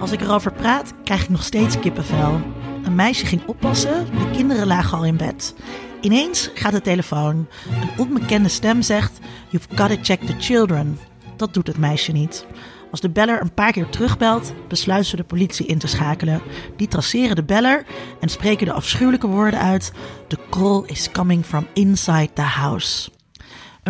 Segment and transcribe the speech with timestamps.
[0.00, 2.40] Als ik erover praat, krijg ik nog steeds kippenvel.
[2.84, 5.54] Een meisje ging oppassen, de kinderen lagen al in bed.
[6.00, 7.48] Ineens gaat de telefoon.
[7.80, 9.18] Een onbekende stem zegt:
[9.48, 10.98] You've gotta check the children.
[11.36, 12.46] Dat doet het meisje niet.
[12.90, 16.42] Als de beller een paar keer terugbelt, besluit ze de politie in te schakelen.
[16.76, 17.84] Die traceren de beller
[18.20, 19.92] en spreken de afschuwelijke woorden uit:
[20.26, 23.10] The call is coming from inside the house.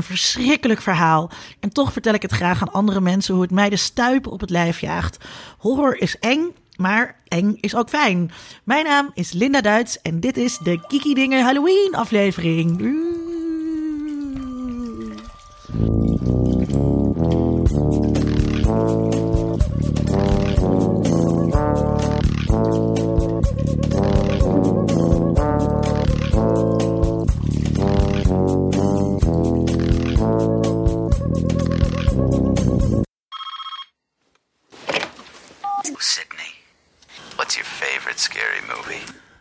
[0.01, 1.31] Een verschrikkelijk verhaal.
[1.61, 4.41] En toch vertel ik het graag aan andere mensen hoe het mij de stuipen op
[4.41, 5.25] het lijf jaagt.
[5.59, 8.31] Horror is eng, maar eng is ook fijn.
[8.65, 12.79] Mijn naam is Linda Duits en dit is de Kiki Dingen Halloween aflevering.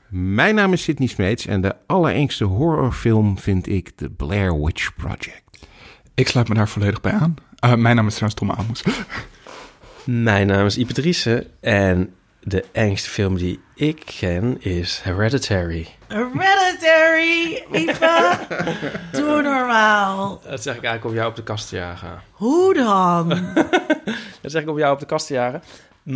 [0.09, 5.43] Mijn naam is Sidney Smeets en de allerengste horrorfilm vind ik The Blair Witch Project.
[6.15, 7.35] Ik sluit me daar volledig bij aan.
[7.65, 8.83] Uh, mijn naam is trouwens Tom Amos.
[10.03, 15.87] Mijn naam is Ipe Driessen en de engste film die ik ken is Hereditary.
[16.07, 18.39] Hereditary, Eva.
[19.11, 20.41] Doe normaal.
[20.49, 22.21] Dat zeg ik eigenlijk om jou op de kast te jagen.
[22.31, 23.29] Hoe dan?
[24.41, 25.61] Dat zeg ik om jou op de kast te jagen.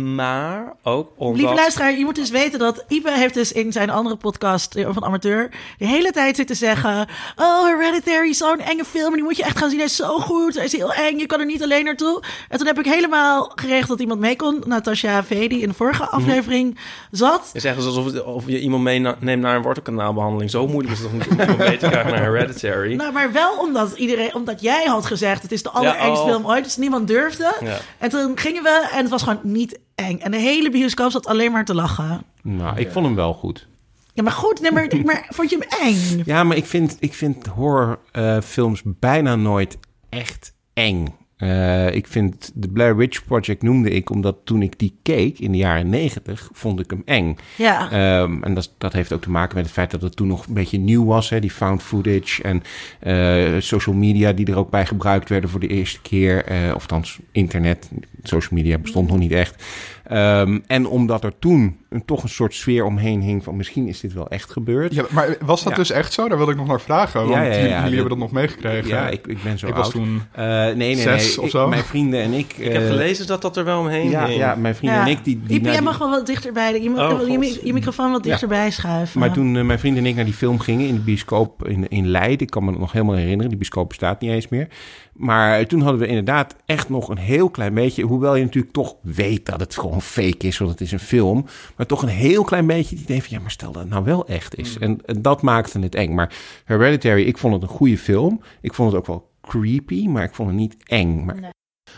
[0.02, 1.40] Maar ook omdat...
[1.40, 4.88] Lieve luisteraar, je moet dus weten dat Ipe heeft dus in zijn andere podcast eh,
[4.92, 7.08] van Amateur de hele tijd zitten zeggen...
[7.36, 9.78] Oh, Hereditary, zo'n enge film, die moet je echt gaan zien.
[9.78, 12.22] Hij is zo goed, hij is heel eng, je kan er niet alleen naartoe.
[12.48, 14.62] En toen heb ik helemaal geregeld dat iemand mee kon.
[14.66, 16.14] Natasha V, die in de vorige Mhm.
[16.14, 16.78] aflevering
[17.10, 17.46] zat.
[17.46, 20.50] Het is echt alsof het- of je iemand meeneemt naar een wortelkanaalbehandeling.
[20.50, 22.94] Zo moeilijk is het toch niet om iemand mee te krijgen naar Hereditary.
[22.94, 25.42] Nou, maar wel omdat, iedereen, omdat jij had gezegd...
[25.42, 26.28] het is de allerengste oh.
[26.30, 27.52] film ooit, dus niemand durfde.
[27.60, 27.76] Ja.
[27.98, 30.18] En toen gingen we en het was gewoon niet eng.
[30.18, 32.22] En de hele bioscoop zat alleen maar te lachen.
[32.42, 33.68] Nou, ik vond hem wel goed.
[34.12, 36.22] Ja, maar goed, nee, maar, maar vond je hem eng?
[36.24, 41.14] Ja, maar ik vind, ik vind horrorfilms bijna nooit echt eng.
[41.44, 45.52] Eh, ik vind The Blair Witch Project noemde ik omdat toen ik die keek in
[45.52, 47.36] de jaren negentig, vond ik hem eng.
[47.56, 47.90] Ja.
[47.90, 50.46] Ehm, en dat, dat heeft ook te maken met het feit dat het toen nog
[50.46, 52.62] een beetje nieuw was, hè, die found footage en
[53.00, 56.44] eh, social media die er ook bij gebruikt werden voor de eerste keer.
[56.44, 56.86] eh of
[57.32, 57.90] internet,
[58.22, 59.64] social media bestond nog niet echt.
[60.04, 64.00] Ehm, en omdat er toen een, toch een soort sfeer omheen hing van misschien is
[64.00, 64.94] dit wel echt gebeurd.
[64.94, 65.78] Ja, maar was dat Ja.
[65.78, 66.28] dus echt zo?
[66.28, 67.20] Daar wil ik nog naar vragen.
[67.20, 68.88] Want Ja, ja, ja, jullie, ja, jullie dat- hebben dat nog meegekregen.
[68.88, 69.82] Ja, ik, ik ben zo Ik oud.
[69.84, 71.38] was toen Eh, nee, nee, zes nee.
[71.38, 71.68] of Ik- zo.
[71.68, 72.52] mijn vrienden en ik...
[72.56, 74.38] Ik heb eh, gelezen dat dat er wel omheen Ja, hing.
[74.38, 75.04] ja, mijn vrienden Ja.
[75.06, 75.24] en ik...
[75.24, 76.82] Die, die jij mag wel wat dichterbij.
[76.82, 78.30] Je, moet, Oh, je, je microfoon wat Ja.
[78.30, 79.20] dichterbij schuiven.
[79.20, 81.88] Maar toen eh, mijn vrienden en ik naar die film gingen in de bioscoop in,
[81.88, 84.68] in Leiden, ik kan me dat nog helemaal herinneren, die bioscoop bestaat niet eens meer.
[85.14, 88.96] Maar toen hadden we inderdaad echt nog een heel klein beetje, hoewel je natuurlijk toch
[89.02, 92.44] weet dat het gewoon fake is, want het is een film, maar toch een heel
[92.44, 94.78] klein beetje het idee van, ja, maar stel dat het nou wel echt is.
[94.78, 96.14] En, en dat maakte het eng.
[96.14, 96.32] Maar
[96.64, 98.40] Hereditary, ik vond het een goede film.
[98.60, 101.24] Ik vond het ook wel creepy, maar ik vond het niet eng.
[101.24, 101.36] Maar,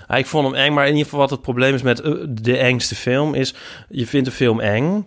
[0.08, 2.12] Ja, ik vond hem eng, maar in ieder geval wat het probleem is met eh,
[2.28, 3.54] de engste film is...
[3.88, 5.06] je vindt een film eng,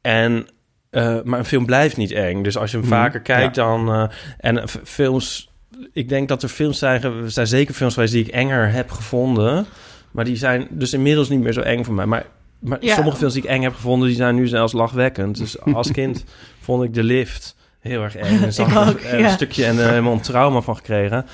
[0.00, 0.46] en,
[0.90, 2.42] eh, maar een film blijft niet eng.
[2.42, 3.92] Dus als je hem Mhm, vaker kijkt dan...
[3.92, 4.08] eh,
[4.38, 5.50] en films...
[5.92, 7.02] Ik denk dat er films zijn...
[7.02, 9.66] Er zijn zeker films geweest die ik enger heb gevonden...
[10.10, 12.06] maar die zijn dus inmiddels niet meer zo eng voor mij.
[12.06, 12.26] Maar,
[12.58, 12.94] maar Ja.
[12.94, 14.08] sommige films die ik eng heb gevonden...
[14.08, 15.38] die zijn nu zelfs lachwekkend.
[15.38, 16.24] Dus als kind
[16.60, 18.42] vond ik De Lift heel erg eng.
[18.42, 19.28] En zag Ik er ook, een ja.
[19.30, 21.26] stukje en er helemaal een trauma van gekregen...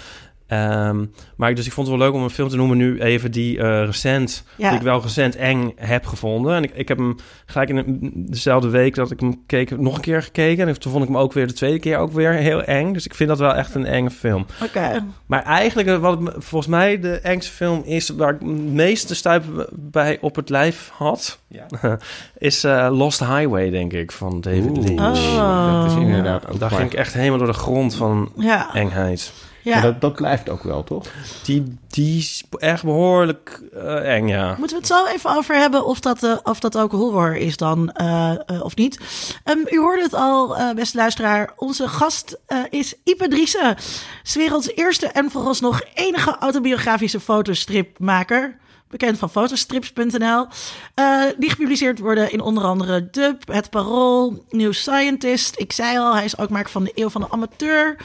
[0.48, 1.04] Ehm,
[1.36, 3.30] maar ik- dus ik vond het wel leuk om een film te noemen nu even
[3.30, 4.68] die eh, recent, Ja.
[4.68, 6.54] die ik wel recent eng heb gevonden.
[6.54, 7.16] En ik, ik heb hem
[7.46, 10.68] gelijk in de- dezelfde week dat ik hem keek nog een keer gekeken.
[10.68, 12.92] En toen vond ik hem ook weer de tweede keer ook weer heel eng.
[12.92, 14.46] Dus ik vind dat wel echt een enge film.
[14.64, 15.04] Oké.
[15.26, 19.14] Maar eigenlijk, eh, wat het volgens mij de engste film is waar ik het meeste
[19.14, 21.38] stuip bij op het lijf had,
[22.38, 24.86] is eh, Lost Highway, denk ik, van David Oeh.
[24.86, 25.18] Lynch.
[25.18, 25.82] Oh.
[25.82, 28.74] Dat is inderdaad ook Daar ging ik echt helemaal door de grond van Ja.
[28.74, 29.32] engheid.
[29.62, 29.72] Ja.
[29.74, 31.06] Maar dat, dat blijft ook wel, toch?
[31.42, 34.54] Die, die is echt behoorlijk eh, eng, ja.
[34.58, 37.56] Moeten we het zo even over hebben of dat, eh, of dat ook horror is
[37.56, 38.98] dan, eh, eh, of niet?
[39.44, 41.52] Ehm, u hoorde het al, eh, beste luisteraar.
[41.56, 43.76] Onze gast eh, is Ipe Driessen.
[44.22, 48.56] 's werelds eerste en vooralsnog enige autobiografische fotostripmaker.
[48.90, 50.46] Bekend van fotostrips.nl.
[50.94, 55.54] eh, die gepubliceerd worden in onder andere Dub, Het Parool, New Scientist.
[55.58, 57.96] Ik zei al, hij is ook maker van de Eeuw van de Amateur.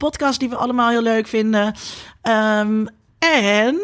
[0.00, 1.74] Podcast die we allemaal heel leuk vinden.
[2.22, 2.86] Ehm,
[3.18, 3.80] en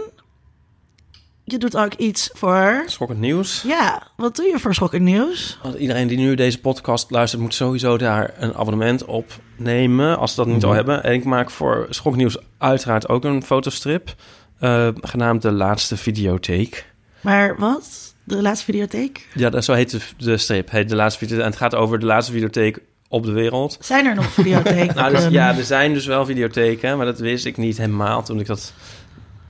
[1.45, 2.83] je doet ook iets voor...
[2.87, 3.63] Schokkend nieuws.
[3.67, 5.59] Ja, wat doe je voor schokkend nieuws?
[5.63, 10.19] Want iedereen die nu deze podcast luistert, moet sowieso daar een abonnement op nemen.
[10.19, 11.03] Als ze dat niet al hebben.
[11.03, 14.15] En ik maak voor Schoknieuws uiteraard ook een fotostrip.
[14.59, 16.93] eh, genaamd De Laatste Videotheek.
[17.21, 18.15] Maar wat?
[18.25, 19.29] De laatste videotheek?
[19.35, 20.71] Ja, dat, zo heet de, de strip.
[20.71, 22.81] Heet de laatste video, en het gaat over de laatste videotheek
[23.17, 23.77] op de wereld.
[23.81, 24.95] Zijn er nog videotheken?
[25.01, 28.41] Nou, dus, ja, er zijn dus wel videotheken, maar dat wist ik niet helemaal toen
[28.41, 28.73] ik dat...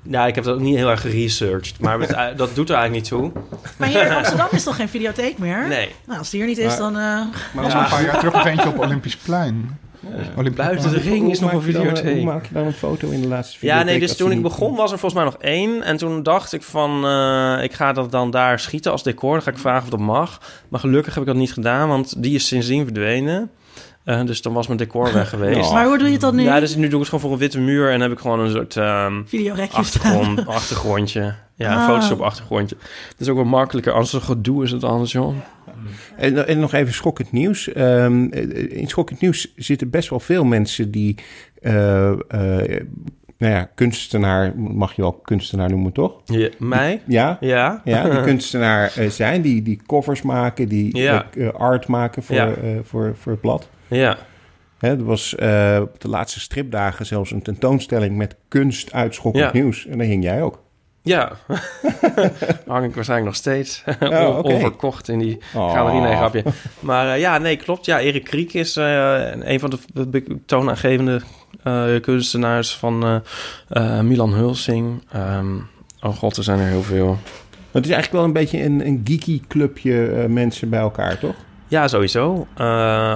[0.08, 2.92] Ja, ik heb dat ook niet heel erg geresearched, maar het- dat doet er eigenlijk
[3.10, 3.32] niet toe.
[3.76, 5.68] Maar hier in Amsterdam is toch geen videotheek meer?
[5.68, 5.94] Nee.
[6.06, 6.96] Nou, als die er niet is, Maar- dan...
[6.96, 9.78] eh, Maar er was een paar jaar terug nog eentje op Olympisch Plein.
[10.54, 12.14] Buiten de ring is nog een Hoe maak je dan- videotheek.
[12.16, 14.42] Hoe maak je dan een foto in de laatste Ja, videotheek nee, dus toen ik
[14.42, 15.82] begon was er volgens mij nog één.
[15.82, 19.32] En toen dacht ik van, eh, ik ga dat dan daar schieten als decor.
[19.32, 20.40] Dan ga ik vragen of dat mag.
[20.68, 23.50] Maar gelukkig heb ik dat niet gedaan, want die is sindsdien verdwenen.
[24.04, 25.66] Eh, dus dan was mijn decor weg geweest.
[25.68, 25.72] Oh.
[25.72, 26.42] Maar hoe doe je dan nu?
[26.42, 28.40] Ja, dus nu doe ik het gewoon voor een witte muur en heb ik gewoon
[28.40, 29.80] een soort ehm, Videorekje staan.
[29.82, 31.34] achtergrond, achtergrondje.
[31.56, 31.84] Ja, een Ah.
[31.86, 32.76] Photoshop achtergrondje.
[33.10, 33.92] Dat is ook wel makkelijker.
[33.92, 35.34] Als er gedoe is het anders, joh.
[36.16, 37.72] En, en nog even schokkend nieuws.
[37.72, 38.22] Ehm,
[38.68, 41.14] in schokkend nieuws zitten best wel veel mensen die...
[41.62, 42.86] eh, eh,
[43.38, 46.20] nou ja, kunstenaar, mag je wel kunstenaar noemen, toch?
[46.24, 47.00] Je, mij?
[47.06, 47.80] Ja, Ja.
[47.84, 51.26] ja die kunstenaar eh, zijn, die, die covers maken, die Ja.
[51.36, 52.50] eh, art maken voor, Ja.
[52.54, 53.68] eh, voor, voor het blad.
[53.88, 54.16] Ja.
[54.78, 59.44] Hè, er was eh, op de laatste stripdagen zelfs een tentoonstelling met kunst uit schokkend
[59.44, 59.50] Ja.
[59.52, 59.86] nieuws.
[59.86, 60.62] En daar hing jij ook.
[61.06, 61.32] Ja.
[62.66, 63.84] Hang ik waarschijnlijk nog steeds.
[64.00, 64.38] Oh.
[64.42, 65.72] Onverkocht in die Oh.
[65.72, 66.16] galerie.
[66.16, 66.42] Grapje.
[66.80, 67.84] Maar eh, ja, nee, klopt.
[67.84, 71.20] Ja, Erik Kriek is eh, een van de toonaangevende
[71.62, 73.22] eh, kunstenaars van
[74.02, 75.02] Milan Hulsing.
[75.12, 75.54] Ehm,
[76.00, 77.18] oh god, er zijn er heel veel.
[77.70, 81.34] Het is eigenlijk wel een beetje een, een geeky clubje mensen bij elkaar, toch?
[81.68, 82.46] Ja, sowieso.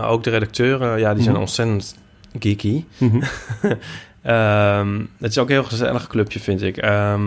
[0.05, 1.43] Ook de redacteuren, ja, die zijn Mhm.
[1.45, 1.97] ontzettend
[2.39, 2.85] geeky.
[2.99, 3.23] Mhm.
[4.23, 6.77] Ehm, het is ook een heel gezellig clubje, vind ik.
[6.77, 7.23] Ehm,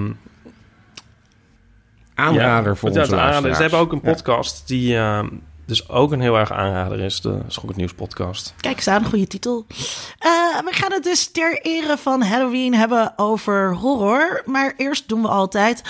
[2.27, 3.55] Aanrader ja, voor is onze aanrader.
[3.55, 4.11] Ze hebben ook een Ja.
[4.11, 5.27] podcast die ehm,
[5.65, 7.21] dus ook een heel erg aanrader is.
[7.21, 8.53] De Schok het Nieuws podcast.
[8.59, 9.65] Kijk eens aan, een goede titel.
[9.69, 10.29] Eh,
[10.65, 14.41] we gaan het dus ter ere van Halloween hebben over horror.
[14.45, 15.81] Maar eerst doen we altijd...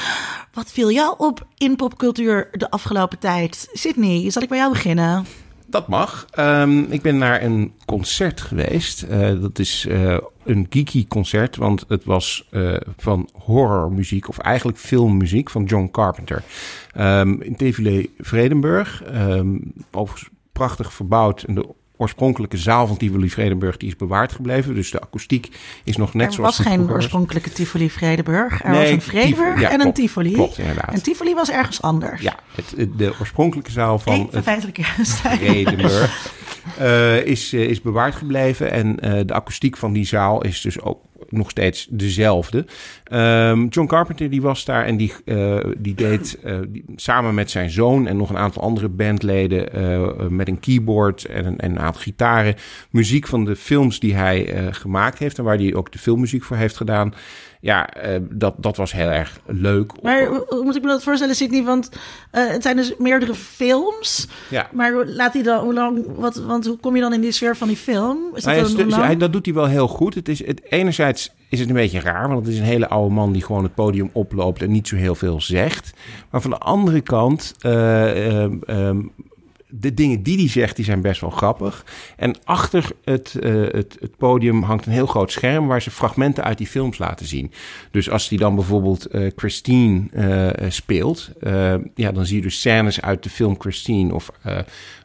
[0.54, 3.70] Wat viel jou op in popcultuur de afgelopen tijd?
[3.74, 5.26] Sydney, zal ik bij jou beginnen?
[5.74, 6.26] Dat mag.
[6.32, 9.02] Ehm, ik ben naar een concert geweest.
[9.02, 14.78] Eh, dat is eh, een geeky concert, want het was eh, van horrormuziek, of eigenlijk
[14.78, 16.44] filmmuziek van John Carpenter.
[16.92, 19.04] Ehm, in Tivoli Vredenburg.
[19.04, 19.58] Ehm,
[19.92, 21.44] overigens prachtig verbouwd.
[21.44, 21.66] En de
[21.98, 24.76] oorspronkelijke zaal van Tivoli Vredenburg die is bewaard gebleven.
[24.76, 25.50] Dus de akoestiek
[25.84, 26.96] is nog net er zoals was die geen was.
[26.96, 28.64] oorspronkelijke Tivoli Vredenburg.
[28.64, 29.94] Er Nee, was een Vredenburg ja, en een.
[29.94, 30.34] Tivoli.
[30.34, 30.94] Klopt, inderdaad.
[30.94, 32.22] En Tivoli was ergens anders.
[32.22, 34.28] Ja, het, de oorspronkelijke zaal van.
[35.38, 36.42] Vredenburg
[36.78, 38.72] eh, is, eh, is bewaard gebleven.
[38.72, 41.00] En eh, de akoestiek van die zaal is dus ook
[41.34, 42.66] nog steeds dezelfde.
[43.04, 46.60] Ehm, John Carpenter die was daar en die, eh, die deed eh,
[46.96, 51.46] samen met zijn zoon en nog een aantal andere bandleden eh, met een keyboard en
[51.46, 52.56] een, en een aantal gitaren
[52.90, 56.58] muziek van de films die hij gemaakt heeft en waar hij ook de filmmuziek voor
[56.58, 57.14] heeft gedaan.
[57.64, 60.02] Ja, eh, dat, dat was heel erg leuk.
[60.02, 61.64] Maar hoe, moet ik me dat voorstellen, Sydney?
[61.64, 61.90] Want
[62.32, 64.28] eh, het zijn dus meerdere films.
[64.50, 64.70] ja.
[64.72, 67.56] Maar laat hij dan, hoe lang, wat, want hoe kom je dan in die sfeer
[67.56, 68.20] van die film?
[68.34, 70.16] Is dat Nou ja, hij, dat doet hij wel heel goed.
[70.16, 73.14] Het is, het, enerzijds is het een beetje raar, want het is een hele oude
[73.14, 75.94] man die gewoon het podium oploopt en niet zo heel veel zegt.
[76.30, 78.46] Maar van de andere kant, eh,
[79.80, 81.86] de dingen die hij zegt, die zijn best wel grappig.
[82.18, 86.44] En achter het, eh, het, het podium hangt een heel groot scherm waar ze fragmenten
[86.44, 87.52] uit die films laten zien.
[87.92, 91.32] Dus als hij dan bijvoorbeeld eh, Christine eh, speelt,
[91.96, 94.32] ja, dan zie je dus scènes uit de film Christine of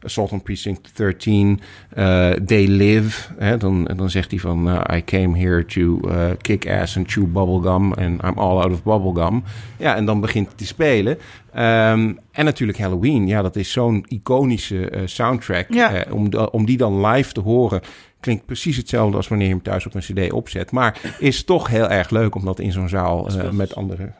[0.01, 3.33] Assault on Precinct 13, eh, They Live.
[3.37, 5.99] Hè, dan, dan zegt hij van, I came here to
[6.41, 9.43] kick ass and chew bubblegum and I'm all out of bubblegum.
[9.77, 11.17] Ja, en dan begint hij te spelen.
[11.53, 13.27] Ehm, en natuurlijk Halloween.
[13.27, 15.73] Ja, dat is zo'n iconische eh, soundtrack.
[15.73, 15.93] Ja.
[15.93, 17.81] Eh, om, om die dan live te horen,
[18.19, 20.71] klinkt precies hetzelfde als wanneer je hem thuis op een cd opzet.
[20.71, 24.13] Maar is toch heel erg leuk om dat in zo'n zaal eh, met andere...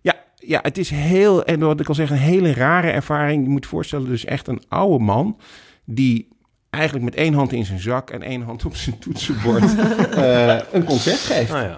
[0.00, 3.44] Ja, ja, het is heel, en wat ik al zeg, een hele rare ervaring.
[3.44, 5.36] Je moet je voorstellen, dus echt een oude man
[5.84, 6.28] die
[6.70, 9.62] eigenlijk met één hand in zijn zak en één hand op zijn toetsenbord
[10.14, 11.50] eh, een concert geeft.
[11.50, 11.76] Nou ja.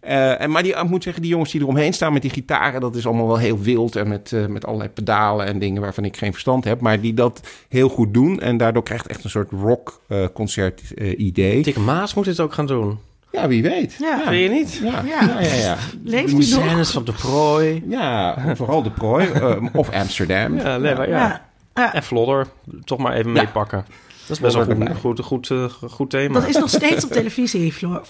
[0.00, 2.80] Eh, en, maar die, ik moet zeggen, die jongens die eromheen staan met die gitaren,
[2.80, 6.04] dat is allemaal wel heel wild en met, eh, met allerlei pedalen en dingen waarvan
[6.04, 9.24] ik geen verstand heb, maar die dat heel goed doen en daardoor krijgt het echt
[9.24, 11.62] een soort rock eh, concert eh, idee.
[11.62, 12.98] Dick Maas moet dit ook gaan doen.
[13.32, 13.96] Ja, wie weet.
[13.98, 14.20] Ja.
[14.28, 14.80] Vind je niet?
[14.82, 15.20] Ja, Ja.
[15.26, 15.54] ja, ja.
[15.54, 15.76] ja.
[16.04, 16.64] Leeft De hij nog?
[16.68, 17.82] scènes van de prooi.
[17.88, 20.56] Ja, vooral de prooi eh, of Amsterdam.
[20.56, 21.04] Ja, maar ja.
[21.04, 21.48] Ja.
[21.74, 21.94] Ja.
[21.94, 22.46] En Flodder,
[22.84, 23.42] toch maar even Ja.
[23.42, 23.84] meepakken.
[24.26, 26.34] Dat is best wel Flodder een goed, goed, goed, eh, goed thema.
[26.40, 28.00] Dat is nog steeds op televisie, Flo-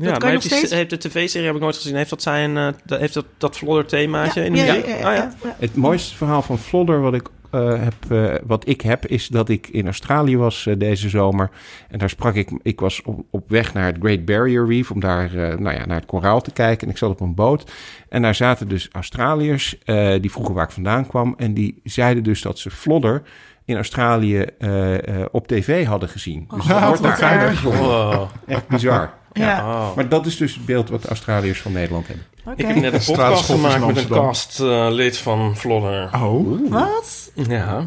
[0.00, 1.96] Ja, kan maar je heeft, nog die- steeds- heeft de tv-serie heb ik nooit gezien.
[1.96, 4.86] Heeft dat zijn, eh, dat- heeft dat, dat Flodder themaatje in de ja, muziek?
[4.86, 5.12] ja, ja, Oh, ja.
[5.14, 5.56] ja, ja.
[5.58, 9.48] Het mooiste verhaal van Flodder, wat ik eh, heb, eh, wat ik heb, is dat
[9.48, 11.50] ik in Australië was deze zomer.
[11.88, 15.00] En daar sprak ik, ik was op, op weg naar het Great Barrier Reef om
[15.00, 16.86] daar nou ja, naar het koraal te kijken.
[16.86, 17.70] En ik zat op een boot.
[18.08, 21.34] En daar zaten dus Australiërs, eh, die vroegen waar ik vandaan kwam.
[21.36, 23.22] En die zeiden dus dat ze Flodder
[23.64, 26.48] in Australië eh, eh, op tv hadden gezien.
[26.54, 27.60] Dus dat God, wordt daar.
[27.62, 28.28] Wow.
[28.46, 29.17] Echt bizar.
[29.32, 29.96] Ja, Oh.
[29.96, 32.24] Maar dat is dus het beeld wat de Australiërs van Nederland hebben.
[32.44, 32.54] oké.
[32.60, 36.10] Ik heb net een podcast gemaakt met een castlid van Vlodder.
[36.14, 37.30] Oh, Wat?
[37.34, 37.86] Ja.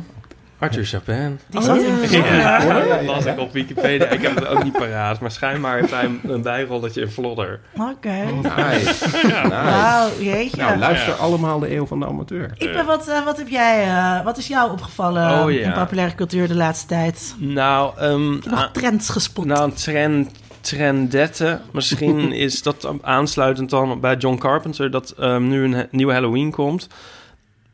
[0.60, 1.39] Arthur Chapin.
[1.50, 2.88] Die zat in Ja, Vlodder.
[2.88, 4.07] dat las ik op Wikipedia.
[4.07, 7.60] Ik heb het ook niet paraat, maar schijnbaar heeft hij een bijrolletje in Vlodder.
[7.77, 8.10] Oké.
[8.41, 8.45] Nice.
[9.24, 9.50] nice.
[9.50, 10.57] Wauw, jeetje.
[10.57, 12.51] Nou, luister allemaal de Eeuw van de Amateur.
[12.57, 15.60] Ik ben wat, eh, wat heb jij, eh, wat is jou opgevallen Oh, ja.
[15.65, 17.36] in populaire cultuur de laatste tijd?
[17.38, 19.45] Nou, ehm, Heb je nog ah, trends gespot?
[19.45, 20.31] nou een trend,
[20.62, 21.60] trendette.
[21.72, 24.91] Misschien is dat aansluitend dan bij John Carpenter...
[24.91, 26.88] dat ehm, nu een he- nieuwe Halloween komt.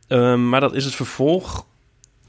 [0.08, 1.66] Ehm, maar dat is het vervolg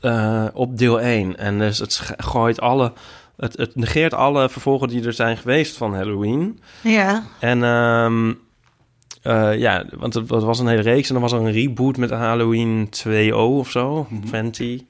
[0.00, 1.36] eh, op deel 1.
[1.38, 2.92] En dus het gooit alle...
[3.36, 6.60] Het, het negeert alle vervolgen die er zijn geweest van Halloween.
[6.82, 7.22] ja.
[7.40, 8.32] En ehm,
[9.22, 11.96] eh, ja, want het, het was een hele reeks en dan was er een reboot
[11.96, 14.80] met Halloween 2.0 of zo, 20.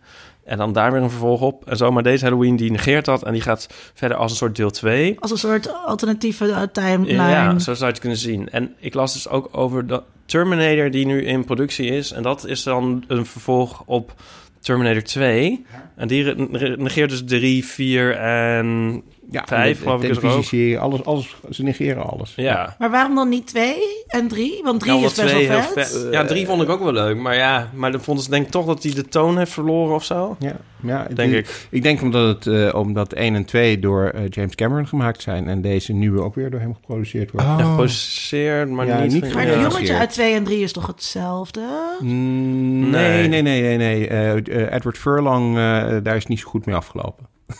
[0.48, 1.68] En dan daar weer een vervolg op.
[1.68, 4.56] En zo, maar deze Halloween die negeert dat en die gaat verder als een soort
[4.56, 5.16] deel 2.
[5.20, 7.28] Als een soort alternatieve eh, timeline.
[7.28, 8.50] Ja, zo zou je het kunnen zien.
[8.50, 12.12] En ik las dus ook over de Terminator die nu in productie is.
[12.12, 14.14] En dat is dan een vervolg op
[14.60, 15.66] Terminator 2.
[15.96, 16.34] En die
[16.76, 20.16] negeert dus 3, 4 en Ja, Vijf, de- geloof ik, is
[20.52, 20.80] er ook.
[20.80, 22.32] alles, alles, ze negeren alles.
[22.36, 22.76] ja.
[22.78, 24.60] Maar waarom dan niet twee en drie?
[24.64, 26.08] Want drie Ja, is best wel twee vet.
[26.12, 27.16] Ja, drie vond ik ook wel leuk.
[27.16, 29.94] Maar ja, maar dan vonden ze denk ik toch dat hij de toon heeft verloren
[29.94, 30.36] of zo.
[30.38, 31.66] Ja, ja Denk die- ik.
[31.70, 35.48] Ik denk omdat, het, eh, omdat 1 en 2 door eh, James Cameron gemaakt zijn...
[35.48, 37.46] en deze nieuwe ook weer door hem geproduceerd wordt.
[37.46, 37.56] Oh.
[37.58, 39.12] Ja, geproduceerd, maar Ja, niet...
[39.22, 41.60] niet Maar dat jongetje uit twee en drie is toch hetzelfde?
[42.00, 43.28] Mm, Nee.
[43.28, 43.76] nee, nee, nee, nee.
[43.76, 44.08] nee.
[44.08, 47.26] Eh, eh, Edward Furlong, eh, daar is niet zo goed mee afgelopen.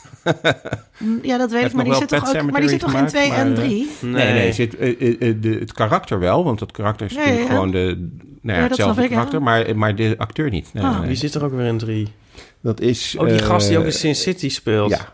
[0.99, 2.51] Mm, Ja, dat weet ik, maar die zit toch ook...
[2.51, 3.89] Maar die zit toch in Sematary twee en gemaakt, maar, drie?
[4.01, 7.49] Nee, nee, zit, eh, eh, eh, de, het karakter wel, want dat karakter is natuurlijk
[7.49, 8.09] gewoon de,
[8.43, 9.17] nou ja, hetzelfde snap ik, ja.
[9.17, 9.31] Ah.
[9.31, 10.71] karakter, maar, maar de acteur niet.
[10.73, 10.85] Nee.
[11.07, 12.13] Wie zit er ook weer in drie?
[12.61, 13.17] Dat is...
[13.19, 14.91] Oh, die gast die ook in Sin City speelt.
[14.91, 15.13] Ja,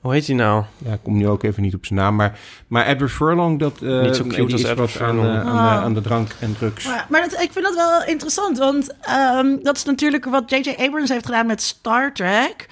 [0.00, 0.64] Hoe heet die nou?
[0.78, 2.14] ja, ik kom nu ook even niet op zijn naam.
[2.16, 5.16] Maar, maar Edward Furlong, dat, eh, Niet zo cute die als is Edward wat aan,
[5.16, 5.38] de, Furlong.
[5.38, 5.82] aan, de, Ah.
[5.82, 6.86] aan de drank en drugs.
[6.86, 10.74] Maar, maar dat, ik vind dat wel interessant, want ehm, dat is natuurlijk wat J.J.
[10.78, 12.68] Abrams heeft gedaan met Star Trek.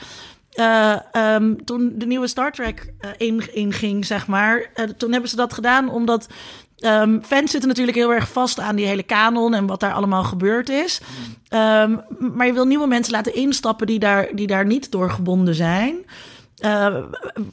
[0.57, 5.37] Ehm, toen de nieuwe Star Trek eh, in, inging, zeg maar, eh, toen hebben ze
[5.37, 6.29] dat gedaan omdat
[6.77, 10.25] ehm, fans zitten natuurlijk heel erg vast aan die hele kanon en wat daar allemaal
[10.25, 11.01] gebeurd is.
[11.49, 15.55] Ehm, maar je wil nieuwe mensen laten instappen die daar, die daar niet door gebonden
[15.55, 16.05] zijn.
[16.57, 16.97] Eh,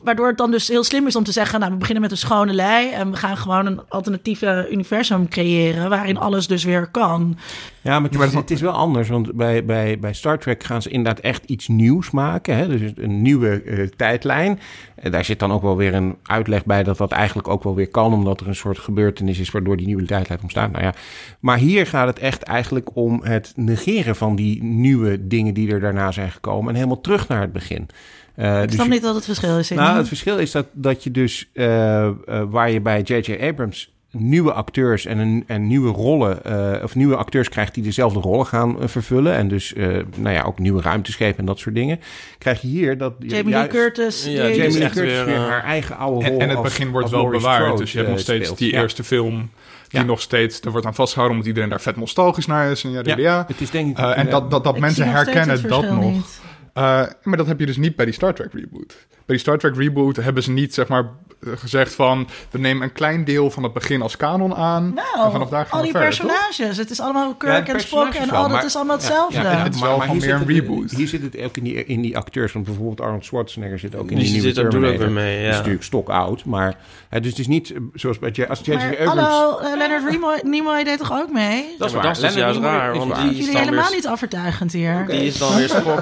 [0.03, 2.17] waardoor het dan dus heel slim is om te zeggen: Nou, we beginnen met een
[2.17, 2.91] schone lei.
[2.91, 5.89] En we gaan gewoon een alternatieve universum creëren.
[5.89, 7.37] waarin alles dus weer kan.
[7.81, 9.09] Ja, maar het, maar is wel anders.
[9.09, 12.55] Want bij, bij, bij Star Trek gaan ze inderdaad echt iets nieuws maken.
[12.55, 12.67] Hè?
[12.67, 14.59] Dus een nieuwe eh, tijdlijn.
[14.95, 17.75] En daar zit dan ook wel weer een uitleg bij dat dat eigenlijk ook wel
[17.75, 18.13] weer kan.
[18.13, 20.71] Omdat er een soort gebeurtenis is waardoor die nieuwe tijdlijn ontstaat.
[20.71, 20.93] Nou ja,
[21.39, 25.79] maar hier gaat het echt eigenlijk om het negeren van die nieuwe dingen die er
[25.79, 26.69] daarna zijn gekomen.
[26.69, 27.87] En helemaal terug naar het begin.
[28.35, 29.69] Eh, Ik dus snap niet wat het verschil is.
[29.69, 32.13] Nou, het verschil is dat, dat je dus eh, eh,
[32.49, 33.37] waar je bij J.J.
[33.41, 38.19] Abrams nieuwe acteurs en, een, en nieuwe rollen, eh, of nieuwe acteurs krijgt die dezelfde
[38.19, 39.33] rollen gaan vervullen.
[39.33, 41.99] En dus, eh, nou ja, ook nieuwe ruimtes geven en dat soort dingen.
[42.37, 43.13] Krijg je hier dat.
[43.19, 44.25] Jamie Lee Curtis.
[44.25, 46.39] Ja, die- Jamie Lee Curtis weer, weer haar eigen oude En, rol.
[46.39, 47.61] en het als- begin wordt wel Laurie bewaard.
[47.63, 48.57] Strode, Dus je hebt nog steeds speelt.
[48.59, 48.81] die Ja.
[48.81, 49.49] eerste film...
[49.87, 50.05] die Ja.
[50.05, 50.61] nog steeds...
[50.61, 52.83] er wordt aan vastgehouden omdat iedereen daar vet nostalgisch naar is.
[52.83, 53.97] En ja, ja, Ja, het is denk ik.
[53.97, 56.03] Eh, en dat, dat, dat mensen herkennen het dat nog.
[56.11, 56.39] niet.
[56.73, 59.07] Eh, maar dat heb je dus niet bij die Star Trek reboot.
[59.09, 61.09] Bij die Star Trek reboot hebben ze niet zeg maar
[61.55, 62.27] gezegd van...
[62.51, 64.83] we nemen een klein deel van het begin als kanon aan.
[64.85, 66.01] en Nou, vanaf daar gaan al we die toch?
[66.01, 66.77] personages.
[66.77, 69.41] Het is allemaal Kirk en Spock en al dat maar- is allemaal hetzelfde.
[69.41, 70.91] ja, het is wel maar hier meer zit een het- reboot.
[70.91, 72.53] Hier zit het ook in die, in die acteurs.
[72.53, 75.09] Want bijvoorbeeld Arnold Schwarzenegger zit ook in Die die, nieuwe zit er- Terminator.
[75.11, 75.49] mee, Die ja.
[75.49, 76.45] is natuurlijk stok oud.
[76.45, 76.75] Maar
[77.09, 78.73] hè, dus het is niet eh, zoals bij J- als J.J.
[78.75, 79.19] Maar Abrams...
[79.21, 81.75] hallo, eh, Leonard Nimoy, Nimoy deed toch ook mee?
[81.77, 82.03] Dat is, waar.
[82.03, 83.23] dat is juist raar, want waar.
[83.23, 85.05] die Jullie helemaal niet afvertuigend hier.
[85.07, 86.01] Die is dan weer Spock.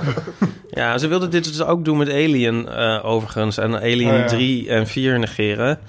[0.71, 3.57] Ja, ze wilden dit dus ook doen met Alien eh, overigens.
[3.57, 4.25] En Alien Oh, ja.
[4.27, 5.79] 3 en 4 negeren.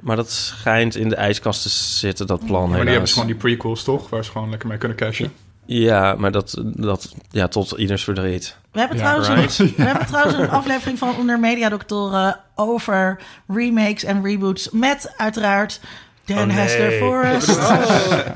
[0.00, 3.36] Maar dat schijnt in de ijskast te zitten, dat plan Maar die hebben gewoon die
[3.36, 4.10] prequels, toch?
[4.10, 5.32] Waar ze gewoon lekker mee kunnen cashen.
[5.64, 8.56] Ja, maar dat, dat ja, tot ieders verdriet.
[8.72, 9.58] We hebben, Ja, trouwens right.
[9.58, 14.70] een, we hebben trouwens een aflevering van Onder Media Doctoren over remakes en reboots.
[14.70, 15.80] Met uiteraard
[16.26, 16.56] Dan Oh, nee.
[16.56, 17.58] Hester Forrest.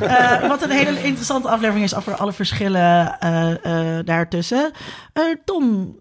[0.01, 3.51] Eh, wat een hele interessante aflevering is over alle verschillen eh,
[3.99, 4.73] eh, daartussen.
[5.13, 5.97] Eh, Tom,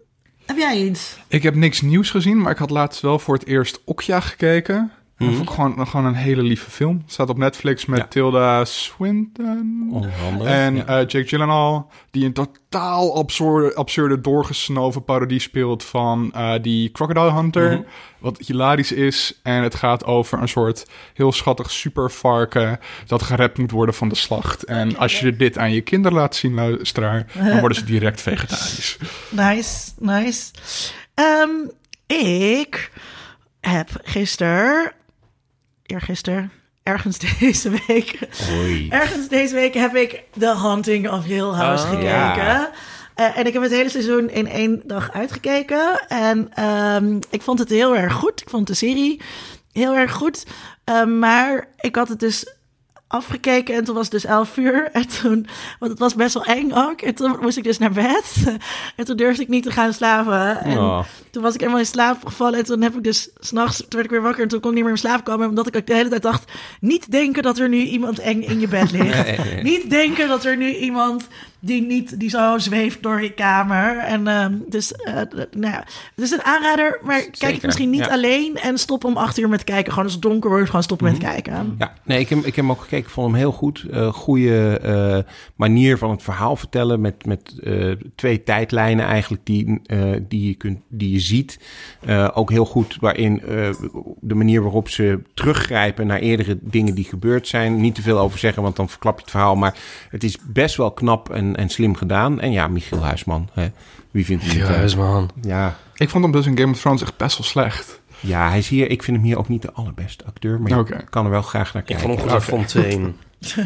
[0.46, 1.18] heb jij iets?
[1.28, 4.92] Ik heb niks nieuws gezien, maar ik had laatst wel voor het eerst Okja gekeken.
[5.20, 7.04] Vond ik gewoon, gewoon een hele lieve film.
[7.06, 8.06] Staat op Netflix met Ja.
[8.06, 9.90] Tilda Swinton.
[9.92, 10.50] Onder andere.
[10.50, 10.86] En ja.
[10.86, 17.32] eh, Jake Gyllenhaal, die een totaal absurde, absurde doorgesnoven parodie speelt van eh, die Crocodile
[17.34, 17.72] Hunter.
[17.72, 17.82] Mhm.
[18.20, 19.40] Wat hilarisch is.
[19.44, 24.16] En het gaat over een soort heel schattig supervarken dat gerept moet worden van de
[24.16, 24.64] slacht.
[24.64, 28.98] En als je dit aan je kinderen laat zien, luisteraar, dan worden ze direct vegetarisch.
[29.30, 30.52] Nice, nice.
[31.14, 31.50] Ehm,
[32.08, 32.92] ik
[33.60, 34.92] heb gisteren,
[35.92, 36.52] eergisteren,
[36.84, 38.20] ergens deze week,
[38.52, 38.90] Oei.
[38.90, 41.90] ergens deze week heb ik The Haunting of Hill House Ah.
[41.90, 42.10] gekeken.
[42.10, 42.72] Ja.
[43.16, 46.08] Eh, en ik heb het hele seizoen in één dag uitgekeken.
[46.08, 48.42] En ehm, ik vond het heel erg goed.
[48.42, 49.22] Ik vond de serie
[49.72, 50.46] heel erg goed.
[50.84, 52.54] Eh, maar ik had het dus
[53.12, 54.90] afgekeken en toen was het dus 11 uur.
[55.00, 55.48] En toen,
[55.80, 57.02] want het was best wel eng ook.
[57.02, 58.34] En toen moest ik dus naar bed.
[58.96, 60.62] En toen durfde ik niet te gaan slapen.
[60.64, 61.04] En Oh.
[61.32, 62.60] toen was ik helemaal in slaap gevallen.
[62.60, 64.42] En toen heb ik dus, s'nachts, toen werd ik weer wakker.
[64.44, 65.50] En toen kon ik niet meer in slaap komen.
[65.50, 68.60] Omdat ik ook de hele tijd dacht, niet denken dat er nu iemand eng in
[68.60, 69.38] je bed ligt.
[69.64, 71.28] Niet denken dat er nu iemand
[71.60, 73.98] die niet, die zo zweeft door je kamer.
[73.98, 75.14] En ehm, dus, eh,
[75.52, 75.84] nou ja,
[76.16, 77.00] het is een aanrader.
[77.04, 78.12] Maar kijk het misschien niet ja.
[78.12, 78.56] alleen.
[78.58, 79.90] En stop om acht uur met kijken.
[79.90, 81.18] Gewoon als het donker wordt, gewoon stoppen Mhm.
[81.18, 81.76] met kijken.
[81.80, 83.06] Ja, nee, ik heb, ik heb hem ook gekeken.
[83.06, 83.86] Ik vond hem heel goed.
[83.92, 87.02] Eh goede eh, manier van het verhaal vertellen.
[87.02, 87.54] Met, met
[88.16, 89.82] twee tijdlijnen eigenlijk die,
[90.28, 91.60] die, je, kunt, die je ziet.
[92.34, 93.42] Ook heel goed waarin
[94.20, 97.82] de manier waarop ze teruggrijpen naar eerdere dingen die gebeurd zijn.
[97.82, 99.56] Niet te veel over zeggen, want dan verklap je het verhaal.
[99.56, 99.78] Maar
[100.10, 102.40] het is best wel knap en, en slim gedaan.
[102.40, 103.50] En ja, Michiel Huisman.
[103.54, 103.68] Hè.
[104.12, 104.54] Wie vindt niet?
[104.54, 105.30] Ja, eh, is man.
[105.42, 108.02] ja, Ik vond hem dus in Game of Thrones echt best wel slecht.
[108.20, 108.90] ja, hij is hier.
[108.90, 110.60] Ik vind hem hier ook niet de allerbeste acteur.
[110.62, 111.04] Maar je Oké.
[111.10, 112.08] kan er wel graag naar Ik kijken.
[112.10, 113.12] vond hem goed Fontaine.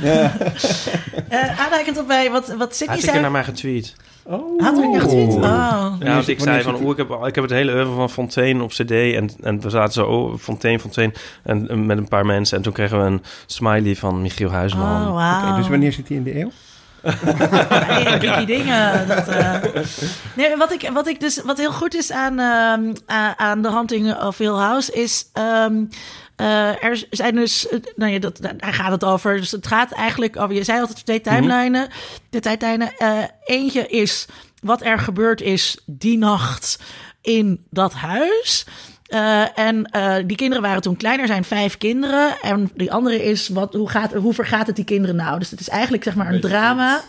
[1.30, 3.22] Eh aanhaakend op bij wat, wat Hij Sydney heeft een zei.
[3.22, 3.96] naar mij getweet.
[4.58, 5.34] Had er niet getweet?
[5.34, 5.42] Oh.
[6.00, 8.10] Ja, want ik zei zit van, oeh, ik heb, ik heb het hele oeuvre van
[8.10, 8.92] Fontaine op cd.
[8.92, 11.14] En, en we zaten zo, oh, Fontaine, Fontaine.
[11.44, 12.58] En, en met een paar mensen.
[12.58, 15.08] En toen kregen we een smiley van Michiel Huisman.
[15.08, 16.52] Oh, dus wanneer zit hij in de eeuw?
[17.04, 19.08] Nee, geeky dingen.
[19.08, 19.56] Dat, eh.
[20.36, 24.16] Nee, wat ik, wat ik dus, wat heel goed is aan, a- aan de Hunting
[24.22, 25.26] of Hill House is.
[25.34, 25.84] ehm,
[26.36, 29.38] eh, er zijn dus, nou ja, dat, daar gaat het over.
[29.38, 31.88] Dus het gaat eigenlijk over, je zei altijd twee timelijnen.
[32.30, 32.98] De tijdlijnen.
[32.98, 34.26] eh, eentje is
[34.62, 36.80] wat er gebeurd is die nacht
[37.22, 38.66] in dat huis.
[39.14, 42.36] Eh, en eh, die kinderen waren toen kleiner, zijn vijf kinderen.
[42.42, 45.40] En die andere is, wat, hoe, gaat, hoe vergaat het die kinderen nou?
[45.40, 47.02] Dus het is eigenlijk zeg maar een drama.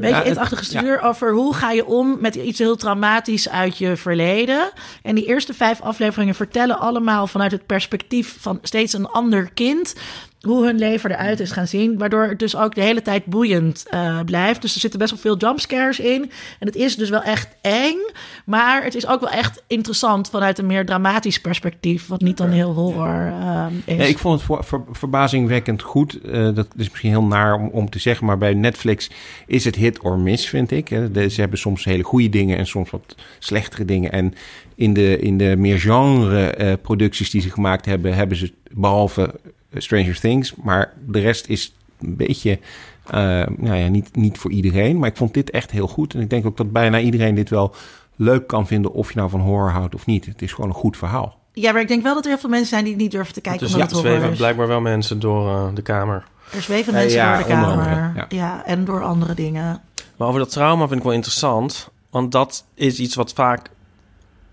[0.00, 3.78] Beetje Ja, het- it-achtige structuur over hoe ga je om met iets heel traumatisch uit
[3.78, 4.70] je verleden.
[5.02, 9.94] En die eerste vijf afleveringen vertellen allemaal vanuit het perspectief van steeds een ander kind.
[10.40, 11.98] Hoe hun leven eruit is gaan zien.
[11.98, 14.62] Waardoor het dus ook de hele tijd boeiend eh, blijft.
[14.62, 16.30] Dus er zitten best wel veel jumpscares in.
[16.58, 17.96] En het is dus wel echt eng.
[18.44, 22.06] Maar het is ook wel echt interessant vanuit een meer dramatisch perspectief.
[22.06, 23.96] Wat niet dan heel horror eh, is.
[23.96, 26.20] Nee, ik vond het ver- verbazingwekkend goed.
[26.20, 29.10] Eh, dat is misschien heel naar om, om te zeggen, maar bij Netflix
[29.46, 30.88] is het hit or miss, vind ik.
[30.88, 31.28] hè.
[31.28, 34.12] Ze hebben soms hele goede dingen en soms wat slechtere dingen.
[34.12, 34.34] En
[34.74, 39.22] in de, in de meer genre eh, producties die ze gemaakt hebben, hebben ze behalve
[39.22, 42.58] eh, Stranger Things, maar de rest is een beetje,
[43.06, 43.14] eh,
[43.56, 44.98] nou ja, niet, niet voor iedereen.
[44.98, 46.14] Maar ik vond dit echt heel goed.
[46.14, 47.74] En ik denk ook dat bijna iedereen dit wel
[48.16, 50.26] leuk kan vinden, of je nou van horror houdt of niet.
[50.26, 51.36] Het is gewoon een goed verhaal.
[51.52, 53.40] Ja, maar ik denk wel dat er heel veel mensen zijn die niet durven te
[53.40, 53.66] kijken.
[53.66, 54.36] Dus ja, het zweven is.
[54.36, 56.24] blijkbaar wel mensen door eh, de kamer.
[56.52, 57.68] Er zweven Eh, mensen ja, door de kamer.
[57.70, 58.26] andere, ja.
[58.28, 58.64] ja.
[58.64, 59.80] en door andere dingen.
[60.16, 61.88] Maar over dat trauma vind ik wel interessant.
[62.10, 63.70] Want dat is iets wat vaak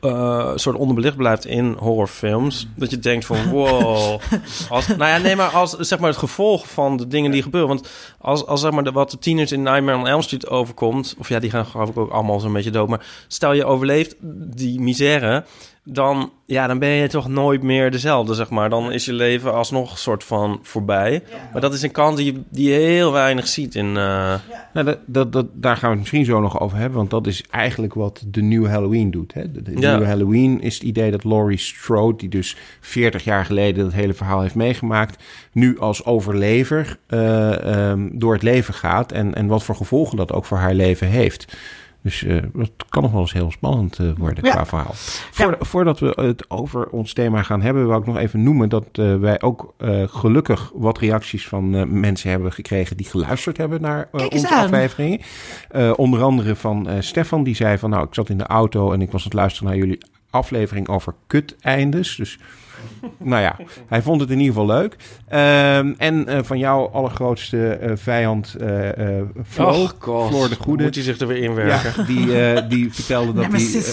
[0.05, 2.67] eh, soort onderbelicht blijft in horrorfilms.
[2.75, 4.19] Dat je denkt van wow.
[4.69, 7.69] Als, nou ja, nee, maar als zeg maar het gevolg van de dingen die gebeuren.
[7.69, 7.89] Want
[8.19, 11.15] als, als zeg maar de, wat de tieners in Nightmare on Elm Street overkomt.
[11.17, 12.89] Of ja, die gaan geloof ik ook allemaal zo'n beetje dood.
[12.89, 14.15] Maar stel je overleeft
[14.55, 15.45] die misère.
[15.87, 18.69] Dan, ja, dan ben je toch nooit meer dezelfde, zeg maar.
[18.69, 21.23] Dan is je leven alsnog een soort van voorbij.
[21.51, 23.85] Maar dat is een kant die, je- die je heel weinig ziet in...
[23.87, 24.33] eh,
[24.73, 26.97] Nou, dat, dat, dat, daar gaan we het misschien zo nog over hebben.
[26.97, 29.33] Want dat is eigenlijk wat de nieuwe Halloween doet.
[29.33, 29.51] Hè?
[29.51, 29.89] De, de Ja.
[29.91, 32.17] nieuwe Halloween is het idee dat Laurie Strode...
[32.17, 35.23] die dus 40 jaar geleden dat hele verhaal heeft meegemaakt...
[35.51, 39.11] nu als overlever eh, ehm, door het leven gaat.
[39.11, 41.57] En, en wat voor gevolgen dat ook voor haar leven heeft.
[42.05, 44.51] Dus eh, dat kan nog wel eens heel spannend eh, worden Ja.
[44.51, 44.91] qua verhaal.
[45.31, 47.87] Voor, Voordat we het over ons thema gaan hebben...
[47.87, 50.71] wil ik nog even noemen dat eh, wij ook eh, gelukkig...
[50.73, 52.97] wat reacties van eh, mensen hebben gekregen...
[52.97, 54.63] die geluisterd hebben naar eh, onze aan.
[54.63, 55.19] afleveringen.
[55.69, 57.89] Eh, onder andere van eh, Stefan, die zei van...
[57.89, 59.97] nou, ik zat in de auto en ik was aan het luisteren naar jullie
[60.29, 62.15] aflevering over kut-eindes.
[62.15, 62.39] Dus
[63.17, 63.55] nou ja,
[63.87, 64.95] hij vond het in ieder geval leuk.
[65.27, 69.87] Ehm, en eh, van jouw allergrootste eh, vijand, eh eh Flo.
[69.99, 70.83] Floor de Goede.
[70.83, 71.93] Moet hij zich er weer inwerken?
[71.97, 73.83] Ja, die, eh, die vertelde dat hij...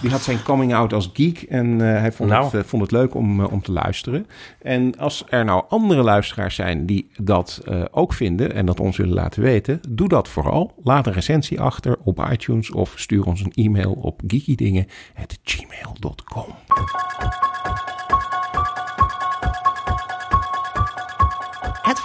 [0.00, 2.56] Die had zijn coming out als geek en eh, hij vond, Nou.
[2.56, 4.26] het, vond het leuk om, om te luisteren.
[4.62, 8.96] En als er nou andere luisteraars zijn die dat eh, ook vinden en dat ons
[8.96, 10.74] willen laten weten, doe dat vooral.
[10.84, 16.44] Laat een recensie achter op iTunes of stuur ons een e-mail op geekydingen.gmail.com.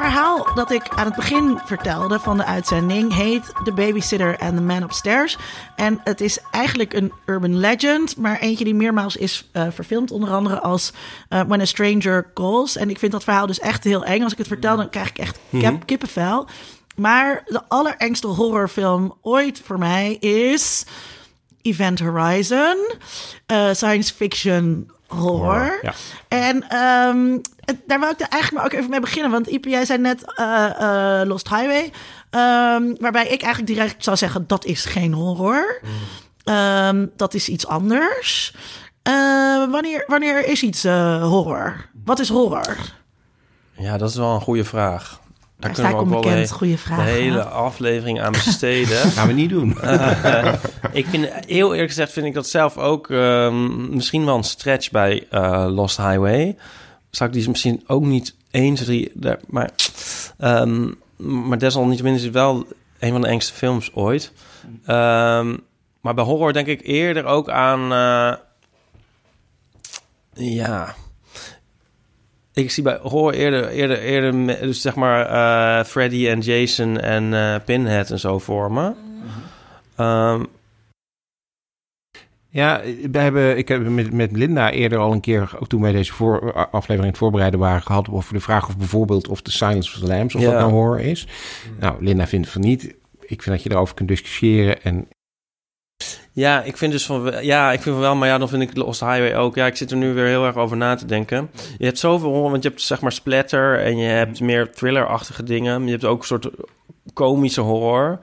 [0.02, 4.62] verhaal dat ik aan het begin vertelde van de uitzending heet The Babysitter and the
[4.62, 5.38] Man Upstairs.
[5.76, 10.30] En het is eigenlijk een urban legend, maar eentje die meermaals is eh, verfilmd, onder
[10.30, 10.94] andere als
[11.30, 12.76] eh, When a Stranger Calls.
[12.76, 14.24] En ik vind dat verhaal dus echt heel eng.
[14.24, 16.48] Als ik het vertel, dan krijg ik echt kip- kippenvel.
[16.96, 20.86] Maar de allerengste horrorfilm ooit voor mij is
[21.62, 22.78] Event Horizon,
[23.46, 25.38] eh, science fiction horror.
[25.40, 25.94] Horror, ja.
[26.28, 27.50] En het-
[27.88, 29.32] daar wou ik eigenlijk maar ook even mee beginnen.
[29.32, 31.92] Want Ipe, jij zei net eh, eh, Lost Highway.
[32.30, 35.82] ehm, waarbij ik eigenlijk direct zou zeggen, dat is geen horror.
[36.44, 38.54] Ehm, dat is iets anders.
[39.04, 39.14] Eh,
[39.72, 41.86] wanneer, wanneer is iets eh, horror?
[42.06, 42.78] Wat is horror?
[43.78, 45.20] Ja, dat is wel een goede vraag.
[45.60, 46.48] Daar sta ik onbekend.
[46.48, 47.44] de, Goeie de vraag, hele hè?
[47.44, 48.98] aflevering aan besteden.
[49.12, 49.70] Gaan we niet doen.
[50.92, 54.92] ik vind, heel eerlijk gezegd vind ik dat zelf ook ehm, misschien wel een stretch
[54.92, 56.58] bij eh, Lost Highway.
[57.12, 59.12] Zou ik die misschien ook niet 1, 2, 3...
[59.14, 59.70] daar- Maar,
[60.38, 62.68] ehm, maar desalniettemin is het wel
[63.00, 64.32] een van de engste films ooit.
[64.86, 65.58] Ehm,
[66.02, 67.82] maar bij horror denk ik eerder ook aan...
[67.92, 68.38] eh,
[70.56, 70.96] ja...
[72.54, 75.26] Ik zie bij horror eerder, eerder, eerder me- dus zeg maar
[75.80, 78.96] eh, Freddy en Jason en eh, Pinhead en zo vormen.
[79.96, 80.44] Ehm,
[82.54, 85.92] Ja, we hebben, ik heb met, met Linda eerder al een keer, ook toen wij
[85.92, 89.52] deze voor, aflevering aan het voorbereiden waren, gehad over de vraag of bijvoorbeeld of The
[89.52, 90.50] Silence of the Lambs, of Ja.
[90.52, 91.28] dat nou horror is.
[91.80, 92.84] Nou, Linda vindt van niet.
[93.22, 94.84] Ik vind dat je daarover kunt discussiëren.
[94.84, 95.08] En
[96.32, 98.78] Ja, ik vind dus van ja, ik vind van wel, maar ja, dan vind ik
[98.78, 99.56] Lost Highway ook.
[99.56, 101.50] Ja, ik zit er nu weer heel erg over na te denken.
[101.78, 105.44] Je hebt zoveel horror, want je hebt zeg maar splatter en je hebt meer thrillerachtige
[105.44, 105.86] dingen.
[105.86, 106.50] Je hebt ook een soort
[107.14, 108.20] komische horror.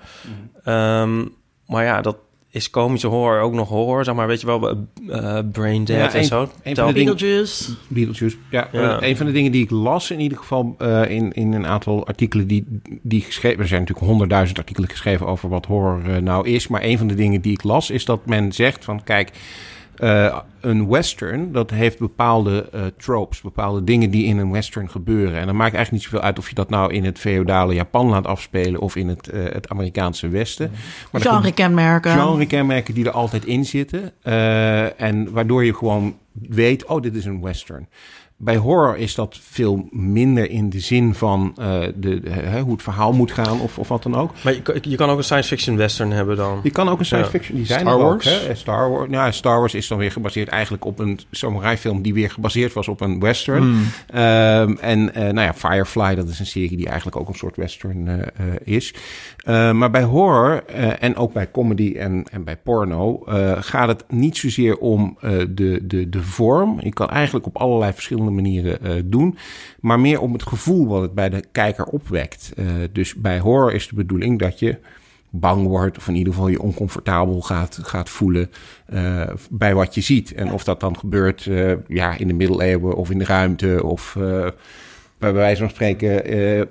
[0.65, 1.25] Ehm,
[1.67, 2.17] maar ja, dat
[2.51, 4.69] is komische horror ook nog horror, zeg maar, weet je wel,
[5.09, 6.49] eh Brain Dead Ja, en een- zo.
[6.63, 7.73] een van de dingen- Beetlejuice.
[7.89, 8.69] Beetlejuice, ja.
[8.73, 9.03] Ja.
[9.03, 12.07] een van de dingen die ik las in ieder geval eh, in, in een aantal
[12.07, 12.65] artikelen die,
[13.03, 13.61] die geschreven...
[13.61, 16.69] Er zijn natuurlijk honderdduizend artikelen geschreven over wat horror nou is.
[16.69, 19.03] Maar een van de dingen die ik las is dat men zegt van...
[19.05, 19.31] Kijk,
[19.99, 25.39] eh, een western, dat heeft bepaalde eh, tropes, bepaalde dingen die in een western gebeuren.
[25.39, 28.09] En dan maakt eigenlijk niet zoveel uit of je dat nou in het feodale Japan
[28.09, 30.71] laat afspelen of in het, eh, het Amerikaanse Westen.
[31.13, 32.13] Maar er Genre-kenmerken.
[32.13, 34.13] genre-kenmerken die er altijd in zitten.
[34.99, 37.89] en waardoor je gewoon weet, oh, dit is een western.
[38.41, 42.73] Bij horror is dat veel minder in de zin van eh, de, de- hè, hoe
[42.73, 44.31] het verhaal moet gaan of, of wat dan ook.
[44.45, 46.61] Maar je, kan- je kan ook een science fiction western hebben dan.
[46.63, 47.37] Je kan ook een science Ja.
[47.39, 48.47] fiction, die zijn Star er ook, Wars?
[48.47, 48.55] hè?
[48.55, 49.11] Star Wars.
[49.11, 52.73] Ja, Star Wars is dan weer gebaseerd eigenlijk op een samurai film die weer gebaseerd
[52.73, 53.63] was op een western.
[53.63, 53.83] Hmm.
[54.07, 57.57] Ehm, en eh, nou ja, Firefly, dat is een serie die eigenlijk ook een soort
[57.57, 58.95] western eh, eh, is.
[59.45, 63.89] Eh, maar bij horror eh, en ook bij comedy en, en bij porno eh, gaat
[63.89, 66.79] het niet zozeer om eh, de, de, de vorm.
[66.83, 69.39] Je kan eigenlijk op allerlei verschillende manieren eh, doen.
[69.81, 72.53] Maar meer om het gevoel wat het bij de kijker opwekt.
[72.57, 74.77] Eh, dus bij horror is de bedoeling dat je
[75.31, 78.51] bang wordt, of in ieder geval je oncomfortabel gaat, gaat voelen
[78.87, 80.35] eh, bij wat je ziet.
[80.35, 81.49] En of dat dan gebeurt
[81.89, 84.17] ja, in de middeleeuwen of in de ruimte of
[85.19, 86.63] eh, bij wijze van spreken eh,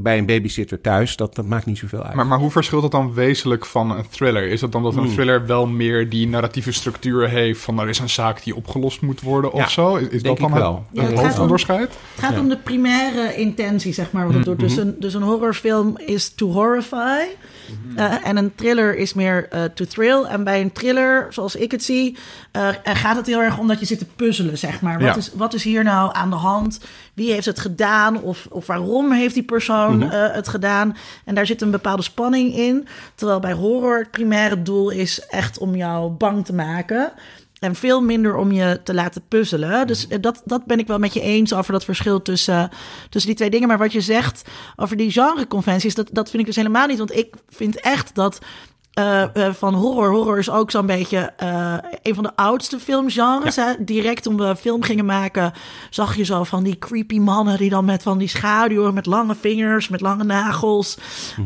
[0.00, 2.14] bij een babysitter thuis, dat, dat maakt niet zoveel uit.
[2.14, 4.46] Maar, maar hoe verschilt dat dan wezenlijk van een thriller?
[4.46, 7.98] Is het dan dat een thriller wel meer die narratieve structuur heeft van er is
[7.98, 9.94] een zaak die opgelost moet worden of Ja, zo?
[9.96, 10.74] Is, is denk dat dan wel.
[10.74, 11.88] het Ja, het gaat om- hoofdonderscheid?
[12.14, 14.58] Het gaat om de primaire intentie, zeg maar, wat het doet.
[14.60, 17.22] Dus, een, dus een horrorfilm is to horrify.
[17.96, 20.22] eh, en een thriller is meer eh, to thrill.
[20.24, 22.16] En bij een thriller, zoals ik het zie,
[22.84, 24.98] gaat het heel erg om dat je zit te puzzelen, zeg maar.
[24.98, 25.16] Wat, Ja.
[25.16, 26.80] is, wat is hier nou aan de hand?
[27.14, 27.92] Wie heeft het gedaan?
[28.22, 30.96] Of, of waarom heeft die persoon eh, het gedaan?
[31.24, 32.86] En daar zit een bepaalde spanning in.
[33.14, 37.12] Terwijl bij horror het primaire doel is echt om jou bang te maken.
[37.58, 39.86] En veel minder om je te laten puzzelen.
[39.86, 42.70] Dus eh, dat, dat ben ik wel met je eens over dat verschil tussen,
[43.08, 43.68] tussen die twee dingen.
[43.68, 44.42] Maar wat je zegt
[44.76, 46.98] over die genreconventies, dat, dat vind ik dus helemaal niet.
[46.98, 48.38] Want ik vind echt dat
[48.94, 50.10] eh, eh, van horror.
[50.10, 53.56] Horror is ook zo'n beetje eh, een van de oudste filmgenres.
[53.56, 53.72] Hè?
[53.78, 55.52] Direct toen we film gingen maken,
[55.90, 59.34] zag je zo van die creepy mannen die dan met van die schaduwen, met lange
[59.34, 60.98] vingers, met lange nagels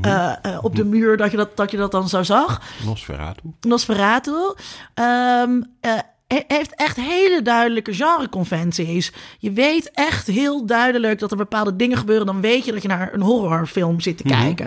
[0.03, 2.61] eh, op de muur, dat je dat, dat je dat dan zo zag.
[2.85, 3.43] Nosferatu.
[3.61, 4.55] Nosferatu.
[4.95, 5.93] Ehm, eh,
[6.27, 9.13] he- heeft echt hele duidelijke genreconventies.
[9.39, 12.27] Je weet echt heel duidelijk dat er bepaalde dingen gebeuren.
[12.27, 14.67] Dan weet je dat je naar een horrorfilm zit te kijken.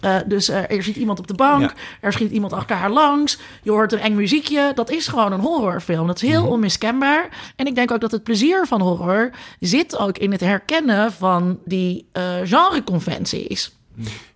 [0.00, 1.72] Eh, dus eh, er zit iemand op de bank, Ja.
[2.00, 3.38] er schiet iemand achter haar langs.
[3.62, 4.72] Je hoort een eng muziekje.
[4.74, 6.06] Dat is gewoon een horrorfilm.
[6.06, 7.52] Dat is heel onmiskenbaar.
[7.56, 9.30] En ik denk ook dat het plezier van horror
[9.60, 13.76] zit ook in het herkennen van die eh genreconventies.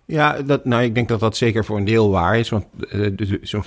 [0.05, 2.49] Ja, dat, nou, ik denk dat dat zeker voor een deel waar is.
[2.49, 2.65] Want
[3.41, 3.63] zo'n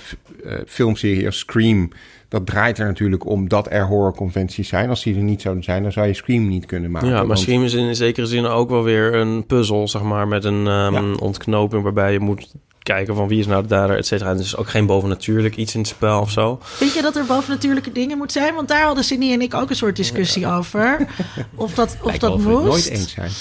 [0.67, 1.91] filmserie als Scream...
[2.29, 4.89] dat draait er natuurlijk om dat er horrorconventies zijn.
[4.89, 7.07] Als die er niet zouden zijn, dan zou je Scream niet kunnen maken.
[7.09, 10.27] Ja, maar Want- Scream is in zekere zin ook wel weer een puzzel, zeg maar,
[10.27, 11.13] met een ehm, Ja.
[11.19, 14.29] ontknoping waarbij je moet kijken van wie is nou de dader, et cetera.
[14.29, 16.57] En er is ook geen bovennatuurlijk iets in het spel of zo.
[16.61, 18.55] Vind je dat er bovennatuurlijke dingen moet zijn?
[18.55, 21.07] Want daar hadden Sydney en ik ook een soort discussie over.
[21.55, 22.65] Of dat, of dat moest.
[22.65, 23.31] nooit eens zijn.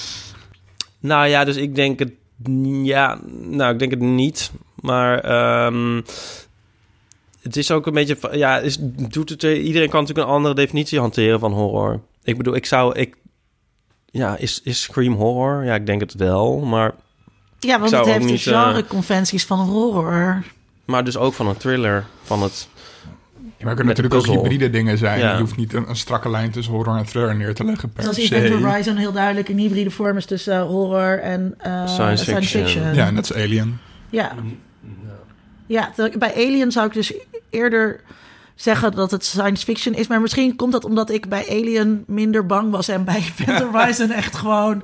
[1.01, 2.12] Nou ja, dus ik denk het,
[2.83, 4.51] ja, nou, ik denk het niet.
[4.81, 6.01] Maar ehm,
[7.47, 8.77] het is ook een beetje, van- ja, is,
[9.09, 12.01] doet het, iedereen kan natuurlijk een andere definitie hanteren van horror.
[12.23, 13.17] Ik bedoel, ik zou, ik,
[14.07, 15.65] ja, is, is Scream horror?
[15.65, 16.95] Ja, ik denk het wel, maar,
[17.61, 20.43] Ja, want het heeft niet, de eh, genreconventies van horror.
[20.85, 22.69] maar dus ook van een thriller, van het...
[23.59, 25.19] Ja, maar er kunnen natuurlijk ook hybride dingen zijn.
[25.19, 25.33] Ja.
[25.33, 28.03] Je hoeft niet een, een strakke lijn tussen horror en thriller neer te leggen per
[28.03, 28.35] Zoals se.
[28.35, 32.95] Event Horizon heel duidelijk een hybride vorm is tussen eh, horror en eh, Science fiction.
[32.95, 33.79] Ja, net als Alien.
[34.11, 34.33] Ja.
[35.67, 37.13] Ja, bij Alien zou ik dus
[37.51, 38.01] eerder
[38.55, 40.07] zeggen dat het science fiction is.
[40.07, 44.11] Maar misschien komt dat omdat ik bij Alien minder bang was en bij Event Horizon
[44.11, 44.83] echt gewoon...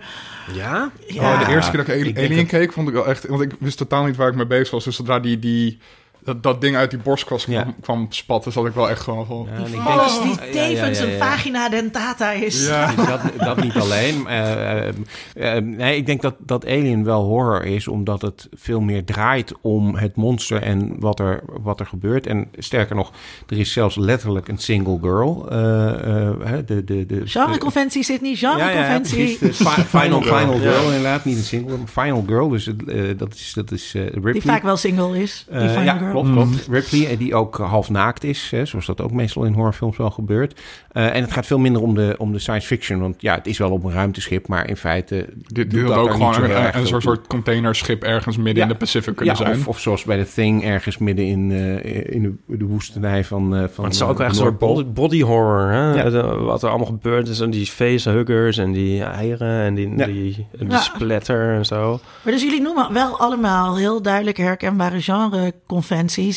[0.52, 0.90] Ja?
[1.06, 3.26] Ja, Oh, de eerste keer dat ik ik Alien dat- keek, vond ik wel echt...
[3.26, 4.84] Want ik wist totaal niet waar ik mee bezig was.
[4.84, 5.78] Dus zodra die, die,
[6.24, 7.74] dat, dat ding uit die borstkas kwam, Ja.
[7.80, 9.46] kwam spatten, zat ik wel echt gewoon van...
[9.50, 12.66] Ja, en ik denk- Vals die Ja, ja, ja, tevens ja, een vagina dentata is.
[12.66, 12.94] Ja.
[12.94, 14.26] dat, dat niet alleen.
[14.26, 14.94] Eh, eh,
[15.34, 19.52] eh, nee, ik denk dat, dat Alien wel horror is, omdat het veel meer draait
[19.60, 22.26] om het monster en wat er, wat er gebeurt.
[22.26, 23.10] En sterker nog,
[23.48, 25.46] er is zelfs letterlijk een single girl.
[25.50, 25.88] eh,
[26.28, 29.52] eh, hè, de, de, de, Genreconventie zit niet, ja, ja, ja, genreconventie.
[29.52, 30.36] fi- final, Girl.
[30.38, 30.60] final Ja.
[30.70, 31.24] girl, inderdaad.
[31.24, 32.48] Niet een single, maar final girl.
[32.48, 32.70] Dus
[33.16, 34.32] dat is, dat is eh, Ripley.
[34.32, 35.46] die vaak wel single is.
[35.50, 36.11] Die Final ja, Girl.
[36.12, 36.66] Klopt, klopt.
[36.70, 40.10] Ripley, eh, die ook half naakt is, hè, zoals dat ook meestal in horrorfilms wel
[40.10, 40.60] gebeurt.
[40.92, 43.46] Eh, en het gaat veel minder om de, om de science fiction, want ja, het
[43.46, 45.26] is wel op een ruimteschip, maar in feite...
[45.46, 48.62] Dit, doet dat ook gewoon een, soort, soort containerschip ergens midden Ja.
[48.62, 49.56] in de Pacific kunnen ja, zijn.
[49.58, 53.42] Of, of zoals bij The Thing, ergens midden in, eh, in de, de woestenij van,
[53.42, 55.70] eh van Maar het is ook eh, echt een soort body, body horror.
[55.70, 55.94] Hè?
[56.02, 56.10] Ja.
[56.10, 60.06] De- wat er allemaal gebeurt is en die facehuggers en die eieren en die, Ja.
[60.06, 60.80] die, die Ja.
[60.80, 62.00] splatter en zo.
[62.22, 65.00] Maar dus jullie noemen wel allemaal heel duidelijk herkenbare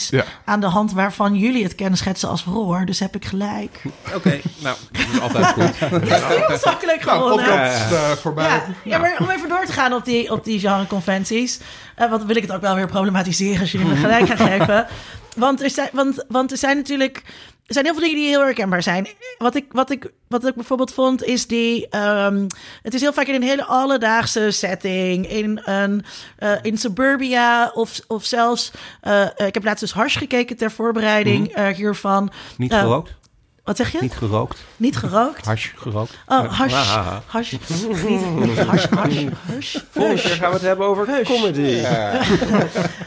[0.10, 0.24] Ja.
[0.46, 2.86] aan de hand waarvan jullie het kennen schetsen als horror.
[2.86, 3.82] Dus heb ik gelijk.
[4.16, 5.76] Oké, nou, dat is altijd goed.
[6.48, 7.46] Heel zakelijk Nou, gewonnen.
[7.46, 8.48] podcast eh, voorbij.
[8.48, 11.60] Ja, ja, maar om even door te gaan op die, op die genreconventies.
[11.96, 14.48] eh want dan wil ik het ook wel weer problematiseren als jullie me gelijk gaan
[14.60, 14.88] geven.
[15.36, 17.24] Want er, zijn, want, want er zijn natuurlijk.
[17.66, 19.08] Er zijn heel veel dingen die heel herkenbaar zijn.
[19.38, 21.88] Wat ik, wat ik, wat ik bijvoorbeeld vond, is die.
[21.90, 22.48] ehm,
[22.82, 25.30] het is heel vaak in een hele alledaagse setting.
[25.30, 26.06] In, een,
[26.38, 28.72] eh, in suburbia of, of zelfs.
[29.02, 32.32] eh, eh, ik heb laatst dus Hars gekeken ter voorbereiding eh, hiervan.
[32.58, 33.14] Niet gerookt?
[33.66, 33.98] Wat zeg je?
[34.02, 34.60] Niet gerookt?
[34.78, 35.46] Niet gerookt?
[35.46, 36.14] Hash gerookt?
[36.28, 36.74] Oh, hash.
[36.74, 37.16] Ah.
[37.26, 37.52] Hash.
[37.52, 39.24] Niet, niet hash, hash,
[39.54, 39.76] hash.
[39.92, 41.28] Volgende keer gaan we het hebben over Hush.
[41.28, 41.82] comedy.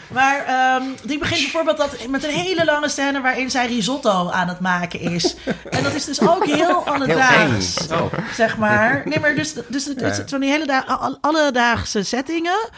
[0.09, 4.49] Maar ehm, die begint bijvoorbeeld dat, met een hele lange scène waarin zij risotto aan
[4.49, 5.35] het maken is.
[5.71, 7.93] En dat is dus ook heel alledaags, eng.
[7.95, 8.13] Oh.
[8.35, 9.03] zeg maar.
[9.05, 12.69] Nee, maar dus, dus het is van die hele da al- alledaagse settingen.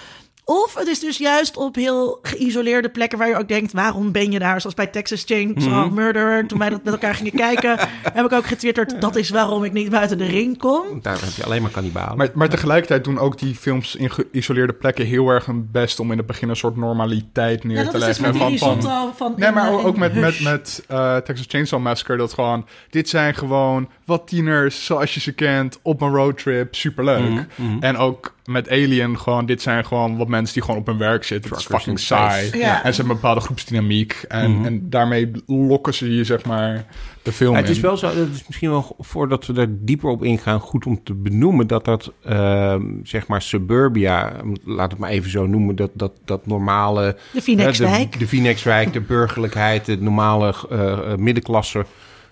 [0.52, 3.72] Of het is dus juist op heel geïsoleerde plekken waar je ook denkt...
[3.72, 4.60] waarom ben je daar?
[4.60, 5.94] Zoals bij Texas Chainsaw Mhm.
[5.94, 6.46] Murder.
[6.46, 7.78] Toen wij dat met elkaar gingen kijken...
[8.12, 9.00] heb ik ook getwitterd...
[9.00, 10.82] dat is waarom ik niet buiten de ring kom.
[11.02, 12.16] Daar heb je alleen maar kannibalen.
[12.16, 16.10] Maar, maar tegelijkertijd doen ook die films in geïsoleerde plekken heel erg hun best om
[16.12, 18.58] in het begin een soort normaliteit neer Ja, dat te is dus leggen.
[18.58, 19.34] van, van.
[19.36, 22.16] Nee, maar ook met, met, met eh, Texas Chainsaw Massacre.
[22.16, 26.74] Dat gewoon, dit zijn gewoon wat tieners zoals je ze kent op een roadtrip.
[26.74, 27.30] Superleuk.
[27.30, 27.82] Mhm, mhm.
[27.82, 31.24] En ook met Alien gewoon, dit zijn gewoon wat mensen die gewoon op hun werk
[31.24, 31.50] zitten.
[31.50, 32.58] Het is fucking in saai.
[32.58, 32.74] Ja.
[32.84, 34.24] En ze hebben een bepaalde groepsdynamiek.
[34.28, 34.64] En, Mhm.
[34.64, 36.84] en daarmee lokken ze je, zeg maar,
[37.22, 37.82] de film Ja, het is in.
[37.82, 41.14] wel zo, het is misschien wel voordat we daar dieper op ingaan, goed om te
[41.14, 44.32] benoemen dat dat, ehm, zeg maar, suburbia,
[44.64, 47.16] laat het maar even zo noemen, dat, dat, dat normale.
[47.32, 48.12] De Phoenixwijk.
[48.12, 51.84] De, de Phoenixwijk, de burgerlijkheid, de normale eh, eh, middenklasse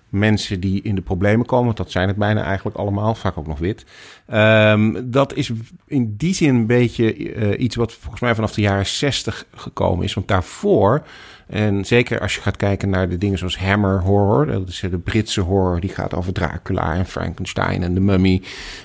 [0.09, 3.47] mensen die in de problemen komen, want dat zijn het bijna eigenlijk allemaal, vaak ook
[3.47, 3.85] nog wit.
[4.25, 5.51] Ehm, dat is
[5.87, 10.03] in die zin een beetje eh, iets wat volgens mij vanaf de jaren 60 gekomen
[10.03, 10.13] is.
[10.13, 11.03] Want daarvoor,
[11.49, 14.97] en zeker als je gaat kijken naar de dingen zoals Hammer horror, dat is de
[14.97, 18.41] Britse horror, die gaat over Dracula en Frankenstein en de Mummy.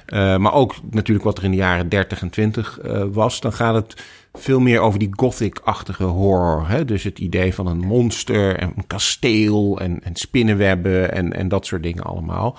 [0.07, 3.53] Eh, maar ook natuurlijk wat er in de jaren 30 en 20 eh, was, dan
[3.53, 6.69] gaat het veel meer over die gothic-achtige horror.
[6.69, 6.85] Hè?
[6.85, 11.67] Dus het idee van een monster en een kasteel en, en spinnenwebben en, en dat
[11.67, 12.59] soort dingen allemaal.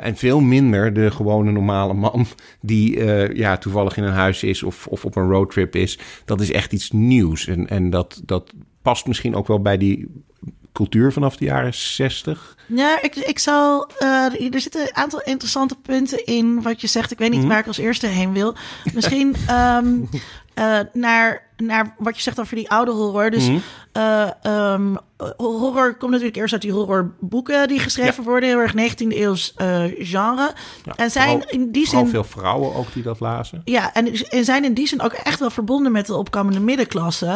[0.00, 2.26] En veel minder de gewone normale man
[2.60, 5.98] die ja, toevallig in een huis is of, of op een roadtrip is.
[6.24, 7.46] Dat is echt iets nieuws.
[7.46, 8.52] En, en dat, dat
[8.88, 10.06] past misschien ook wel bij die
[10.72, 12.56] cultuur vanaf de jaren 60.
[12.66, 13.90] Ja, ik, ik zal.
[14.00, 17.10] Uh, er zitten een aantal interessante punten in wat je zegt.
[17.10, 17.48] Ik weet niet Mhm.
[17.48, 18.54] waar ik als eerste heen wil.
[18.94, 20.08] Misschien um,
[20.58, 23.30] uh, naar, naar wat je zegt over die oude horror.
[23.30, 23.58] Dus Mhm.
[23.96, 24.28] uh,
[24.72, 24.96] um,
[25.36, 28.28] horror komt natuurlijk eerst uit die horrorboeken die geschreven Ja.
[28.28, 28.48] worden.
[28.48, 30.52] Heel erg 19e eeuws uh, genre.
[30.84, 32.08] Ja, en zijn vooral- in die zin.
[32.08, 33.62] veel vrouwen ook die dat lazen.
[33.64, 37.26] Ja, en, en zijn in die zin ook echt wel verbonden met de opkomende middenklasse.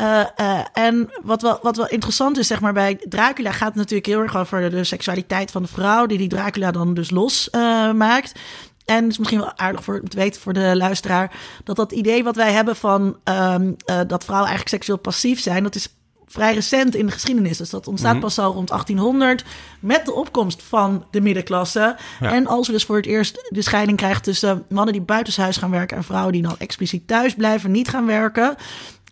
[0.00, 3.76] Uh, uh, en wat wel, wat wel interessant is, zeg maar, bij Dracula gaat het
[3.76, 7.48] natuurlijk heel erg over de seksualiteit van de vrouw, die die Dracula dan dus los
[7.94, 8.32] maakt.
[8.84, 11.32] En het is misschien wel aardig voor te weten voor de luisteraar,
[11.64, 15.74] dat dat idee wat wij hebben van um, dat vrouwen eigenlijk seksueel passief zijn, dat
[15.74, 15.88] is
[16.26, 17.56] vrij recent in de geschiedenis.
[17.56, 18.20] Dus dat ontstaat Mhm.
[18.22, 19.44] pas al rond 1800
[19.80, 21.96] met de opkomst van de middenklasse.
[22.20, 22.32] Ja.
[22.32, 25.70] En als we dus voor het eerst de scheiding krijgen tussen mannen die buitenshuis gaan
[25.70, 28.56] werken en vrouwen die dan expliciet thuis blijven, niet gaan werken.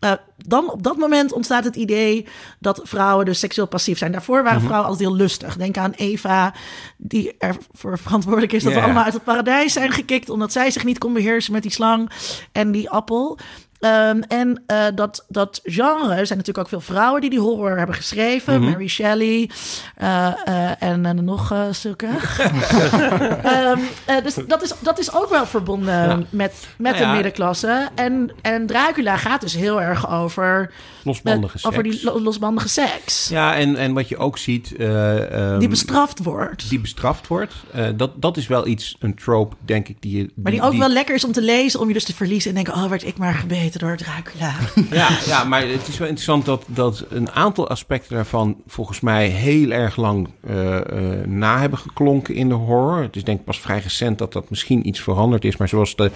[0.01, 2.27] Uh, dan op dat moment ontstaat het idee
[2.59, 4.13] dat vrouwen dus seksueel passief zijn.
[4.13, 4.67] Daarvoor waren Mhm.
[4.67, 5.57] vrouwen altijd heel lustig.
[5.57, 6.55] Denk aan Eva,
[6.97, 10.85] die ervoor verantwoordelijk is dat we allemaal uit het paradijs zijn gekikt, omdat zij zich
[10.85, 12.11] niet kon beheersen met die slang
[12.53, 13.39] en die appel.
[13.81, 17.77] Um, en uh, dat, dat genre, er zijn natuurlijk ook veel vrouwen die die horror
[17.79, 18.61] hebben geschreven.
[18.61, 18.71] Mhm.
[18.71, 19.51] Mary Shelley
[20.03, 22.07] uh, uh, en nog uh, zulke.
[22.07, 23.79] um,
[24.17, 26.17] uh, dus dat is, dat is ook wel verbonden Ja.
[26.31, 27.09] met, met Nou ja.
[27.09, 27.89] de middenklasse.
[27.95, 30.73] En, en Dracula gaat dus heel erg over,
[31.05, 32.05] Losbandige met- over die seks.
[32.05, 33.29] lo- losbandige seks.
[33.29, 34.77] Ja, en, en wat je ook ziet...
[34.77, 36.69] eh, ehm, die bestraft wordt.
[36.69, 37.55] die bestraft wordt.
[37.73, 40.31] Eh, dat, dat is wel iets, een trope, denk ik, die je...
[40.35, 42.55] maar die ook wel lekker is om te lezen, om je dus te verliezen en
[42.65, 44.55] denken: oh, werd ik maar gebeten door Dracula.
[44.91, 49.27] Ja, ja, maar het is wel interessant dat, dat een aantal aspecten daarvan volgens mij
[49.27, 53.03] heel erg lang eh, eh, na hebben geklonken in de horror.
[53.03, 55.57] Het is denk ik pas vrij recent dat dat misschien iets veranderd is.
[55.57, 56.11] Maar zoals de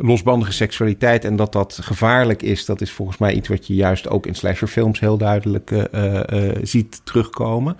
[0.00, 4.08] losbandige seksualiteit en dat dat gevaarlijk is, dat is volgens mij iets wat je juist
[4.08, 7.76] ook in slasherfilms heel duidelijk eh, eh, eh, ziet terugkomen.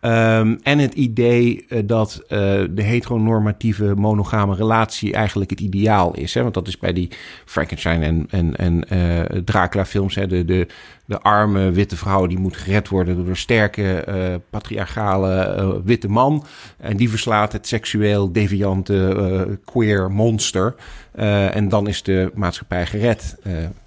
[0.00, 6.34] Um, en het idee dat de heteronormatieve monogame relatie eigenlijk het ideaal is.
[6.34, 6.42] Hè?
[6.42, 7.08] Want dat is bij die
[7.44, 10.14] Frankenstein en, en, en Dracula films.
[10.14, 10.26] Hè?
[10.26, 10.66] De, de,
[11.04, 16.08] de arme witte vrouw die moet gered worden door een sterke uh, patriarchale uh, witte
[16.08, 16.44] man.
[16.78, 20.74] En die verslaat het seksueel deviante uh, queer monster.
[21.12, 23.36] En dan is de maatschappij gered.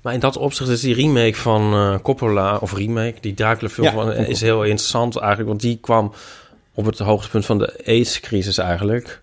[0.01, 3.93] Maar in dat opzicht is die remake van Coppola, of remake, die Dracula film, Ja,
[3.93, 5.47] van, is heel interessant eigenlijk.
[5.47, 6.13] Want die kwam
[6.73, 9.21] op het hoogtepunt van de AIDS-crisis eigenlijk.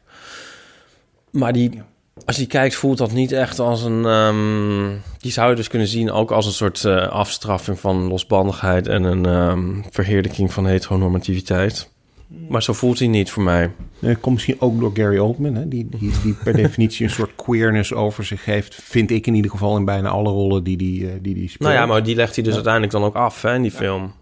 [1.31, 1.83] Maar die,
[2.25, 4.05] als je kijkt, voelt dat niet echt als een...
[4.05, 8.87] Um, die zou je dus kunnen zien ook als een soort uh, afstraffing van losbandigheid...
[8.87, 11.91] en een um, verheerlijking van heteronormativiteit.
[12.49, 13.71] Maar zo voelt hij niet voor mij.
[13.99, 15.69] Dat komt misschien ook door Gary Oldman, hè?
[15.69, 18.75] Die, die, die per definitie een soort queerness over zich heeft.
[18.75, 21.69] Vind ik in ieder geval in bijna alle rollen die die, uh, die, die speelt.
[21.69, 22.55] Nou ja, maar die legt hij dus Ja.
[22.55, 24.13] uiteindelijk dan ook af hè, in die film.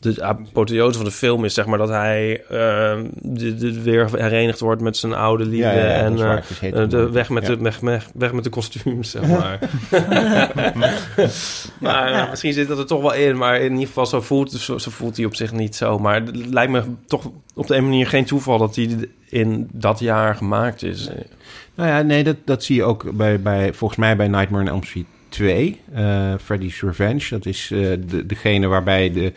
[0.00, 4.60] De apotheose van de film is zeg maar dat hij uh, de, de weer herenigd
[4.60, 5.66] wordt met zijn oude liefde.
[5.66, 6.36] Ja, ja, ja, dat en waar.
[6.36, 6.86] uh, hetero.
[6.86, 9.58] de, weg, met de, weg, weg, weg met de kostuums, zeg maar.
[11.80, 14.52] maar uh, misschien zit dat er toch wel in, maar in ieder geval zo voelt,
[14.52, 15.98] zo, zo voelt hij op zich niet zo.
[15.98, 18.88] Maar het lijkt me toch op de een manier geen toeval dat hij
[19.28, 21.10] in dat jaar gemaakt is.
[21.74, 24.70] Nou ja, nee, dat, dat zie je ook bij, bij, volgens mij bij Nightmare on
[24.70, 27.26] Elm Street 2, uh, Freddy's Revenge.
[27.30, 29.32] Dat is uh, de, degene waarbij de,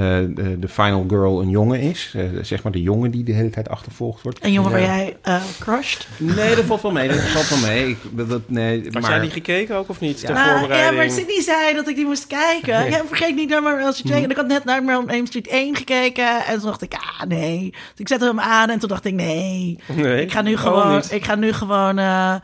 [0.00, 2.12] de, de final girl een jongen is.
[2.16, 4.44] Uh, zeg maar de jongen die de hele tijd achtervolgd wordt.
[4.44, 4.76] Een jongen Ja.
[4.76, 6.06] waar jij uh, crushed?
[6.18, 7.08] Nee, dat valt wel mee.
[7.08, 7.88] Dat valt wel mee.
[7.88, 10.20] Ik, dat, dat- nee, Had maar, jij die gekeken ook of niet?
[10.20, 10.26] Ja.
[10.26, 12.90] De Nou, ja, maar Sydney zei dat ik die moest kijken.
[12.90, 14.22] Ja, vergeet niet Nightmare on Elm Street 2.
[14.24, 16.44] En ik had net Nightmare on Elm Street 1 gekeken.
[16.44, 17.70] En toen dacht ik, ah, nee.
[17.70, 19.78] Dus ik zette hem aan en toen dacht ik, nee.
[19.94, 21.12] Nee, Ik ga nu oh, gewoon, niet.
[21.12, 22.34] ik ga nu gewoon, eh,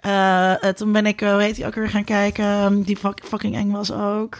[0.00, 3.20] eh, eh, toen ben ik, eh, hoe heet die ook weer gaan kijken, die fuck-
[3.24, 4.36] fucking eng was ook.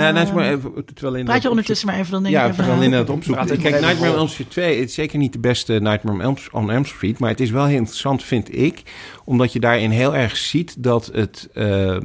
[0.00, 2.44] Nou Nightmare- Eh, even- terwijl in Praat dat je ondertussen maar even, dan denk Ja,
[2.44, 2.78] ik even.
[2.78, 3.10] Linda het
[3.50, 4.18] ik Kijk, Nightmare on.
[4.18, 7.18] Elm Street 2 is zeker niet de beste Nightmare on Elm, on Elm Street.
[7.18, 8.82] Maar het is wel heel interessant, vind ik.
[9.24, 12.02] Omdat je daarin heel erg ziet dat, het, eh, eh,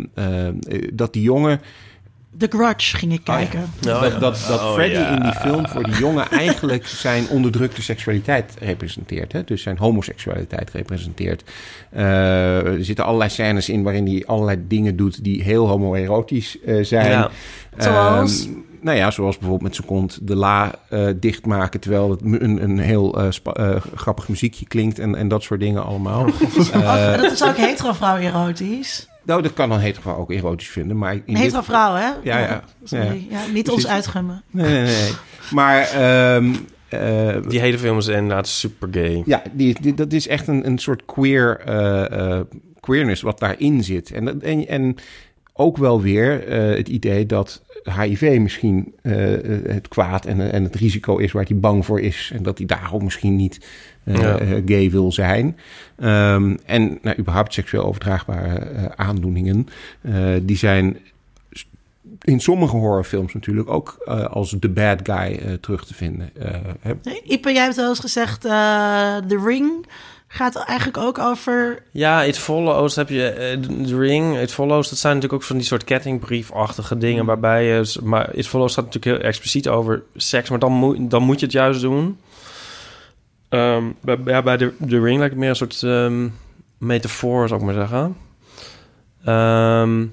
[0.94, 1.62] dat die jongen...
[2.38, 3.36] The Grudge ging ik Oh ja.
[3.36, 3.60] kijken.
[3.62, 4.20] Oh, dat ja.
[4.20, 5.16] dat, dat Oh, Freddy ja.
[5.16, 9.32] in die film voor die jongen eigenlijk zijn onderdrukte seksualiteit representeert.
[9.32, 9.44] Hè?
[9.44, 11.44] Dus zijn homoseksualiteit representeert.
[11.90, 16.84] Eh, er zitten allerlei scènes in waarin hij allerlei dingen doet die heel homoerotisch eh,
[16.84, 17.12] zijn.
[17.12, 17.30] Ja.
[17.78, 18.46] Zoals?
[18.46, 21.80] Ehm, nou ja, zoals bijvoorbeeld met zijn kont de la eh, dichtmaken...
[21.80, 23.32] terwijl het een, een heel
[23.96, 26.26] grappig muziekje klinkt en, en dat soort dingen allemaal.
[27.18, 29.08] Dat is ook hetero-vrouw erotisch.
[29.26, 31.14] Nou, dat kan een hetero ook erotisch vinden, maar...
[31.14, 32.08] In Een dit- hetero vrouw, hè?
[32.24, 32.64] Ja, ja.
[32.84, 33.28] Sorry.
[33.30, 34.44] Ja, niet ons uitgummen.
[34.52, 35.12] Nee, nee, nee.
[35.52, 36.54] Maar ehm,
[36.90, 39.22] eh, Die hele film is inderdaad super gay.
[39.26, 42.42] ja, die, die- dat is echt een, een soort queer eh, eh,
[42.80, 44.12] queerness wat daarin zit.
[44.12, 44.96] En, en, en
[45.54, 49.14] ook wel weer eh, het idee dat HIV misschien eh,
[49.68, 52.32] het kwaad en, en het risico is waar hij bang voor is.
[52.34, 53.66] En dat hij daarom misschien niet
[54.04, 54.38] eh, Ja.
[54.40, 55.58] eh, gay wil zijn.
[56.00, 59.68] Ehm, en nou, überhaupt seksueel overdraagbare eh, aandoeningen,
[60.02, 60.98] eh, die zijn
[62.22, 66.30] in sommige horrorfilms natuurlijk ook eh, als de bad guy eh, terug te vinden.
[66.40, 66.94] Eh, hè.
[67.04, 68.52] Nee, Ipe, jij hebt wel eens gezegd, eh
[69.28, 69.86] The Ring
[70.34, 71.84] gaat eigenlijk ook over...
[71.92, 75.58] Ja, It Follows heb je, eh, The Ring, It Follows, dat zijn natuurlijk ook van
[75.58, 80.50] die soort kettingbriefachtige dingen, waarbij je, maar It Follows gaat natuurlijk heel expliciet over seks,
[80.50, 82.20] maar dan moet, dan moet je het juist doen.
[83.50, 86.30] Ehm, bij, ja, bij The, The Ring lijkt het meer een soort ehm,
[86.78, 88.18] metafoor, zou ik maar zeggen.
[89.24, 90.06] Ehm,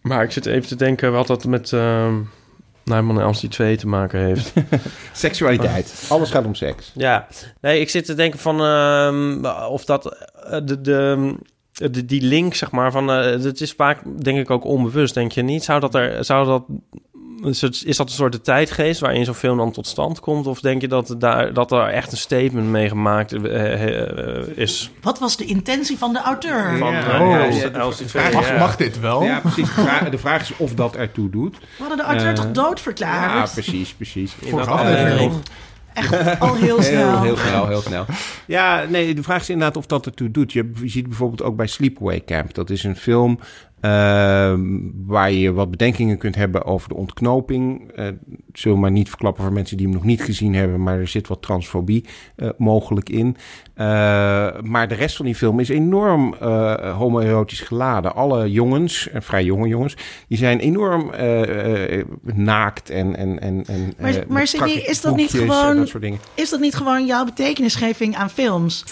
[0.00, 1.72] maar ik zit even te denken wat dat met
[2.84, 4.52] Nijman en Amstie 2 te maken heeft.
[5.12, 6.06] Seksualiteit.
[6.08, 6.92] Alles gaat om seks.
[6.94, 7.26] Ja,
[7.60, 11.34] nee, ik zit te denken van ehm, of dat eh, de, de,
[11.72, 15.32] de, die link, zeg maar, van eh het is vaak denk ik ook onbewust, denk
[15.32, 15.64] je niet?
[15.64, 16.64] Zou dat er, zou dat,
[17.44, 20.46] is het- is dat een soort de tijdgeest waarin zo'n film dan tot stand komt?
[20.46, 23.82] Of denk je dat, daar, dat er echt een statement mee gemaakt eh,
[24.38, 24.90] eh, is?
[25.02, 26.76] Wat was de intentie van de auteur?
[26.78, 27.28] Van, Ja, oh.
[27.30, 28.58] Ja, de vraag- Mag, ja.
[28.58, 29.22] mag dit wel?
[29.22, 29.74] Ja, precies.
[29.74, 31.58] De vraag, de vraag is of dat ertoe doet.
[31.58, 33.52] We hadden de auteur toch Ja, doodverklaard?
[33.52, 34.32] precies, precies.
[34.42, 35.32] Vorige aflevering.
[35.94, 37.10] Echt al heel snel.
[37.12, 38.04] Heel, heel snel, heel snel.
[38.46, 40.52] Ja, nee, de vraag is inderdaad of dat ertoe doet.
[40.52, 42.54] Je, ziet bijvoorbeeld ook bij Sleepaway Camp.
[42.54, 43.38] Dat is een film
[45.06, 47.92] waar je wat bedenkingen kunt hebben over de ontknoping.
[48.54, 51.28] Zullen maar niet verklappen voor mensen die hem nog niet gezien hebben, maar er zit
[51.28, 52.04] wat transfobie
[52.36, 53.36] eh, mogelijk in.
[53.74, 53.86] Eh,
[54.62, 58.14] maar de rest van die film is enorm eh, homoerotisch geladen.
[58.14, 59.96] Alle jongens, en vrij jonge jongens,
[60.28, 61.10] die zijn enorm
[62.22, 63.16] naakt en...
[63.16, 66.18] en, en, en Maar- maar is dat niet gewoon- dat soort dingen.
[66.34, 68.84] Is dat niet gewoon jouw betekenisgeving aan films?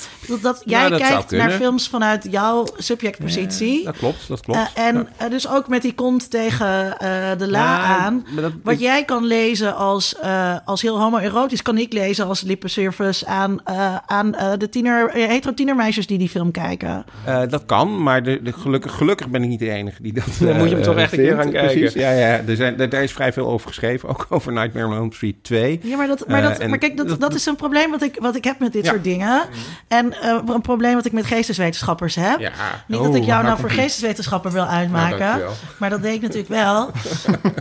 [0.43, 3.85] Dat, jij Nou, dat kijkt naar films vanuit jouw subjectpositie.
[3.85, 4.71] Dat klopt, dat klopt.
[4.75, 6.97] En dus ook met die kont tegen
[7.39, 8.25] de la Ja, aan.
[8.37, 12.41] dat- Wat ik- jij kan lezen als, eh, als heel homoerotisch, kan ik lezen als
[12.41, 17.05] lippenservice aan, eh, aan eh, de tiener, eh, hetero tienermeisjes die die film kijken.
[17.25, 20.25] Eh, dat kan, maar de, de, gelukkig, gelukkig ben ik niet de enige die dat
[20.41, 21.71] Dan moet je hem toch echt een keer gaan kijken.
[21.79, 22.41] Precies, ja, ja.
[22.47, 25.37] Er zijn, daar, daar is vrij veel over geschreven, ook over Nightmare on Elm Street
[25.45, 25.81] 2.
[25.83, 28.03] Ja, maar, dat, maar, dat, en maar kijk, dat, dat- dat is een probleem wat
[28.03, 28.91] ik, wat ik heb met dit Ja.
[28.91, 29.43] soort dingen.
[29.89, 32.39] En eh, een probleem wat ik met geesteswetenschappers heb.
[32.41, 32.51] Ja.
[32.87, 33.79] Niet Oh, dat ik jou waar nou voor die?
[33.79, 35.41] geesteswetenschapper wil uitmaken.
[35.79, 36.91] maar dat deed ik natuurlijk wel.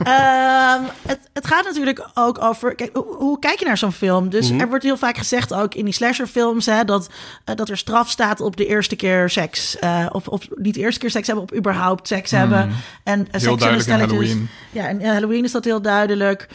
[0.03, 1.80] Ehm, het, het gaat natuurlijk
[2.13, 2.75] ook over...
[2.75, 4.29] Kijk, hoe, hoe kijk je naar zo'n film?
[4.29, 4.59] Dus Mhm.
[4.59, 6.65] er wordt heel vaak gezegd, ook in die slasherfilms...
[6.65, 7.09] Hè, dat,
[7.45, 9.79] eh, dat er straf staat op de eerste keer seks.
[9.79, 12.69] eh, of, of niet de eerste keer seks hebben, op überhaupt seks hebben.
[13.03, 14.49] En uh, seks in stelletjes- Halloween.
[14.71, 16.47] Ja, in Halloween is dat heel duidelijk.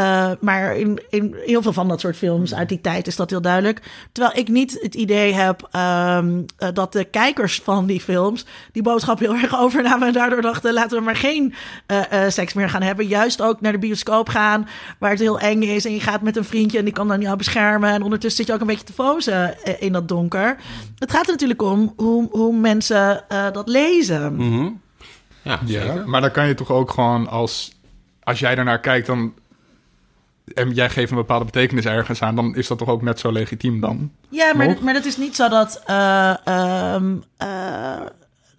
[0.00, 3.30] Eh, maar in, in heel veel van dat soort films uit die tijd is dat
[3.30, 3.82] heel duidelijk.
[4.12, 8.82] Terwijl ik niet het idee heb ehm, eh, dat de kijkers van die films die
[8.82, 11.54] boodschap heel erg overnamen en daardoor dachten: laten we maar geen
[11.86, 13.06] eh, eh, seks meer gaan hebben.
[13.06, 16.36] Juist ook naar de bioscoop gaan waar het heel eng is en je gaat met
[16.36, 17.90] een vriendje en die kan dan jou beschermen.
[17.90, 20.56] En ondertussen zit je ook een beetje te fozen in dat donker.
[20.98, 24.34] Het gaat er natuurlijk om hoe, hoe mensen eh, dat lezen.
[24.34, 24.68] Mhm.
[25.42, 26.08] Ja, Ja, zeker.
[26.08, 27.78] maar dan kan je toch ook gewoon als...
[28.22, 29.34] Als jij daarnaar kijkt dan,
[30.54, 32.36] en jij geeft een bepaalde betekenis ergens aan...
[32.36, 34.10] dan is dat toch ook net zo legitiem dan?
[34.28, 34.80] Ja, maar, Nog?
[34.80, 35.82] maar dat is niet zo dat.
[35.86, 38.00] eh, ehm, eh,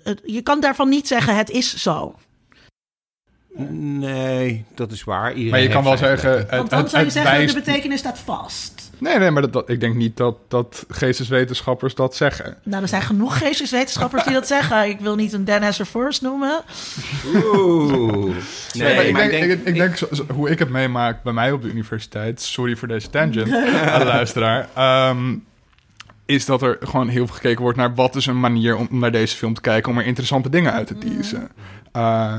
[0.03, 2.15] het- je kan daarvan niet zeggen: het is zo.
[3.69, 5.29] Nee, dat is waar.
[5.29, 6.47] Iedereen Maar je kan wel zeggen...
[6.49, 8.80] Want dan het- zou je zeggen: wijst- de betekenis staat vast.
[9.01, 12.57] Nee, nee, maar dat, dat- ik denk niet dat, dat geesteswetenschappers dat zeggen.
[12.63, 14.89] Nou, er zijn genoeg geesteswetenschappers die dat zeggen.
[14.89, 16.61] Ik wil niet een Dan Hesser Force noemen.
[17.35, 18.35] Oeh.
[18.73, 21.33] Nee, maar ik maar denk, ik, ik denk zo- zo- hoe ik het meemaak bij
[21.33, 22.41] mij op de universiteit...
[22.41, 23.53] Sorry voor deze tangent,
[23.89, 24.69] aan de luisteraar.
[24.73, 25.35] ehm,
[26.25, 27.95] is dat er gewoon heel veel gekeken wordt naar...
[27.95, 29.91] wat is een manier om naar deze film te kijken...
[29.91, 31.49] om er interessante dingen uit te teasen.
[31.91, 32.37] Eh,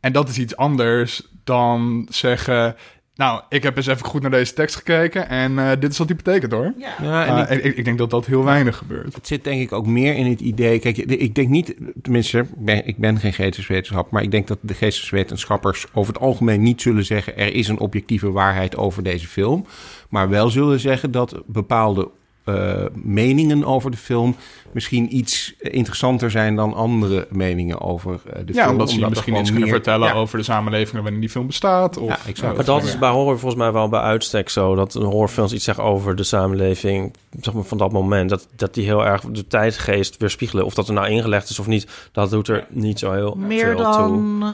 [0.00, 2.76] en dat is iets anders dan zeggen...
[3.16, 5.28] Nou, ik heb eens even goed naar deze tekst gekeken...
[5.28, 6.72] en eh, dit is wat die betekent, hoor.
[6.78, 6.94] Ja.
[7.02, 9.14] Ja, en Eh, ik- ik, ik denk dat dat heel weinig gebeurt.
[9.14, 10.78] Het zit denk ik ook meer in het idee.
[10.78, 14.58] Kijk, ik denk niet, tenminste, ik ben, ik ben geen geesteswetenschap, maar ik denk dat
[14.60, 19.26] de geesteswetenschappers over het algemeen niet zullen zeggen: er is een objectieve waarheid over deze
[19.28, 19.66] film.
[20.08, 22.10] Maar wel zullen zeggen dat bepaalde
[22.44, 24.36] eh, meningen over de film
[24.72, 28.72] misschien iets interessanter zijn dan andere meningen over eh, de Ja, film.
[28.72, 30.14] omdat ze misschien iets kunnen meer- vertellen Ja.
[30.14, 31.96] over de samenleving waarin die film bestaat.
[31.98, 32.56] Of, Ja, exact.
[32.56, 34.74] Maar dat is bij horror volgens mij wel bij uitstek zo.
[34.74, 38.30] Dat een horrorfilms iets zeggen over de samenleving zeg maar, van dat moment.
[38.30, 40.64] Dat, dat die heel erg de tijdgeest weerspiegelen.
[40.64, 43.76] Of dat er nou ingelegd is of niet, dat doet er niet zo heel Meer
[43.76, 44.52] veel toe.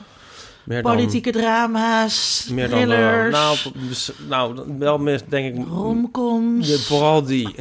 [0.71, 5.21] Dan Meer dan- politieke drama's, meer dan, eh, thrillers, nou, p- bes- nou, wel meer,
[5.29, 5.66] denk ik...
[5.68, 6.66] romcoms.
[6.66, 7.55] de- vooral die.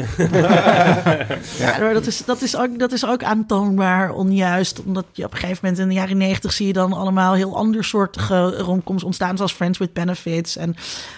[1.60, 4.82] Ja, maar dat is, dat, is ook, dat is ook aantoonbaar onjuist.
[4.86, 7.56] Omdat je op een gegeven moment in de jaren negentig zie je dan allemaal heel
[7.58, 9.36] andersoortige romcoms ontstaan.
[9.38, 10.56] Zoals Friends with Benefits.
[10.58, 10.76] En,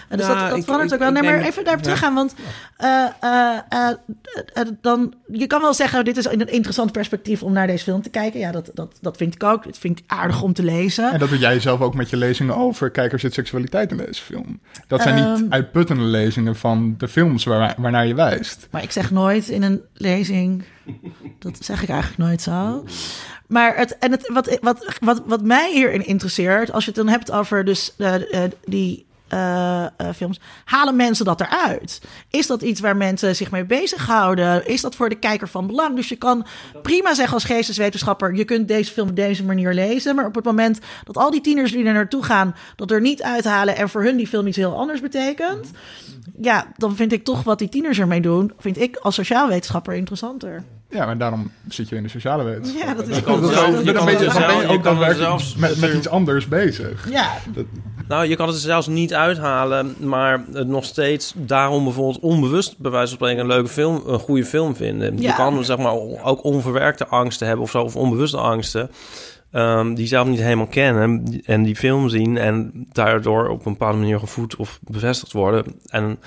[0.08, 1.22] en dus Ja, dat, dat ik- verandert ik- ook wel.
[1.22, 1.88] Nee, maar even daarop ja.
[1.90, 2.14] teruggaan.
[2.14, 2.34] Want
[2.76, 3.04] eh,
[3.68, 3.88] eh,
[4.80, 8.10] dan, je kan wel zeggen, dit is een interessant perspectief om naar deze film te
[8.10, 8.40] kijken.
[8.40, 9.64] Ja, dat, dat, dat vind ik ook.
[9.64, 11.12] Het vind ik aardig om te lezen.
[11.12, 12.90] En dat doe jij zelf ook met je lezingen over.
[12.90, 14.60] Kijk, er zit seksualiteit in deze film.
[14.86, 15.52] Dat zijn niet Ehm.
[15.52, 18.68] uitputtende lezingen van de films waar, waarnaar je wijst.
[18.70, 20.64] Maar ik zeg nooit in een lezing.
[21.38, 22.84] Dat zeg ik eigenlijk nooit zo.
[23.46, 27.08] Maar het, en het, wat, wat, wat, wat mij hierin interesseert, als je het dan
[27.08, 32.00] hebt over dus, eh, die eh, eh, films, halen mensen dat eruit?
[32.30, 34.66] Is dat iets waar mensen zich mee bezighouden?
[34.66, 35.96] Is dat voor de kijker van belang?
[35.96, 36.46] Dus je kan
[36.82, 40.14] prima zeggen als geesteswetenschapper, je kunt deze film op deze manier lezen.
[40.14, 43.22] Maar op het moment dat al die tieners die er naartoe gaan, dat er niet
[43.22, 45.70] uithalen en voor hun die film iets heel anders betekent.
[46.40, 49.94] Ja, dan vind ik toch wat die tieners ermee doen, vind ik als sociaal wetenschapper
[49.94, 50.64] interessanter.
[50.92, 52.82] Ja, maar daarom zit je in de sociale wetenschap.
[52.86, 53.78] Ja, dat is Je kan ook zelf- zo.
[53.78, 57.10] je Dan kan ben je, zelf- kan er zelfs met, met iets anders bezig.
[57.10, 57.30] Ja,
[58.08, 62.78] Nou, je kan het er zelfs niet uithalen, maar het nog steeds daarom bijvoorbeeld onbewust
[62.78, 65.20] bij wijze van spreken een leuke film, een goede film vinden.
[65.20, 68.90] Je kan zeg maar ook onverwerkte angsten hebben of zo, of onbewuste angsten.
[69.52, 73.98] Ehm, die zelf niet helemaal kennen en die film zien en daardoor op een bepaalde
[73.98, 75.64] manier gevoed of bevestigd worden.
[75.86, 76.18] En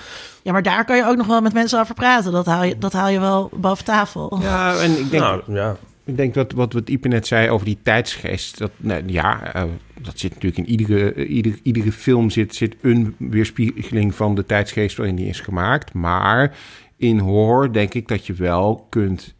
[0.42, 2.32] ja, maar daar kan je ook nog wel met mensen over praten.
[2.32, 4.38] Dat haal je, dat haal je wel boven tafel.
[4.42, 7.66] Ja, en ik denk, nou, ja, ik denk dat wat, wat Ipe net zei over
[7.66, 8.58] die tijdsgeest.
[8.58, 9.64] Dat, nou, ja, eh,
[10.00, 14.46] dat zit natuurlijk in iedere, eh, ieder, iedere film zit, zit een weerspiegeling van de
[14.46, 15.92] tijdsgeest waarin die is gemaakt.
[15.92, 16.56] Maar
[16.96, 19.34] in horror denk ik dat je wel kunt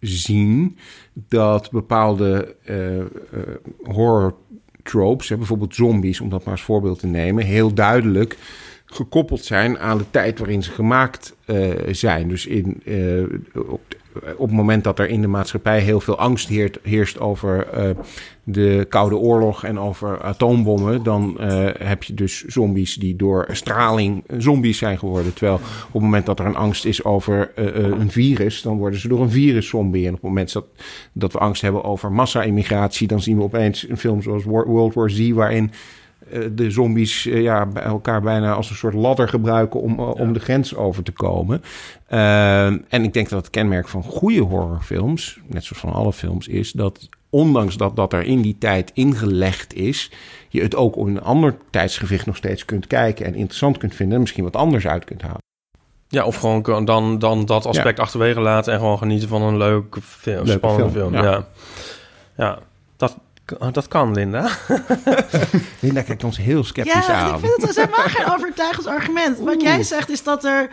[0.00, 0.78] zien
[1.14, 3.06] dat bepaalde eh, eh,
[3.82, 4.34] horror
[4.82, 8.36] tropes, bijvoorbeeld zombies, om dat maar als voorbeeld te nemen, heel duidelijk
[8.86, 12.28] gekoppeld zijn aan de tijd waarin ze gemaakt eh, zijn.
[12.28, 12.82] Dus in,
[14.36, 16.48] op, het moment dat er in de maatschappij heel veel angst
[16.82, 17.66] heerst over
[18.44, 24.24] de Koude Oorlog en over atoombommen, dan eh, heb je dus zombies die door straling
[24.38, 25.34] zombies zijn geworden.
[25.34, 28.76] Terwijl op het moment dat er een angst is over eh, eh, een virus, dan
[28.76, 30.02] worden ze door een virus zombie.
[30.02, 30.64] En op het moment dat,
[31.12, 35.10] dat we angst hebben over massa-immigratie, dan zien we opeens een film zoals World War
[35.10, 35.70] Z, waarin
[36.52, 40.76] de zombies ja, bij elkaar bijna als een soort ladder gebruiken om, om de grens
[40.76, 41.62] over te komen.
[42.88, 46.72] En ik denk dat het kenmerk van goede horrorfilms, net zoals van alle films, is
[46.72, 50.10] dat ondanks dat dat er in die tijd ingelegd is,
[50.48, 54.14] je het ook op een ander tijdsgewicht nog steeds kunt kijken en interessant kunt vinden
[54.14, 55.42] en misschien wat anders uit kunt halen.
[56.08, 60.00] ja of gewoon dan, dan dat aspect achterwege laten en gewoon genieten van een leuke
[60.02, 61.24] film, Leuke spannende film, film.
[61.24, 61.30] ja.
[61.32, 61.46] Ja,
[62.36, 62.58] ja.
[62.96, 63.16] dat,
[63.72, 64.48] dat kan, Linda.
[65.80, 67.34] Linda kijkt ons heel sceptisch Ja, aan.
[67.34, 69.38] ik vind het helemaal geen overtuigend argument.
[69.38, 70.68] Wat jij zegt is dat er...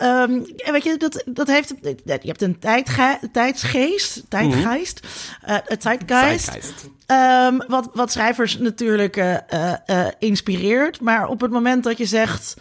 [0.00, 1.74] eh, ja, weet je, dat, dat heeft...
[1.82, 5.00] Je hebt een tijdge, tijdsgeest, tijdgeest,
[5.42, 6.88] eh, een tijdgeist.
[7.06, 11.00] Ehm, wat, wat schrijvers natuurlijk eh, eh, eh, inspireert.
[11.00, 12.56] Maar op het moment dat je zegt...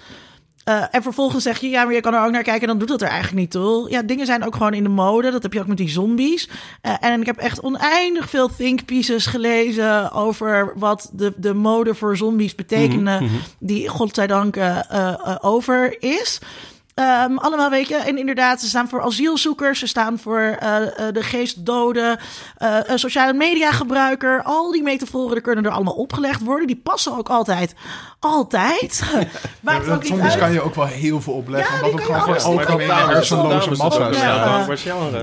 [0.63, 2.87] eh, en vervolgens zeg je, ja, maar je kan er ook naar kijken, dan doet
[2.87, 3.89] dat er eigenlijk niet toe.
[3.89, 5.31] Ja, dingen zijn ook gewoon in de mode.
[5.31, 6.49] Dat heb je ook met die zombies.
[6.81, 11.95] Eh, en ik heb echt oneindig veel think pieces gelezen over wat de, de mode
[11.95, 13.21] voor zombies betekende,
[13.59, 16.39] die godzijdank eh, eh, eh, over is.
[16.95, 21.13] Ehm, allemaal, weet je, en inderdaad, ze staan voor asielzoekers, ze staan voor eh, eh,
[21.13, 22.19] de geestdoden,
[22.57, 24.41] eh, een sociale media gebruiker.
[24.43, 26.67] Al die metaforen er kunnen er allemaal opgelegd worden.
[26.67, 27.73] Die passen ook altijd.
[28.19, 28.81] Altijd.
[29.61, 30.37] Niet Soms uit.
[30.37, 31.75] kan je ook wel heel veel opleggen.
[31.75, 34.11] Ja, omdat het kan gewoon voor alles algemene hersenloze massa.
[34.11, 34.65] Ja.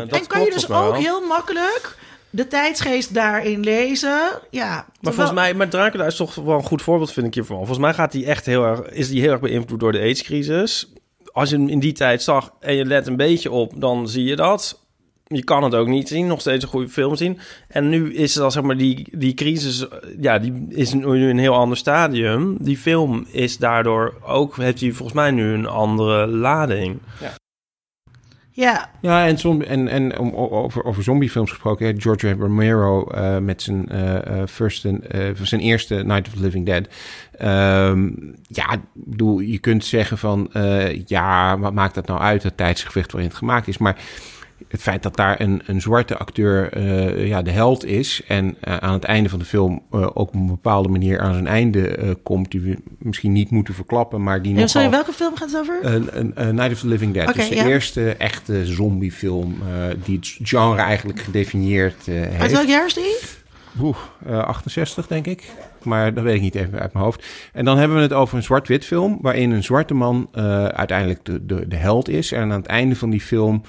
[0.08, 1.96] en kan je dus ook heel makkelijk
[2.30, 4.20] de tijdsgeest daarin lezen.
[4.50, 7.34] Ja, Maar terwijl- volgens mij, maar Dracula is toch wel een goed voorbeeld, vind ik
[7.34, 7.56] hiervan.
[7.56, 10.92] Volgens mij gaat die echt heel erg, is die heel erg beïnvloed door de AIDS-crisis.
[11.32, 14.24] Als je hem in die tijd zag en je let een beetje op, dan zie
[14.24, 14.80] je dat.
[15.26, 17.38] Je kan het ook niet zien, nog steeds een goede film zien.
[17.68, 19.86] En nu is het al, zeg maar, die, die crisis,
[20.20, 22.56] ja, die is nu een heel ander stadium.
[22.60, 26.98] Die film is daardoor ook, heeft hij volgens mij nu een andere lading.
[27.20, 27.34] Ja,
[29.00, 33.88] Ja, en, zombi- en, en om, over, over zombiefilms gesproken, George Romero eh, met zijn,
[33.88, 35.04] eh, first en,
[35.42, 36.88] zijn eerste Night of the Living Dead.
[37.38, 38.10] Ehm,
[38.42, 40.50] ja, bedoel, je kunt zeggen van,
[41.06, 43.78] ja, wat maakt dat nou uit, het tijdsgevecht waarin het gemaakt is.
[43.78, 43.96] Maar
[44.72, 48.76] het feit dat daar een, een zwarte acteur eh, ja, de held is en eh,
[48.76, 52.16] aan het einde van de film eh, ook op een bepaalde manier aan zijn einde
[52.22, 55.60] komt, die we misschien niet moeten verklappen, maar die Ja, sorry, welke film gaat het
[55.60, 56.00] over?
[56.54, 57.34] Night of the Living Dead.
[57.34, 57.66] Dus de ja.
[57.66, 59.54] eerste echte zombiefilm
[60.04, 62.52] die het genre eigenlijk gedefinieerd eh, Uit heeft.
[62.52, 63.16] welk jaar is die?
[63.80, 63.96] Oeh,
[64.26, 65.50] eh, 68 denk ik.
[65.82, 67.26] Maar dat weet ik niet even uit mijn hoofd.
[67.52, 69.18] En dan hebben we het over een zwart-wit film...
[69.20, 70.28] waarin een zwarte man
[70.74, 72.32] uiteindelijk de, de, de held is...
[72.32, 73.62] en aan het einde van die film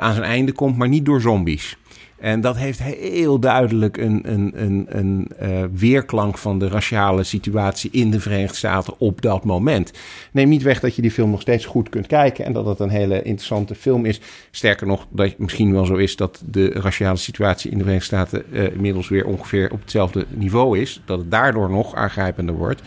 [0.00, 0.76] aan zijn einde komt...
[0.76, 1.76] maar niet door zombies.
[2.18, 7.90] En dat heeft heel duidelijk een, een, een, een eh, weerklank van de raciale situatie
[7.90, 9.92] in de Verenigde Staten op dat moment.
[10.32, 12.78] Neem niet weg dat je die film nog steeds goed kunt kijken en dat het
[12.78, 14.20] een hele interessante film is.
[14.50, 18.16] Sterker nog, dat het misschien wel zo is dat de raciale situatie in de Verenigde
[18.16, 21.02] Staten eh, inmiddels weer ongeveer op hetzelfde niveau is.
[21.04, 22.82] Dat het daardoor nog aangrijpender wordt.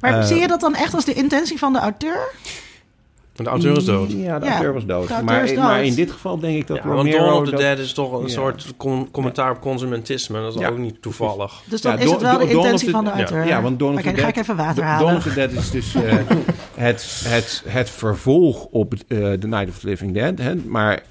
[0.00, 2.32] Maar Eh, zie je dat dan echt als de intentie van de auteur?
[3.44, 4.10] De auteur is dood.
[4.12, 5.08] Ja, de Ja, auteur was dood.
[5.08, 5.58] auteur maar, is dood.
[5.58, 7.12] maar in dit geval denk ik dat Ja, want.
[7.12, 8.28] Dawn of the dat- Dead is toch een Ja.
[8.28, 10.40] soort com- commentaar op consumentisme.
[10.40, 10.68] Dat is Ja.
[10.68, 11.62] ook niet toevallig.
[11.64, 13.46] Dus dan Ja, is Dawn- het wel de Dawn intentie the- van de auteur.
[13.46, 15.16] Ja, want Dawn of the dan ga Dead- ik even water Dawn halen.
[15.16, 16.02] of the Dead is dus eh,
[16.74, 20.38] het, het, het vervolg op eh, The Night of the Living Dead.
[20.38, 20.54] Hè?
[20.54, 21.02] Maar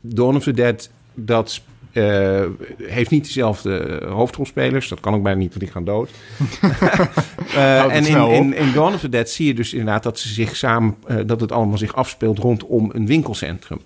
[0.00, 1.60] Dawn of the Dead, dat
[1.92, 2.42] eh,
[2.82, 4.88] heeft niet dezelfde eh, hoofdrolspelers.
[4.88, 6.10] Dat kan ook bijna niet, want die gaan dood.
[7.56, 10.18] Eh, het en in, in, in Dawn of the Dead zie je dus inderdaad dat
[10.18, 13.80] ze zich samen, dat het allemaal zich afspeelt rondom een winkelcentrum.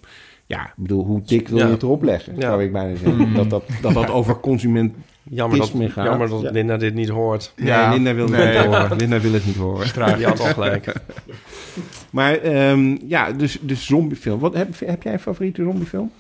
[0.47, 1.71] Ja, ik bedoel, hoe dik wil je Ja.
[1.71, 2.41] het erop leggen, Ja.
[2.41, 3.35] zou ik bijna zeggen.
[3.35, 4.95] Dat, dat, dat dat over consument...
[5.31, 6.51] Jammer dat, jammer dat Ja.
[6.51, 7.53] Linda dit niet hoort.
[7.57, 7.91] Nee, Ja.
[7.93, 8.59] Linda wil het Nee.
[8.59, 8.97] niet horen.
[8.97, 10.17] Linda wil het niet horen.
[10.17, 10.93] Die had al gelijk.
[12.11, 14.39] Maar ehm, ja, dus, dus zombiefilm.
[14.41, 16.11] Wat, heb, heb jij een favoriete zombiefilm?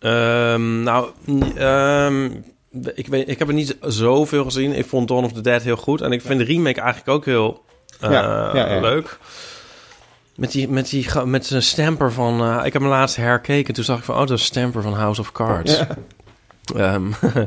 [0.00, 1.08] Ehm, nou,
[1.56, 2.24] ehm,
[2.94, 4.72] ik, weet, ik heb er niet zoveel gezien.
[4.72, 6.00] Ik vond Dawn of the Dead heel goed.
[6.00, 7.64] En ik vind de remake eigenlijk ook heel
[8.00, 8.80] eh, Ja, ja, ja.
[8.80, 9.18] leuk.
[10.36, 12.40] Met, die, met, die, met zijn stamper van...
[12.40, 13.74] eh, ik heb hem laatst herkeken.
[13.74, 14.14] Toen zag ik van...
[14.14, 15.78] Oh, dat is stamper van House of Cards.
[15.78, 15.86] Ja.
[16.76, 17.06] Ehm,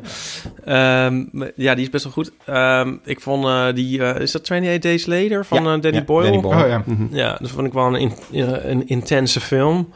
[0.65, 2.31] ehm, ja, die is best wel goed.
[2.45, 3.73] Ehm, ik vond die...
[3.73, 4.03] die...
[4.05, 6.23] eh, is dat 28 Days Later van Ja, Danny ja, Boyle?
[6.31, 6.63] Danny Boyle.
[6.63, 6.83] Oh ja.
[7.11, 7.95] Ja, dat vond ik wel een,
[8.31, 9.93] in- een intense film.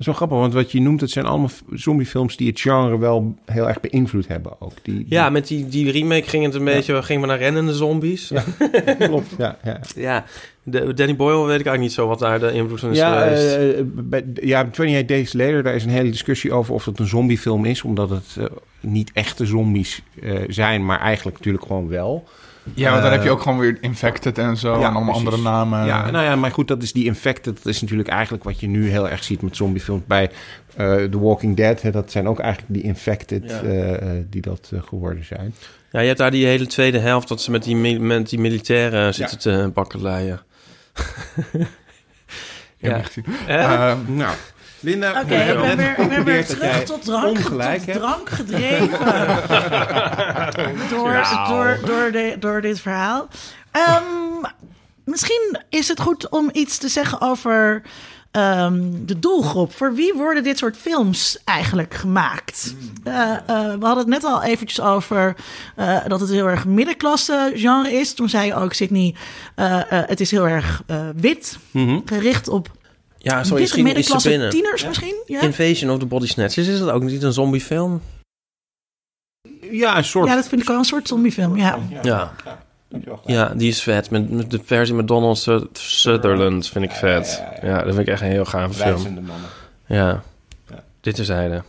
[0.00, 2.98] Dat is wel grappig, want wat je noemt, het zijn allemaal zombiefilms die het genre
[2.98, 4.72] wel heel erg beïnvloed hebben ook.
[4.82, 7.02] Die, die- Ja, met die, die remake ging het een beetje...
[7.02, 8.28] Gingen we naar rennende zombies.
[8.28, 8.44] Ja.
[9.06, 9.34] klopt.
[9.38, 9.80] Ja, ja.
[9.96, 10.24] Ja,
[10.62, 13.20] de, Danny Boyle weet ik eigenlijk niet zo wat daar de invloed van is Ja,
[13.22, 13.56] geweest.
[13.76, 17.06] eh, bij, ja, 28 Days Later, daar is een hele discussie over of het een
[17.06, 17.82] zombiefilm is.
[17.82, 18.44] Omdat het eh,
[18.80, 22.24] niet echte zombies eh, zijn, maar eigenlijk natuurlijk gewoon wel.
[22.74, 24.68] Ja, want dan Eh, heb je ook gewoon weer Infected en zo.
[24.68, 25.24] ja, en allemaal precies.
[25.24, 25.86] andere namen.
[25.86, 27.56] Ja, nou ja, maar goed, dat is die Infected.
[27.56, 30.02] Dat is natuurlijk eigenlijk wat je nu heel erg ziet met zombiefilms.
[30.06, 30.30] Bij
[30.76, 33.60] eh, The Walking Dead, hè, dat zijn ook eigenlijk die Infected Ja.
[33.62, 35.54] eh, eh, die dat eh, geworden zijn.
[35.92, 37.28] ja, je hebt daar die hele tweede helft...
[37.28, 40.40] dat ze met die, met die militairen zitten te bakkeleien.
[42.78, 42.96] Ja.
[42.96, 43.24] niet gezien.
[43.46, 43.90] Eh?
[43.90, 44.34] Eh, Nou,
[44.80, 46.84] Linda, Oké, we ik hebben ben net weer, ik ben weer geconcludeerd dat terug jij
[46.84, 47.98] tot drank, ongelijk tot hebt.
[47.98, 48.90] drank gedreven.
[50.90, 53.28] door, door, door, de, door dit verhaal.
[53.70, 54.02] Ehm,
[55.04, 57.82] misschien is het goed om iets te zeggen over
[58.30, 59.74] ehm, de doelgroep.
[59.76, 62.74] Voor wie worden dit soort films eigenlijk gemaakt?
[63.04, 65.36] Eh, eh, we hadden het net al eventjes over
[65.76, 68.14] eh, dat het heel erg middenklasse genre is.
[68.14, 69.14] Toen zei je ook, Sydney,
[69.88, 71.98] het is heel erg eh, wit, Mhm.
[72.04, 72.68] gericht op
[73.22, 74.50] ja, sorry, misschien middenklasse binnen.
[74.50, 75.14] tieners misschien.
[75.26, 75.40] Ja?
[75.40, 78.02] Invasion of the Body Snatchers, is dat ook niet een zombiefilm?
[79.70, 80.28] Ja, een soort...
[80.28, 81.78] ja, dat vind ik wel een soort zombiefilm, ja.
[82.02, 82.32] Ja.
[83.26, 84.10] Ja, die is vet.
[84.10, 87.42] Met, met de versie met Donald Su- Sutherland vind ik vet.
[87.62, 88.94] Ja, dat vind ik echt een heel gave film.
[88.94, 89.48] Wijzende mannen.
[89.86, 90.22] Ja.
[90.70, 90.84] Ja.
[91.00, 91.62] Dit terzijde.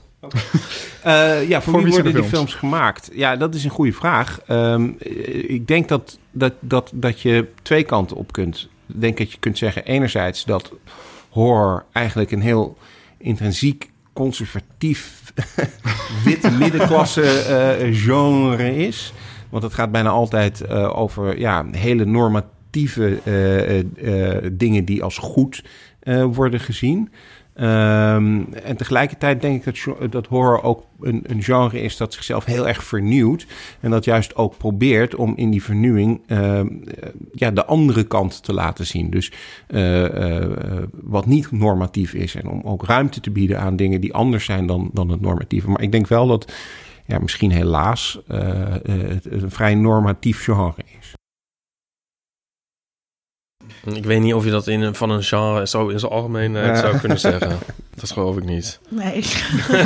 [1.04, 3.10] Eh, ja, voor, Voor wie worden de die films gemaakt?
[3.14, 4.40] Ja, dat is een goede vraag.
[4.48, 8.70] Ehm, eh, ik denk dat, dat, dat, dat je twee kanten op kunt.
[8.88, 10.72] Ik denk dat je kunt zeggen, enerzijds dat
[11.32, 12.78] horror eigenlijk een heel
[13.18, 15.34] intrinsiek conservatief
[16.26, 19.14] witte middenklasse eh, genre is.
[19.50, 25.64] Want het gaat bijna altijd eh, over ja, hele normatieve eh, dingen die als goed
[26.32, 27.12] worden gezien.
[27.54, 32.46] Ehm, en tegelijkertijd denk ik dat, dat horror ook een, een genre is dat zichzelf
[32.46, 33.46] heel erg vernieuwt.
[33.80, 38.44] En dat juist ook probeert om in die vernieuwing ehm, eh, ja, de andere kant
[38.44, 39.10] te laten zien.
[39.10, 39.32] Dus
[39.68, 42.36] eh, eh, wat niet normatief is.
[42.36, 45.70] En om ook ruimte te bieden aan dingen die anders zijn dan, dan het normatieve.
[45.70, 46.54] Maar ik denk wel dat
[47.06, 51.14] ja, misschien helaas het een vrij normatief genre is.
[53.86, 56.78] Ik weet niet of je dat in, een- van een genre zo in zijn algemeenheid
[56.78, 57.60] zou kunnen zeggen.
[57.96, 58.80] Dat geloof ik niet.
[58.90, 59.26] Nee.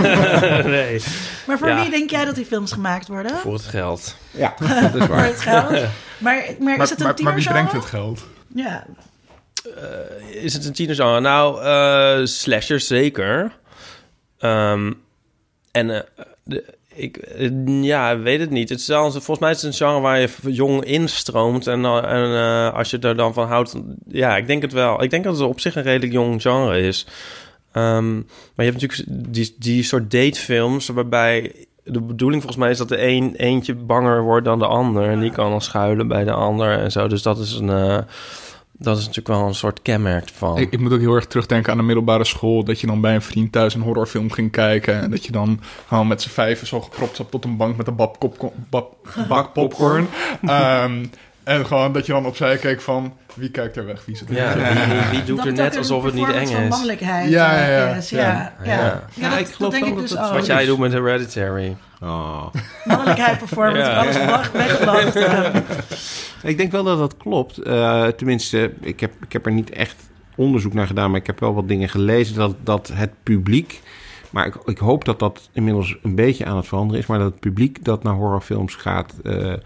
[0.76, 1.04] nee.
[1.48, 1.82] Maar voor Ja.
[1.82, 3.38] wie denk jij dat die films gemaakt worden?
[3.38, 4.16] Voor het geld.
[4.32, 5.26] Ja, dat is Voor waar.
[5.26, 5.70] het geld.
[5.70, 5.82] Maar,
[6.18, 7.52] maar, Maar, is het een maar, maar wie tienergenre?
[7.54, 8.26] brengt het geld?
[8.56, 8.86] Ja.
[10.32, 11.20] Is het een tienergenre?
[11.20, 13.52] Nou, eh slashers zeker.
[14.39, 14.91] Ehm,
[15.72, 16.02] en eh,
[16.43, 18.70] de, ik eh, ja, weet het niet.
[18.70, 21.68] Het is volgens mij is het een genre waar je jong instroomt.
[21.68, 23.76] En, dan- en eh, als je er dan van houdt...
[24.08, 25.04] Ja, ik denk het wel.
[25.04, 27.06] Ik denk dat het op zich een redelijk jong genre is.
[27.72, 30.88] Ehm, maar je hebt natuurlijk die, die soort datefilms...
[30.88, 31.52] waarbij
[31.84, 35.10] de bedoeling volgens mij is dat de een eentje banger wordt dan de ander.
[35.10, 37.08] En die kan dan schuilen bij de ander en zo.
[37.08, 37.70] Dus dat is een...
[37.70, 37.98] eh,
[38.78, 40.58] dat is natuurlijk wel een soort kenmerk van.
[40.58, 42.64] Ik, ik moet ook heel erg terugdenken aan de middelbare school.
[42.64, 45.02] Dat je dan bij een vriend thuis een horrorfilm ging kijken.
[45.02, 47.88] En dat je dan gewoon met z'n vijven zo gepropt zat tot een bank met
[47.88, 47.96] een
[49.28, 50.08] bak, popcorn.
[50.46, 51.06] Ehm,
[51.44, 54.36] en gewoon dat je dan opzij keek van wie kijkt er weg, wie zit er
[54.36, 54.86] ja, weg.
[54.88, 56.70] wie, wie doet Dat er net alsof het niet eng van is.
[56.70, 57.94] mannelijkheid Ja, ja, eh, ja.
[57.96, 58.10] is.
[58.10, 58.54] Ja, ja.
[58.64, 58.72] Ja.
[58.76, 59.04] ja.
[59.14, 60.32] Ja, dat, ik geloof dat denk ik dus het- ook.
[60.34, 61.76] Wat jij doet met Hereditary.
[62.02, 62.46] Oh.
[62.86, 63.98] Mannelijkheid performance, Ja.
[64.86, 65.56] alles eh.
[66.50, 67.58] Ik denk wel dat dat klopt.
[67.58, 69.96] Eh, tenminste, ik heb, ik heb er niet echt
[70.36, 73.82] onderzoek naar gedaan, maar ik heb wel wat dingen gelezen dat, dat het publiek.
[74.30, 77.08] Maar ik, ik hoop dat dat inmiddels een beetje aan het veranderen is.
[77.08, 79.14] Maar dat het publiek dat naar horrorfilms gaat.
[79.24, 79.58] eh, eh,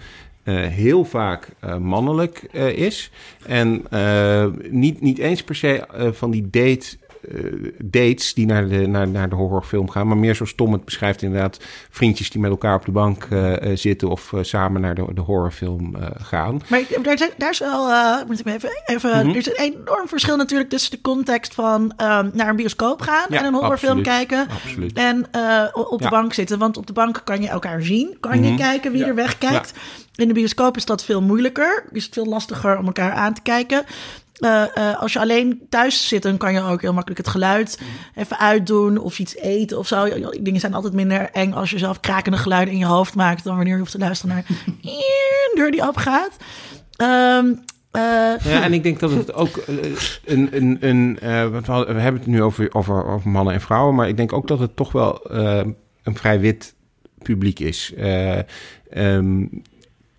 [0.67, 3.11] heel vaak eh, mannelijk eh, is.
[3.45, 6.97] En eh, niet, niet eens per se van die date,
[7.27, 7.43] eh,
[7.83, 10.07] dates die naar de, naar, naar de horrorfilm gaan.
[10.07, 11.57] Maar meer zoals Tom het beschrijft inderdaad.
[11.89, 15.21] Vriendjes die met elkaar op de bank eh, eh, zitten of samen naar de, de
[15.21, 16.61] horrorfilm gaan.
[16.67, 17.87] Maar daar, zijn- daar is wel,
[18.27, 19.29] moet ik even, even Mhm.
[19.29, 23.25] er is een enorm verschil natuurlijk tussen de context van ehm, naar een bioscoop gaan
[23.29, 24.27] Ja, en een horrorfilm absoluut.
[24.27, 24.47] kijken.
[24.49, 24.93] Absoluut.
[24.93, 25.25] En
[25.73, 26.09] op de Ja.
[26.09, 26.59] bank zitten.
[26.59, 28.17] Want op de bank kan je elkaar zien.
[28.19, 28.57] Kan je Mhm.
[28.57, 29.07] kijken wie Ja.
[29.07, 29.73] er wegkijkt.
[30.15, 31.83] In de bioscoop is dat veel moeilijker.
[31.91, 33.83] Is het veel lastiger om elkaar aan te kijken.
[34.39, 37.79] Eh, eh, als je alleen thuis zit, dan kan je ook heel makkelijk het geluid
[38.15, 40.03] even uitdoen of iets eten of zo.
[40.03, 43.43] Die Dingen zijn altijd minder eng als je zelf krakende geluiden in je hoofd maakt
[43.43, 44.45] dan wanneer je hoeft te luisteren naar
[44.81, 46.37] een deur die opgaat.
[46.95, 47.53] Ehm,
[47.91, 49.63] eh, Ja, en ik denk dat het ook
[50.25, 54.07] een, een, een eh, we, hebben het nu over, over, over mannen en vrouwen, maar
[54.07, 55.61] ik denk ook dat het toch wel eh,
[56.03, 56.75] een vrij wit
[57.21, 57.93] publiek is.
[57.97, 58.39] Eh,
[58.89, 59.45] ehm,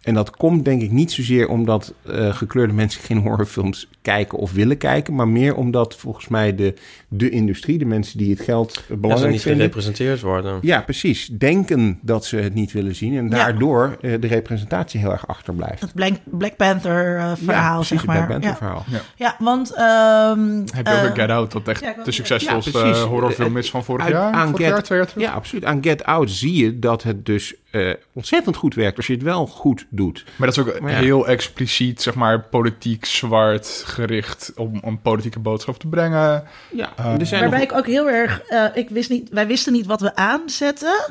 [0.03, 4.53] en dat komt denk ik niet zozeer omdat eh, gekleurde mensen geen horrorfilms kijken of
[4.53, 6.74] willen kijken, maar meer omdat volgens mij de,
[7.09, 10.59] de industrie, de mensen die het geld ze belangrijk niet vinden, gerepresenteerd worden.
[10.62, 13.30] ja, precies, denken dat ze het niet willen zien en Ja.
[13.30, 15.80] daardoor eh, de representatie heel erg achterblijft.
[15.80, 18.16] het Black, Black Panther eh, verhaal, ja, precies, zeg maar.
[18.16, 18.57] Black Panther ja.
[18.57, 18.84] verhaal.
[19.16, 19.74] Ja, want...
[19.74, 23.03] ehm, Heb je ook eh, een Get Out, dat echt ja, de succesvolste ja, eh,
[23.03, 24.32] horrorfilm Eh, is van vorig uit- jaar?
[24.32, 25.24] aan Vorig Get- jaar, twee jaar terug?
[25.24, 25.64] Ja, absoluut.
[25.64, 29.22] Aan Get Out zie je dat het dus eh, ontzettend goed werkt als je het
[29.22, 30.24] wel goed doet.
[30.36, 30.86] Maar dat is ook ja.
[30.97, 36.45] heel expliciet, zeg maar, politiek zwart gericht om een politieke boodschap te brengen.
[36.70, 39.47] Ja, Eh, er zijn Waarbij nog- ik ook heel erg, eh, ik wist niet, wij
[39.47, 41.05] wisten niet wat we aanzetten.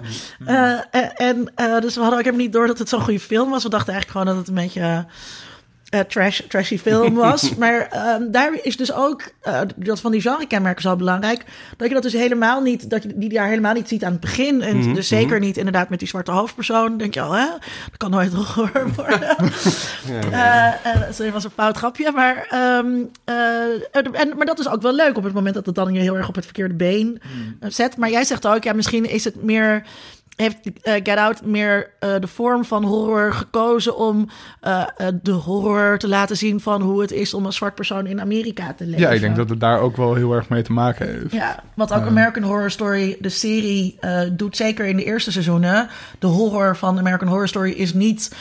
[0.45, 0.79] Eh,
[1.15, 3.63] en eh, dus we hadden ook helemaal niet door dat het zo'n goede film was.
[3.63, 5.05] We dachten eigenlijk gewoon dat het een beetje
[5.89, 7.55] eh, trash, trashy film was.
[7.57, 11.45] maar ehm, daar is dus ook, eh, dat van die genre-kenmerken zo belangrijk,
[11.77, 14.21] dat je dat dus helemaal niet, dat je die daar helemaal niet ziet aan het
[14.21, 14.61] begin.
[14.61, 16.97] En Mhm, dus zeker niet inderdaad met die zwarte hoofdpersoon.
[16.97, 17.45] denk je al, hè,
[17.89, 19.37] dat kan nooit horror worden.
[20.31, 20.73] Eh,
[21.11, 22.11] sorry, was een fout grapje.
[22.11, 22.87] Maar, ehm,
[23.23, 25.99] eh, en, maar dat is ook wel leuk op het moment dat het dan je
[25.99, 27.21] heel erg op het verkeerde been
[27.59, 27.97] eh, zet.
[27.97, 29.83] Maar jij zegt ook, ja, misschien is het meer.
[30.39, 34.29] Heeft eh, Get Out meer eh, de vorm van horror gekozen om
[34.61, 34.85] eh,
[35.21, 38.73] de horror te laten zien van hoe het is om een zwart persoon in Amerika
[38.73, 38.99] te leven?
[38.99, 41.31] Ja, ik denk dat het daar ook wel heel erg mee te maken heeft.
[41.31, 43.99] Ja, wat ook American Horror Story, de serie,
[44.33, 45.89] doet zeker in de eerste seizoenen.
[46.19, 48.31] De horror van American Horror Story is niet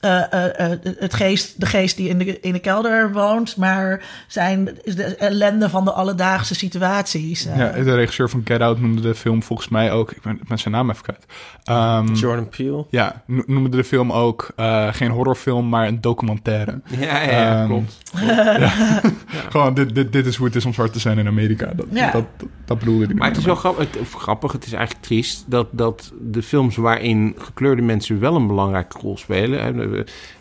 [0.00, 4.02] eh, eh, eh, het geest, de geest die in de, in de kelder woont, maar
[4.26, 7.42] zijn, is de ellende van de alledaagse situaties.
[7.56, 10.10] Ja, de regisseur van Get Out noemde de film volgens mij ook...
[10.12, 11.24] Ik ben, ik ben zijn naam even kwijt.
[11.64, 12.86] Ehm, Jordan Peele.
[12.90, 16.80] Ja, no- noemde de film ook eh, geen horrorfilm, maar een documentaire.
[16.98, 17.98] Ja, ja, ja, Ehm, klopt.
[19.50, 21.70] Gewoon, dit, dit, dit is hoe het is om zwart te zijn in Amerika.
[21.76, 22.10] Dat, Ja.
[22.10, 23.14] dat, dat, dat bedoelde hij.
[23.14, 26.42] Maar het is wel grappig, het, of grappig, het is eigenlijk triest dat, dat de
[26.42, 29.87] films waarin gekleurde mensen wel een belangrijke rol spelen.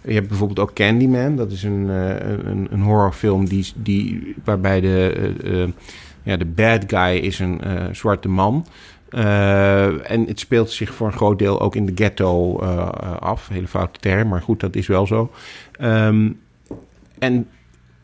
[0.01, 4.81] Je hebt bijvoorbeeld ook Candyman, dat is een, eh, een, een horrorfilm die, die, waarbij
[4.81, 5.69] de, eh, eh,
[6.23, 8.65] ja, de bad guy is een zwarte man.
[9.09, 13.47] En het speelt zich voor een groot deel ook in de ghetto eh, af.
[13.47, 15.31] Hele foute term, maar goed, dat is wel zo.
[15.71, 16.31] Ehm,
[17.19, 17.47] en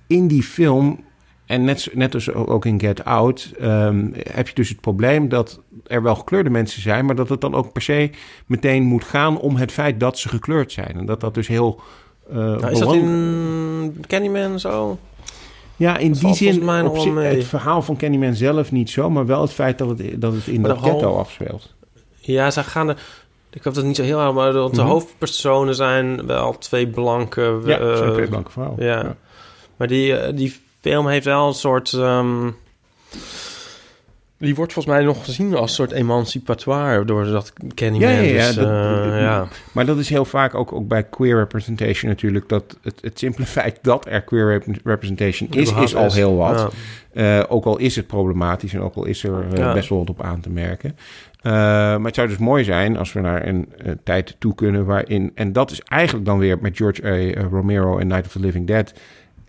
[0.08, 1.04] in die film,
[1.46, 5.62] en net, net als ook in Get Out, ehm, heb je dus het probleem dat
[5.88, 8.10] er wel gekleurde mensen zijn, maar dat het dan ook per se
[8.46, 10.92] meteen moet gaan om het feit dat ze gekleurd zijn.
[10.98, 11.82] En dat dat dus heel.
[12.30, 14.98] eh Nou, is dat in Candyman zo?
[15.76, 17.36] Ja, in die zin, op mee.
[17.36, 20.48] het verhaal van Candyman zelf niet zo, maar wel het feit dat het, dat het
[20.48, 21.74] in Maar dat de ghetto afspeelt.
[22.20, 22.98] Ja, ze gaan er...
[23.52, 24.90] Ik heb dat niet zo heel aan, maar de, de Mhm.
[24.90, 27.62] hoofdpersonen zijn wel twee blanke...
[27.66, 28.84] Ja, eh, twee blanke vrouwen.
[28.86, 29.16] ja.
[29.78, 31.94] Maar die, eh, die film heeft wel een soort...
[31.94, 32.50] ehm,
[34.38, 38.10] die wordt volgens mij nog gezien als een soort emancipatoire door dat Candyman.
[38.10, 39.48] Ja, ja, ja, dus, dat- eh, ja.
[39.72, 42.50] Maar dat is heel vaak ook, ook bij queer representation natuurlijk.
[42.50, 46.74] Dat het, het simpele feit dat er queer rep- representation is, is al heel wat.
[47.14, 47.40] Ja.
[47.40, 49.74] Eh, ook al is het problematisch en ook al is er eh, Ja.
[49.74, 50.98] best wel wat op aan te merken.
[51.42, 54.86] Eh, maar het zou dus mooi zijn als we naar een eh, tijd toe kunnen
[54.86, 55.32] waarin...
[55.36, 57.06] En dat is eigenlijk dan weer met George
[57.38, 57.42] A.
[57.50, 58.94] Romero en Night of the Living Dead...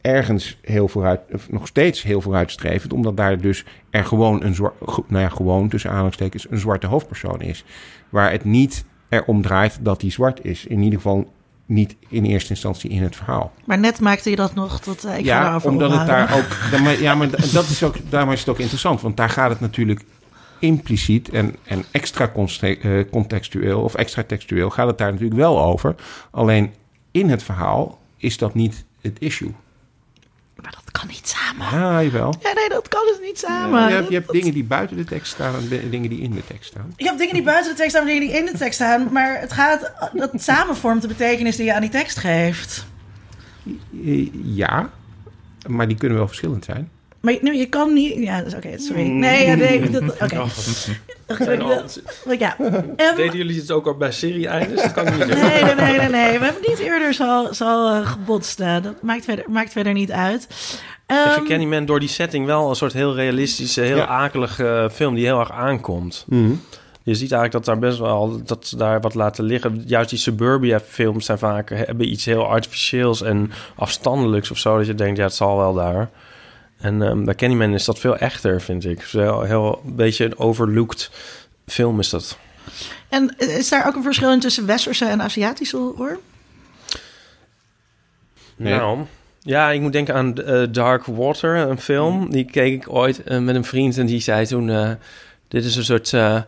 [0.05, 2.93] ergens heel vooruit, nog steeds heel vooruitstrevend...
[2.93, 4.75] omdat daar dus er gewoon een zwart...
[5.09, 7.65] Nou ja, gewoon tussen aanhalingstekens een zwarte hoofdpersoon is.
[8.09, 10.67] Waar het niet erom draait dat hij zwart is.
[10.67, 11.33] In ieder geval
[11.67, 13.53] niet in eerste instantie in het verhaal.
[13.65, 15.05] Maar net maakte je dat nog tot...
[15.05, 16.71] eh, ik ja, omdat het daar ook.
[16.71, 19.01] dan maar- Ja, maar dat is ook, daarom is het ook interessant.
[19.01, 20.01] Want daar gaat het natuurlijk
[20.59, 25.95] impliciet en, en extra eh, contextueel of extra textueel gaat het daar natuurlijk wel over.
[26.31, 26.73] Alleen
[27.11, 29.55] in het verhaal is dat niet het issue.
[30.65, 31.79] Maar dat kan niet samen.
[31.81, 32.35] Ja, jawel.
[32.43, 33.81] Ja, nee, dat kan dus niet samen.
[33.81, 36.21] Ja, je hebt, je hebt Dat- dingen die buiten de tekst staan en dingen die
[36.21, 36.93] in de tekst staan.
[36.97, 39.09] Je hebt dingen die buiten de tekst staan en dingen die in de tekst staan.
[39.13, 39.93] Maar het gaat...
[40.13, 42.87] Dat samen vormt de betekenis die je aan die tekst geeft.
[44.45, 44.91] Ja,
[45.69, 46.91] maar die kunnen wel verschillend zijn.
[47.21, 48.15] Maar je, nee, je kan niet...
[48.17, 49.03] Ja, dat is oké, sorry.
[49.03, 49.81] Nee, ja, nee.
[52.39, 52.57] Ja.
[52.97, 54.83] Ehm, Deden jullie het ook al bij serie-eindes?
[54.83, 55.49] Dat kan ik niet zeggen.
[55.49, 56.39] Nee, nee, nee, nee, nee.
[56.39, 58.61] We hebben niet eerder zo, zo eh, gebotst.
[58.61, 58.83] eh.
[58.83, 60.43] Dat maakt verder, maakt verder niet uit.
[60.43, 64.07] Ik Ehm, vind Candyman door die setting wel een soort heel realistische, heel Ja.
[64.07, 66.25] akelige eh, film die heel erg aankomt.
[67.03, 69.83] Je ziet eigenlijk dat daar best wel dat ze daar wat laten liggen.
[69.87, 74.77] Juist die suburbia films zijn vaak hebben iets heel artificieels en afstandelijks of zo.
[74.77, 76.11] Dat je denkt, ja, het zal wel daar.
[76.85, 79.01] En ehm, bij Candyman is dat veel echter, vind ik.
[79.03, 81.11] Heel, heel een beetje een overlooked
[81.67, 82.39] film is dat.
[83.09, 86.19] En is daar ook een verschil in tussen westerse en Aziatische horror?
[88.57, 88.75] Nee.
[88.75, 88.99] Nou,
[89.41, 92.31] ja, ik moet denken aan eh, Dark Water, een film.
[92.31, 94.71] Die keek ik ooit eh, met een vriend en die zei toen...
[94.71, 94.91] eh,
[95.49, 96.13] dit is een soort...
[96.13, 96.41] eh,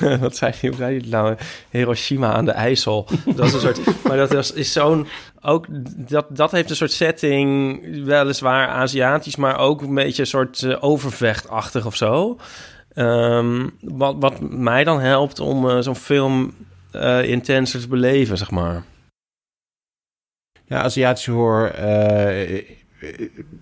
[0.20, 0.68] wat zei hij?
[0.68, 1.36] Hoe zei hij nou?
[1.70, 3.06] Hiroshima aan de IJssel.
[3.24, 3.80] Dat is een soort...
[4.08, 5.06] Maar dat is, is zo'n...
[5.46, 5.66] Ook,
[6.08, 9.36] dat, dat heeft een soort setting, weliswaar Aziatisch...
[9.36, 12.38] maar ook een beetje een soort eh, overvechtachtig of zo.
[12.94, 16.54] Ehm, wat, wat mij dan helpt om eh, zo'n film
[16.90, 18.84] eh, intenser te beleven, zeg maar.
[20.66, 22.62] Ja, Aziatische horror eh,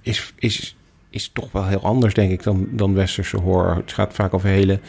[0.03, 0.77] is, is,
[1.11, 3.77] is toch wel heel anders, denk ik, dan, dan westerse horror.
[3.77, 4.81] Het gaat vaak over hele,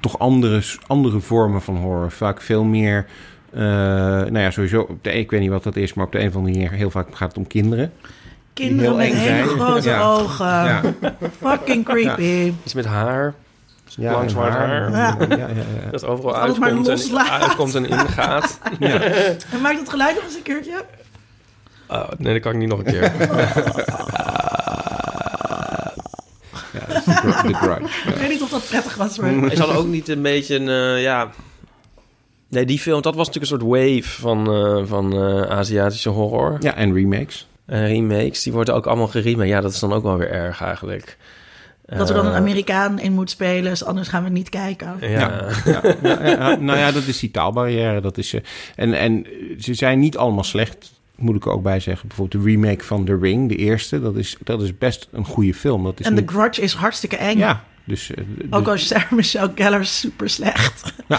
[0.00, 2.10] toch andere, andere vormen van horror.
[2.10, 3.06] Vaak veel meer,
[3.64, 6.28] nou ja, sowieso, op de, ik weet niet wat dat is, maar op de een
[6.28, 7.92] of andere manier heel vaak gaat het om kinderen.
[8.52, 9.58] Kinderen heel met eng hele zijn.
[9.60, 10.02] grote Ja.
[10.02, 10.46] ogen.
[10.46, 10.82] Ja,
[11.40, 12.52] Fucking creepy.
[12.64, 13.34] Iets met haar.
[13.84, 14.90] ja Lang zwart haar.
[14.90, 15.16] Ja.
[15.28, 15.90] Ja, ja, ja.
[15.90, 17.28] Dat overal uitkomt en, loslaat.
[17.42, 18.58] uitkomt en ingaat.
[18.78, 19.00] ja.
[19.00, 20.84] En maak dat geluid nog eens een keertje.
[21.88, 23.02] Oh, nee, dat kan ik niet nog een keer.
[26.72, 28.08] ja dat is de, gr- de grudge.
[28.10, 29.52] Ik weet niet of dat prettig was, maar...
[29.52, 31.30] Is ook niet een beetje een, eh, ja...
[32.48, 36.56] Nee, die film, dat was natuurlijk een soort wave van, eh, van eh, Aziatische horror.
[36.60, 37.46] Ja, en remakes.
[37.66, 39.48] En remakes, die worden ook allemaal geremade.
[39.48, 41.16] Ja, dat is dan ook wel weer erg eigenlijk.
[41.86, 44.96] Dat er dan een Eh, Amerikaan in moet spelen, dus anders gaan we niet kijken.
[45.00, 45.08] Ja.
[45.08, 45.48] Ja.
[45.64, 48.00] Ja, ja, ja, nou ja, dat is die taalbarrière.
[48.00, 48.40] Dat is, eh,
[48.76, 49.26] en, en
[49.58, 52.08] ze zijn niet allemaal slecht, moet ik er ook bij zeggen.
[52.08, 54.00] Bijvoorbeeld de remake van The Ring, de eerste.
[54.00, 55.84] Dat is, dat is best een goede film.
[55.84, 57.38] Dat is En The niet- Grudge is hartstikke eng.
[57.38, 60.92] Ja, dus, eh, de- Ook al is Sarah Michelle Gellar super slecht.
[61.08, 61.18] ja,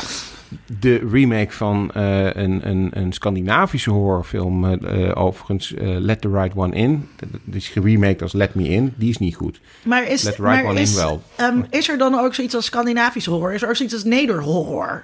[0.79, 6.75] de remake van eh, een, een, een Scandinavische horrorfilm, eh, overigens Let the Right One
[6.75, 7.09] In.
[7.45, 8.93] Dat is geremaked als Let Me In.
[8.95, 9.59] Die is niet goed.
[9.83, 11.21] Maar is, Let the right one is, in wel.
[11.35, 13.53] ehm, is er dan ook zoiets als Scandinavische horror?
[13.53, 15.03] Is er ook zoiets als nederhorror?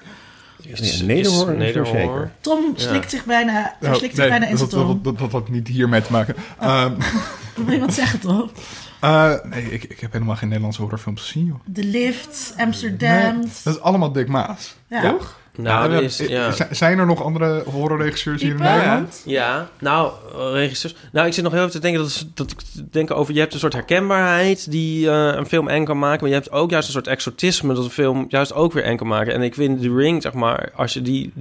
[0.68, 1.30] Is- Ja, is
[1.90, 2.32] zeker.
[2.42, 5.04] Tom slikt zich bijna, verslikt zich bijna in dat, zijn dat, tong.
[5.04, 6.36] dat, dat, dat had niet hiermee te maken.
[6.60, 6.94] Ehm,
[7.66, 8.50] Wil je wat zeggen, Tom?
[9.02, 11.60] eh, nee, ik, ik heb helemaal geen Nederlandse horrorfilms gezien, joh.
[11.66, 13.40] De Lift, Amsterdam.
[13.40, 14.76] Nee, dat is allemaal Dick Maas.
[14.88, 15.16] Ja.
[15.56, 16.52] Nou, Ja, is, ja.
[16.52, 18.58] z- Zijn er nog andere horrorregisseurs hier in?
[18.62, 19.22] Nederland?
[19.26, 20.96] Ja, nou, eh, regisseurs.
[21.12, 22.58] Nou, ik zit nog heel even te denken dat, dat ik
[22.94, 23.34] denk over.
[23.34, 26.52] Je hebt een soort herkenbaarheid die eh, een film eng kan maken, maar je hebt
[26.52, 29.34] ook juist een soort exotisme dat een film juist ook weer eng kan maken.
[29.34, 31.34] En ik vind The Ring, zeg maar, als je die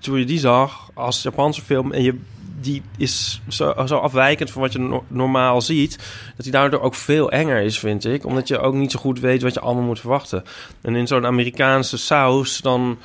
[0.00, 2.18] toen je die zag als Japanse film en je
[2.60, 5.98] die is zo, zo afwijkend van wat je no- normaal ziet,
[6.36, 9.20] dat die daardoor ook veel enger is, vind ik, omdat je ook niet zo goed
[9.20, 10.44] weet wat je allemaal moet verwachten.
[10.82, 12.98] En in zo'n Amerikaanse saus dan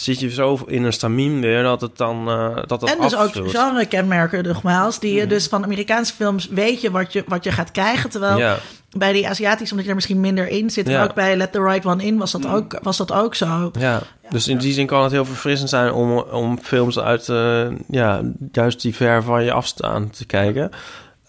[0.00, 3.14] zit je zo in een stamien weer dat het dan eh, dat het En dus
[3.16, 3.50] ook afvult.
[3.50, 4.98] genre-kenmerken, nogmaals.
[5.00, 5.20] Die Mhm.
[5.20, 8.10] je dus van Amerikaanse films weet je wat je, wat je gaat krijgen.
[8.10, 8.56] Terwijl
[8.96, 10.88] bij die Aziatische, omdat je er misschien minder in zit.
[10.88, 10.98] Ja.
[10.98, 12.42] Maar ook bij Let the Right One In was Mhm.
[12.42, 13.70] dat ook, was dat ook zo.
[13.78, 17.66] Ja, dus in die zin kan het heel verfrissend zijn om, om films uit eh,
[17.88, 18.20] ja,
[18.52, 20.70] juist die ver van je afstaan te kijken.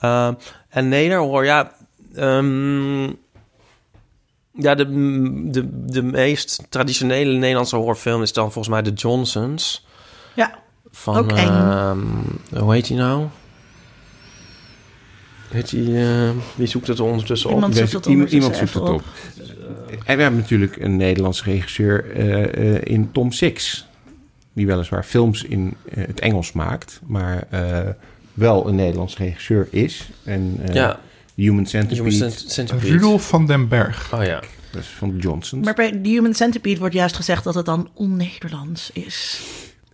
[0.04, 0.28] Uh,
[0.70, 1.72] en nederhoor, ja,
[2.18, 3.18] um,
[4.52, 4.86] ja de,
[5.52, 9.88] de, de meest traditionele Nederlandse horrorfilm is dan volgens mij The Johnsons.
[10.36, 10.60] Ja,
[10.92, 11.48] van, ook eng.
[11.48, 11.92] Uh,
[12.62, 13.28] hoe heet die nou?
[15.50, 17.56] Heet die, uh, wie zoekt het ondertussen op?
[17.56, 19.04] Iemand zoekt het ondertussen Iemand zoekt het op.
[20.06, 23.88] En we hebben natuurlijk een Nederlandse regisseur uh, uh, in Tom Six.
[24.54, 27.00] Die weliswaar films in uh, het Engels maakt.
[27.06, 27.48] Maar
[28.34, 30.10] wel een Nederlands regisseur is.
[30.24, 31.00] En ja.
[31.42, 32.10] Human Centipede.
[32.10, 32.88] Human Centipede.
[32.88, 34.14] Rudolf van den Berg.
[34.14, 34.44] Oh ja.
[34.72, 35.66] Dat is van de Johnsons.
[35.66, 39.42] Maar bij The Human Centipede wordt juist gezegd dat het dan on-Nederlands is.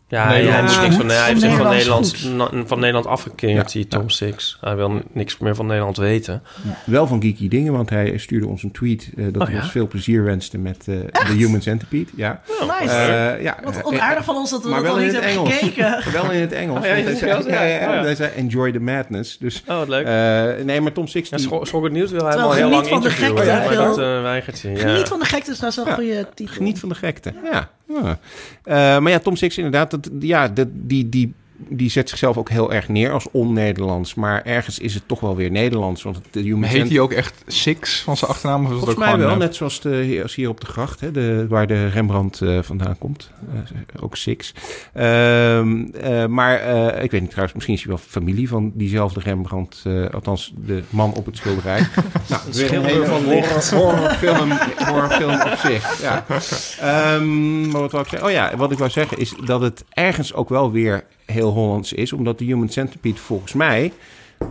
[0.10, 3.56] Ja, Nee, hij, niks van, hij heeft zich van Nederlands Nederland, na, van Nederland afgekeerd,
[3.56, 4.08] Ja, die Tom ja.
[4.10, 4.58] Six.
[4.62, 6.44] Hij wil niks meer van Nederland weten.
[6.86, 9.62] Wel van geeky dingen, want hij stuurde ons een tweet uh, dat Oh, hij ja?
[9.62, 12.10] ons veel plezier wenste met uh, The Human Centipede.
[12.16, 12.42] Ja.
[12.62, 12.94] Nice.
[13.38, 13.58] Uh, ja.
[13.64, 15.54] Wat onaardig van ons dat we maar dat wel al niet hebben Engels.
[15.54, 16.04] gekeken.
[16.22, 16.78] wel in het Engels.
[16.80, 17.62] Oh, hij zei, Engels, ja.
[17.64, 18.02] ja, ja, Oh, ja.
[18.02, 19.38] hij zei enjoy the madness.
[19.38, 20.06] Dus, Oh, wat leuk.
[20.08, 21.30] uh, nee, maar Tom Six...
[21.30, 24.42] Ja, het Nieuws wil hij al heel lang geniet van de interviewen.
[24.44, 24.76] gekte.
[24.76, 26.56] Geniet van de gekte is wel een goede titel.
[26.56, 27.70] Geniet van de gekte, ja.
[27.88, 28.20] Ja.
[28.66, 31.34] Uh, maar ja, Tom Six inderdaad, dat, ja, dat, die, die,
[31.70, 34.14] die zet zichzelf ook heel erg neer als on-Nederlands.
[34.16, 36.04] Maar ergens is het toch wel weer Nederlands.
[36.04, 38.64] Want de Human heet Cent- hij ook echt Six van zijn achternaam?
[38.66, 41.12] Of Volgens ook mij wel, eh, net zoals, de, als hier op de gracht, hè,
[41.12, 43.30] de, waar de Rembrandt eh, vandaan komt.
[43.54, 44.54] Eh, ook Six.
[44.94, 49.20] Ehm, eh, maar eh, ik weet niet trouwens, misschien is hij wel familie van diezelfde
[49.20, 49.82] Rembrandt.
[49.86, 51.80] eh, althans, de man op het schilderij.
[52.30, 56.02] nou, hele van horror, horrorfilm, horrorfilm op zich.
[56.02, 56.26] Ja.
[56.80, 58.28] Ehm, maar wat wil ik zeggen?
[58.28, 61.94] Oh ja, wat ik wou zeggen is dat het ergens ook wel weer heel Hollands
[61.94, 62.14] is.
[62.14, 63.92] Omdat de Human Centipede volgens mij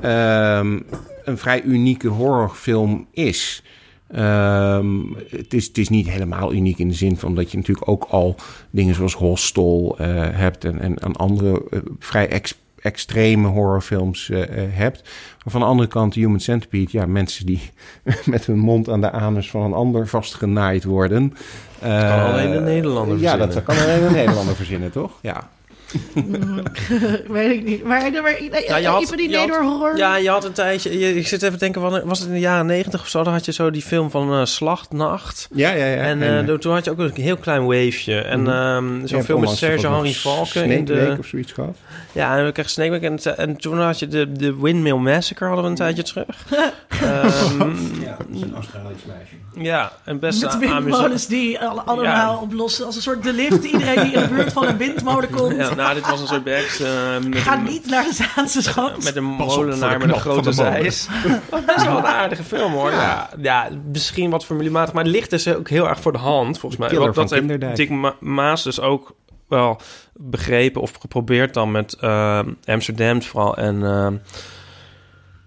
[0.01, 0.81] ehm,
[1.25, 3.63] een vrij unieke horrorfilm is.
[4.11, 4.87] Ehm,
[5.31, 8.07] het, is, het is niet helemaal uniek in de zin van dat je natuurlijk ook
[8.11, 8.35] al
[8.71, 14.43] dingen zoals Hostel eh, hebt en, en, en andere eh, vrij ex, extreme horrorfilms eh,
[14.71, 15.03] hebt.
[15.45, 17.61] Maar van de andere kant, Human Centipede, ja, mensen die
[18.25, 21.33] met hun mond aan de anus van een ander vastgenaaid worden.
[21.81, 23.55] kan Eh, alleen de Nederlander Ja, verzinnen.
[23.55, 25.19] dat kan alleen een Nederlander verzinnen, toch?
[25.23, 25.49] Ja.
[27.29, 27.85] Weet ik niet.
[27.85, 29.97] Maar, maar, maar Ja, je had- even die je had- nederhorror.
[29.97, 30.99] Ja, je had een tijdje...
[30.99, 33.23] Je, ik zit even te denken, van, was het in de jaren negentig of zo?
[33.23, 35.49] Dan had je zo die film van eh, Slachtnacht.
[35.55, 35.97] Ja, ja, ja.
[35.97, 38.21] En eh, toen had je ook een heel klein waveje.
[38.21, 40.71] En ehm je zo'n hebt film met Serge nog Valken.
[40.71, 41.77] in de, of zoiets gehad.
[42.13, 42.99] Ja, en we kregen Snake.
[42.99, 46.27] En, en toen had je de, de Windmill Massacre hadden we een tijdje terug.
[47.03, 47.71] Ehm,
[48.03, 49.35] Ja, een Australisch meisje.
[49.69, 52.87] ja, en best Met windmolens die alle- allemaal oplossen.
[52.87, 53.65] Als een soort de lift.
[53.65, 55.57] Iedereen die in de buurt van een windmolen komt.
[55.57, 56.81] Ja, nou, dit was een soort backs.
[56.81, 59.05] eh, met Ga een- niet naar de Zaanse schans.
[59.05, 61.07] Met een molenaar de met een grote zeis.
[61.67, 62.91] Best wel een aardige film hoor.
[62.91, 66.59] Ja, ja misschien wat formulematig, maar het ligt dus ook heel erg voor de hand
[66.59, 66.99] volgens mij.
[66.99, 67.77] Want dat heeft Kinderdijk.
[67.77, 69.15] Dick Ma- Maas dus ook
[69.49, 69.81] wel
[70.15, 74.09] begrepen of geprobeerd dan met eh, Amsterdam vooral en eh,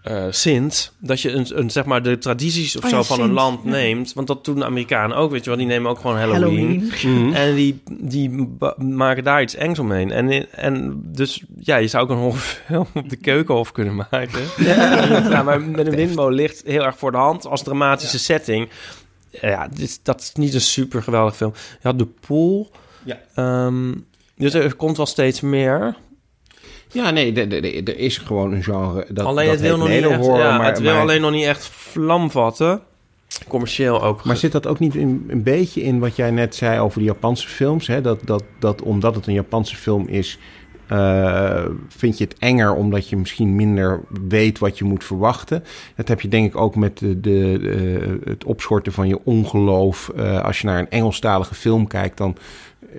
[0.01, 0.93] eh, Sint.
[0.99, 3.35] Dat je een, een, zeg maar de tradities of Oh zo ja, van Sint, een
[3.35, 4.13] land neemt.
[4.13, 5.59] Want dat doen de Amerikanen ook, weet je wel.
[5.59, 6.41] Die nemen ook gewoon Halloween.
[6.41, 7.23] Halloween.
[7.25, 7.33] Mhm.
[7.41, 8.47] En die, die
[8.77, 10.11] maken daar iets engs omheen.
[10.11, 14.41] En, en dus, ja, je zou ook een horrorfilm op de keukenhof kunnen maken.
[15.29, 18.69] Ja, maar met een windmolen ligt heel erg voor de hand als dramatische setting.
[19.29, 21.53] Ja, dit, dat is niet een super geweldig film.
[21.53, 22.71] Je had de pool.
[23.03, 23.19] Ja.
[23.35, 23.93] Ehm,
[24.35, 25.95] dus er komt wel steeds meer.
[26.91, 27.33] Ja, nee,
[27.83, 29.05] er is gewoon een genre.
[29.09, 31.31] Dat, alleen dat het wil nog niet echt, ja, maar, het wil maar, alleen nog
[31.31, 32.81] niet echt vlam vatten.
[33.47, 34.23] Commercieel ook.
[34.23, 37.05] maar zit dat ook niet in, een beetje in wat jij net zei over de
[37.05, 37.87] Japanse films?
[37.87, 38.01] Hè?
[38.01, 40.37] Dat, dat, dat omdat het een Japanse film is,
[40.87, 45.63] eh, vind je het enger omdat je misschien minder weet wat je moet verwachten.
[45.95, 50.11] Dat heb je denk ik ook met de, de, de- het opschorten van je ongeloof.
[50.15, 52.43] Eh, als je naar een Engelstalige film kijkt, dan eh,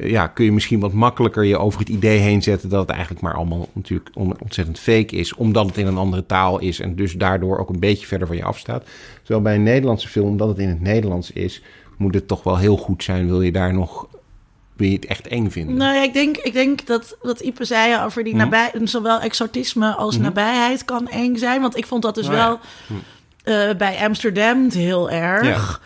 [0.01, 3.21] ja, kun je misschien wat makkelijker je over het idee heen zetten dat het eigenlijk
[3.21, 6.95] maar allemaal natuurlijk on- ontzettend fake is, omdat het in een andere taal is en
[6.97, 8.85] dus daardoor ook een beetje verder van je afstaat.
[9.19, 11.63] Terwijl bij een Nederlandse film, omdat het in het Nederlands is,
[11.97, 13.27] moet het toch wel heel goed zijn.
[13.27, 14.07] Wil je daar nog,
[14.77, 15.77] wil je het echt eng vinden?
[15.77, 18.43] Nou ja, ik denk, ik denk dat wat Ipe zei over die Mhm.
[18.43, 20.25] nabij, zowel exotisme als Mhm.
[20.25, 21.61] nabijheid kan eng zijn.
[21.61, 22.47] Want ik vond dat dus Nou ja.
[22.47, 22.59] wel
[23.71, 25.81] eh, bij Amsterdam heel erg.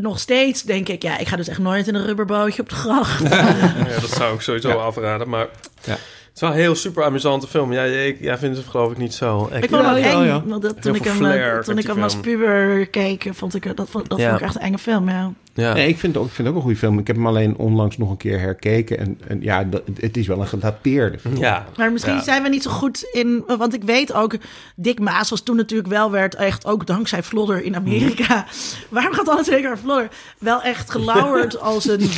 [0.00, 2.74] Nog steeds denk ik, ja, ik ga dus echt nooit in een rubberbootje op de
[2.74, 3.22] gracht.
[3.28, 4.74] Ja, dat zou ik sowieso Ja.
[4.74, 5.28] afraden.
[5.28, 5.46] Maar
[5.84, 5.90] Ja.
[5.92, 6.00] het
[6.34, 7.72] is wel een heel super amusante film.
[7.72, 9.48] Ja, ik, jij vindt het geloof ik niet zo.
[9.52, 10.24] ik vond hem ook Ja, eng.
[10.26, 10.42] ja.
[10.44, 13.76] Want dat, toen Heel ik hem, eh, toen ik hem als puber keek, vond ik,
[13.76, 14.28] dat, vond, dat Ja.
[14.28, 15.32] vond ik echt een enge film, ja.
[15.58, 15.72] Ja.
[15.72, 16.98] Nee, ik vind, het ook, ik vind het ook een goede film.
[16.98, 18.98] Ik heb hem alleen onlangs nog een keer herkeken.
[18.98, 19.68] En, en ja,
[20.00, 21.36] het is wel een gedateerde film.
[21.36, 21.66] ja.
[21.76, 22.22] Maar misschien Ja.
[22.22, 23.44] zijn we niet zo goed in...
[23.58, 24.36] Want ik weet ook,
[24.76, 26.66] Dick Maas was toen natuurlijk wel werd echt...
[26.66, 28.46] ook dankzij Flodder in Amerika...
[28.88, 30.08] waarom gaat alles zeker naar Flodder?
[30.38, 32.10] Wel echt gelauwerd als een,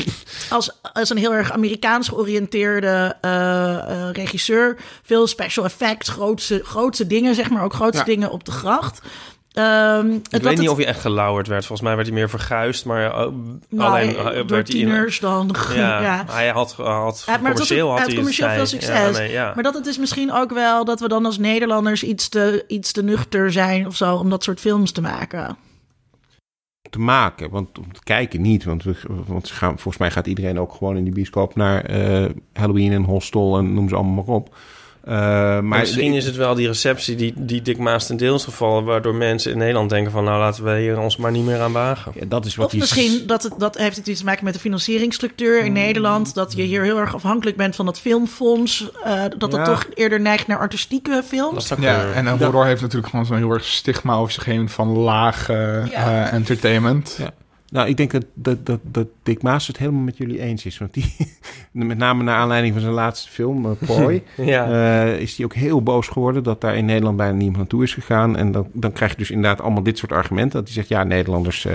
[0.50, 4.76] als, als een heel erg Amerikaans georiënteerde eh, eh, regisseur.
[5.02, 7.64] Veel special effects, grootste, grootste dingen, zeg maar.
[7.64, 8.04] Ook grootste Ja.
[8.04, 9.00] dingen op de gracht.
[9.52, 11.66] Ehm, Ik het- weet niet het- of hij echt gelauwerd werd.
[11.66, 13.10] Volgens mij werd hij meer verguisd, maar uh,
[13.68, 15.54] nou, alleen eh, door werd hij tieners dan...
[15.74, 16.24] Ja, ja.
[16.30, 19.16] hij had, had Ja, maar commercieel had hij commercieel veel succes.
[19.16, 19.52] Ja, nee, ja.
[19.54, 22.92] Maar dat het is misschien ook wel dat we dan als Nederlanders iets te, iets
[22.92, 25.56] te nuchter zijn of zo om dat soort films te maken.
[26.90, 27.50] te maken.
[27.50, 28.64] Want om te kijken niet.
[28.64, 28.94] Want, we,
[29.26, 32.92] want ze gaan, volgens mij gaat iedereen ook gewoon in die bioscoop naar eh, Halloween
[32.92, 34.54] en Hostel en noem ze allemaal maar op.
[35.04, 35.14] Eh,
[35.60, 38.84] maar misschien is het wel die receptie die, die Dick Maas ten deel is gevallen...
[38.84, 40.24] waardoor mensen in Nederland denken van...
[40.24, 42.12] nou, laten we hier ons maar niet meer aan wagen.
[42.14, 44.44] Ja, dat is wat Of die- misschien dat, het, dat heeft het iets te maken
[44.44, 45.66] met de financieringsstructuur Hmm.
[45.66, 46.34] in Nederland.
[46.34, 48.90] Dat je hier heel erg afhankelijk bent van dat filmfonds.
[49.04, 49.64] eh, dat het Ja.
[49.64, 51.66] toch eerder neigt naar artistieke Dat films.
[51.66, 52.14] zou Ja, kunnen.
[52.14, 54.94] en een horror heeft natuurlijk gewoon zo'n heel erg stigma over zich heen van
[55.48, 56.26] eh, Ja.
[56.26, 57.14] eh, entertainment.
[57.18, 57.30] Ja.
[57.72, 60.78] Nou, ik denk dat, dat, dat, dat Dick Maas het helemaal met jullie eens is.
[60.78, 61.14] Want die,
[61.72, 64.66] met name naar aanleiding van zijn laatste film, uh, Prooi, Ja.
[65.04, 67.94] eh, is hij ook heel boos geworden dat daar in Nederland bijna niemand naartoe is
[67.94, 68.36] gegaan.
[68.36, 70.58] En dan, dan krijg je dus inderdaad allemaal dit soort argumenten.
[70.58, 71.64] Dat hij zegt, ja, Nederlanders...
[71.64, 71.72] eh,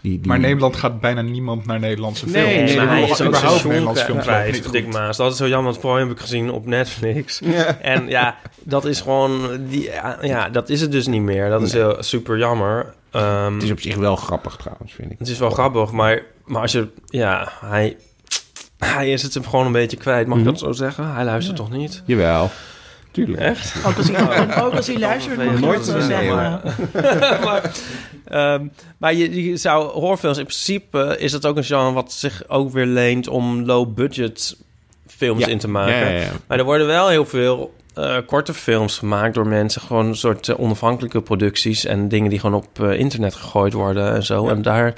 [0.00, 2.74] die, die, Maar Nederland gaat bijna niemand naar Nederlandse Nee, films.
[2.74, 4.92] nee, hij bedoel, is ook überhaupt Nederlandse films niet Dick.
[4.92, 5.16] Maas.
[5.16, 7.38] Dat is zo jammer, want Prooi heb ik gezien op Netflix.
[7.44, 7.78] Ja.
[7.80, 9.40] En ja, dat is gewoon...
[9.68, 11.50] Die, ja, ja, dat is het dus niet meer.
[11.50, 12.94] Dat is heel super jammer.
[13.16, 15.18] Ehm, Het is op zich wel grappig trouwens, vind ik.
[15.18, 16.88] Het is wel grappig, maar, maar als je...
[17.06, 17.96] Ja, hij,
[18.78, 20.26] hij is het hem gewoon een beetje kwijt.
[20.26, 20.46] Mag Mhm.
[20.46, 21.14] ik dat zo zeggen?
[21.14, 22.02] Hij luistert toch niet?
[22.06, 22.50] Jawel,
[23.10, 23.40] tuurlijk.
[23.40, 23.86] Echt?
[23.86, 26.60] Ook als hij, ook als hij luistert, mag je Nooit dat zo zeggen.
[27.44, 27.70] maar
[28.24, 28.66] ehm,
[28.98, 30.38] maar je, je zou horrorfilms...
[30.38, 33.28] In principe is dat ook een genre wat zich ook weer leent...
[33.28, 34.56] om low-budget
[35.06, 35.46] films Ja.
[35.50, 35.94] in te maken.
[35.96, 36.30] Ja, ja, ja.
[36.46, 39.80] Maar er worden wel heel veel eh, korte films gemaakt door mensen.
[39.80, 44.14] Gewoon een soort eh, onafhankelijke producties en dingen die gewoon op eh, internet gegooid worden
[44.14, 44.44] en zo.
[44.44, 44.50] Ja.
[44.50, 44.94] En daar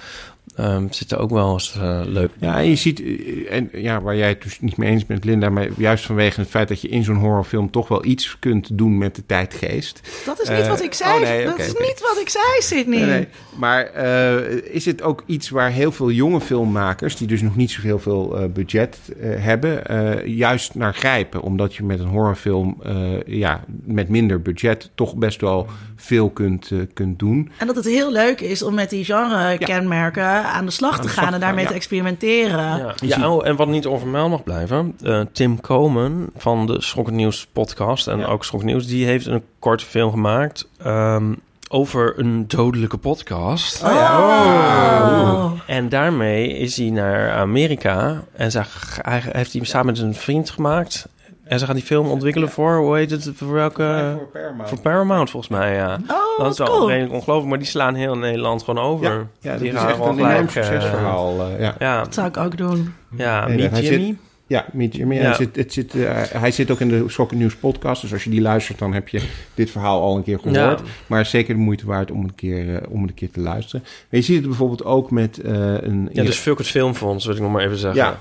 [0.59, 2.31] ehm, zitten ook wel eens eh, leuk.
[2.41, 5.25] Ja, en je ziet, eh, en ja, waar jij het dus niet mee eens bent,
[5.25, 8.79] Linda, maar juist vanwege het feit dat je in zo'n horrorfilm toch wel iets kunt
[8.79, 10.01] doen met de tijdgeest.
[10.27, 11.15] Dat is niet Eh, wat ik zei.
[11.15, 12.99] oh nee, dat is niet wat ik zei, Sydney.
[12.99, 13.29] Nee, nee.
[13.57, 17.71] Maar eh, is het ook iets waar heel veel jonge filmmakers, die dus nog niet
[17.71, 21.43] zoveel veel eh, budget eh, hebben, eh, juist naar grijpen?
[21.43, 22.95] Omdat je met een horrorfilm eh,
[23.27, 27.51] ja, met minder budget toch best wel veel kunt, eh, kunt doen.
[27.59, 31.07] En dat het heel leuk is om met die genre-kenmerken aan de slag Aan te
[31.07, 32.77] de gaan slag en daarmee gaan, te experimenteren.
[32.79, 34.97] Ja, ja oh, en wat niet onvermeld mag blijven.
[35.03, 38.27] eh, Tim Komen van de Schokkend Nieuws podcast en Ja.
[38.27, 38.87] ook Schokkend Nieuws...
[38.87, 41.33] die heeft een korte film gemaakt ehm,
[41.69, 43.83] over een dodelijke podcast.
[43.83, 45.51] Oh.
[45.67, 48.63] En daarmee is hij naar Amerika en ze,
[49.03, 51.09] hij heeft hij samen met een vriend gemaakt.
[51.49, 54.17] En ze gaan die film ontwikkelen voor, hoe heet het, voor welke...
[54.65, 55.99] Voor Paramount volgens mij, ja.
[56.09, 56.89] Oh, dat is wel cool.
[56.89, 59.07] redelijk ongelooflijk, maar die slaan heel Nederland gewoon over.
[59.07, 61.41] Ja, ja dat die is echt een enorm eh, succesverhaal.
[61.41, 61.75] eh, ja.
[61.79, 62.95] Ja, Dat zou ik ook doen.
[63.17, 64.17] ja Nee, Meet hij zit- Jimmy.
[64.47, 65.15] Ja, Meet Jimmy.
[65.15, 65.23] Ja.
[65.23, 68.03] Hij, zit, het zit, eh, hij zit ook in de Schokken Nieuws podcast.
[68.03, 69.23] Dus als je die luistert, dan heb je
[69.55, 70.57] dit verhaal al een keer gehoord.
[70.81, 70.85] Ja.
[71.07, 73.81] Maar het is zeker de moeite waard om een keer, om een keer te luisteren.
[73.85, 76.09] Maar je ziet het bijvoorbeeld ook met eh, een...
[76.13, 78.03] Ja, dus Fuck het Filmfonds, wil ik nog maar even zeggen.
[78.03, 78.19] Ja.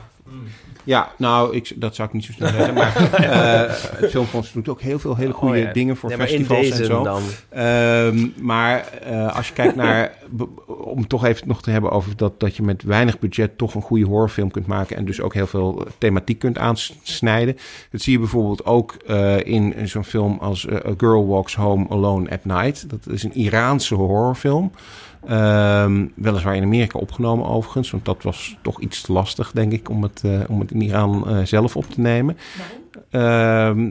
[0.87, 2.73] Ja, nou, ik, dat zou ik niet zo snel zeggen.
[2.73, 5.71] Maar eh, het Filmfonds doet ook heel veel hele goede Oh, ja.
[5.73, 7.03] dingen voor Ja, festivals en zo.
[7.03, 7.21] dan.
[7.49, 10.13] Ehm, maar eh, als je kijkt naar,
[10.67, 13.81] om toch even nog te hebben over dat, dat je met weinig budget toch een
[13.81, 17.57] goede horrorfilm kunt maken en dus ook heel veel thematiek kunt aansnijden.
[17.91, 22.29] Dat zie je bijvoorbeeld ook eh, in zo'n film als A Girl Walks Home Alone
[22.29, 22.89] at Night.
[22.89, 24.71] Dat is een Iraanse horrorfilm.
[25.25, 29.89] Ehm, weliswaar in Amerika opgenomen overigens, want dat was toch iets te lastig, denk ik,
[29.89, 32.37] om het, eh, om het in Iran eh, zelf op te nemen.
[33.09, 33.87] Ehm,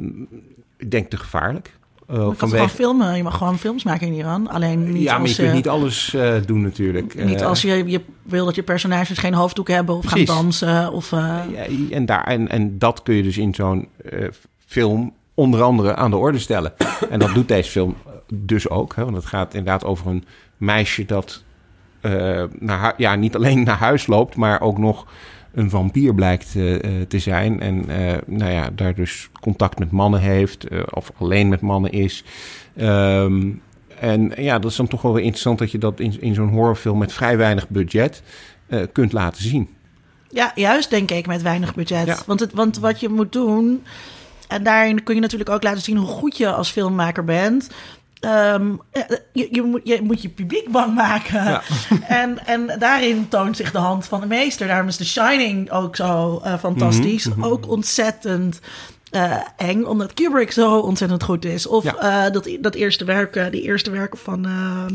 [0.77, 1.79] ik denk te gevaarlijk.
[2.07, 3.17] Eh, Je toch gewoon filmen.
[3.17, 4.49] Je mag gewoon films maken in Iran.
[4.49, 6.17] Alleen niet ja, maar je kunt niet alles
[6.47, 7.25] doen natuurlijk.
[7.25, 10.31] niet als je, je wil dat je personages geen hoofddoek hebben of Precies.
[10.31, 10.93] gaan dansen.
[10.93, 13.89] Of, ja, en, daar, en, en dat kun je dus in zo'n
[14.67, 16.73] film onder andere aan de orde stellen.
[17.11, 17.95] en dat doet deze film
[18.35, 18.95] dus ook.
[18.95, 20.25] Hè, want het gaat inderdaad over een
[20.57, 21.45] meisje dat
[22.01, 25.07] eh, naar ja, niet alleen naar huis loopt, maar ook nog
[25.53, 27.61] een vampier blijkt eh, eh, te zijn.
[27.61, 27.85] En
[28.27, 32.25] nou ja, daar dus contact met mannen heeft, of alleen met mannen is.
[32.77, 33.51] Ehm,
[33.99, 36.49] en ja, dat is dan toch wel weer interessant dat je dat in, in zo'n
[36.49, 38.23] horrorfilm met vrij weinig budget
[38.93, 39.69] kunt laten zien.
[40.31, 42.07] Ja, juist denk ik met weinig budget.
[42.07, 42.19] Ja.
[42.27, 43.83] Want, het, want wat je moet doen,
[44.49, 47.71] en daarin kun je natuurlijk ook laten zien hoe goed je als filmmaker bent,
[48.21, 49.03] ehm, eh,
[49.33, 51.61] je, je, moet, je moet je publiek bang maken.
[52.09, 54.67] En, en daarin toont zich de hand van de meester.
[54.67, 57.29] Daarom is The Shining ook zo eh, fantastisch.
[57.29, 58.61] Mhm, Ook ontzettend
[59.11, 61.67] eh, eng, omdat Kubrick zo ontzettend goed is.
[61.67, 62.31] Of Ja.
[62.31, 64.95] dat, dat eerste werk, die eerste werken van ehm,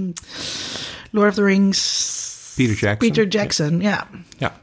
[1.11, 2.53] Lord of the Rings.
[2.55, 2.97] Peter Jackson.
[3.09, 4.07] Peter Jackson, ja.
[4.37, 4.53] Ja.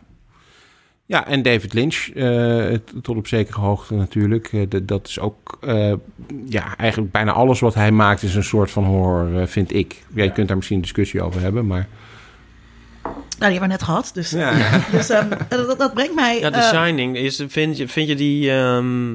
[1.09, 4.53] Ja, en David Lynch, eh, tot op zekere hoogte natuurlijk.
[4.53, 5.93] Eh, dat is ook, eh,
[6.47, 10.05] ja, eigenlijk bijna alles wat hij maakt is een soort van horror, vind ik.
[10.15, 11.89] Ja, je kunt daar misschien een discussie over hebben, maar...
[13.03, 14.11] Nou, die hebben we net gehad.
[14.15, 14.53] Dus, Ja.
[14.93, 16.39] dus ehm, dat, dat brengt mij...
[16.39, 17.17] Ja, The Shining.
[17.17, 19.15] Is, vind, je, vind je die ehm,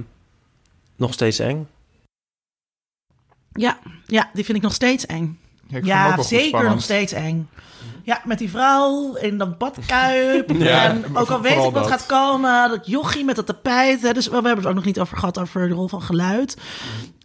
[0.95, 1.67] nog steeds eng?
[3.51, 5.39] ja, ja, die vind ik nog steeds eng.
[5.67, 6.73] Ja, Ja, zeker spannend.
[6.73, 7.47] nog steeds eng.
[8.03, 10.51] Ja, met die vrouw in dat badkuip.
[10.63, 11.87] Ja, en ook al weet ik wat dat.
[11.87, 14.01] gaat komen, dat jochie met dat tapijt.
[14.01, 16.57] Hè, dus we hebben het ook nog niet over gehad, over de rol van geluid.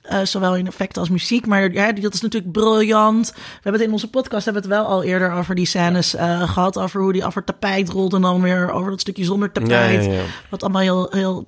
[0.03, 1.47] Eh, zowel in effecten als muziek.
[1.47, 3.33] Maar ja, dat is natuurlijk briljant.
[3.35, 6.15] We hebben het in onze podcast hebben we het wel al eerder over die scènes
[6.15, 6.79] eh, gehad.
[6.79, 10.05] Over hoe die over het tapijt rolt en dan weer over dat stukje zonder tapijt.
[10.05, 10.21] Ja.
[10.51, 11.45] Wat allemaal heel, heel,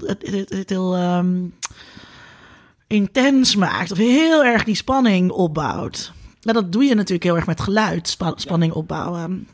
[0.66, 1.36] heel ehm,
[2.86, 3.93] intens maakt.
[3.93, 6.12] Of heel erg die spanning opbouwt.
[6.42, 9.48] Nou, dat doe je natuurlijk heel erg met geluid, spa- spanning opbouwen.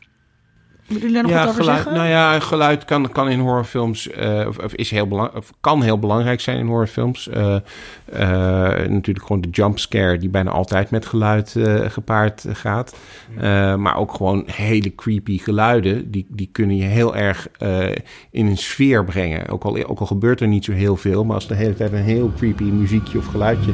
[0.86, 2.00] Willen jullie daar nog ja, wat over geluid, zeggen?
[2.00, 5.82] nou ja, geluid kan, kan in horrorfilms, eh, of, of is heel belang, of kan
[5.82, 7.28] heel belangrijk zijn in horrorfilms.
[7.28, 7.56] Eh,
[8.04, 12.96] eh, natuurlijk gewoon de jumpscare die bijna altijd met geluid eh, gepaard gaat.
[13.36, 17.88] Eh, maar ook gewoon hele creepy geluiden, die, die kunnen je heel erg eh,
[18.30, 19.48] in een sfeer brengen.
[19.48, 21.92] Ook al, ook al gebeurt er niet zo heel veel, maar als de hele tijd
[21.92, 23.72] een heel creepy muziekje of geluidje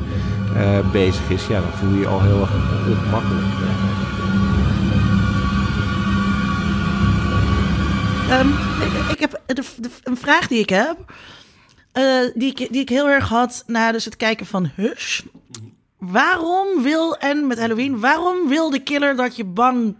[0.56, 2.54] eh, bezig is, ja, dan voel je je al heel erg
[2.88, 3.46] ongemakkelijk.
[8.32, 8.48] Ehm,
[8.82, 10.96] ik, ik heb de, de- een vraag die ik heb.
[11.92, 12.04] eh,
[12.34, 15.20] die, ik, die ik heel erg had na dus het kijken van Hush.
[15.98, 19.96] Waarom wil, en met Halloween, waarom wil de killer dat je bang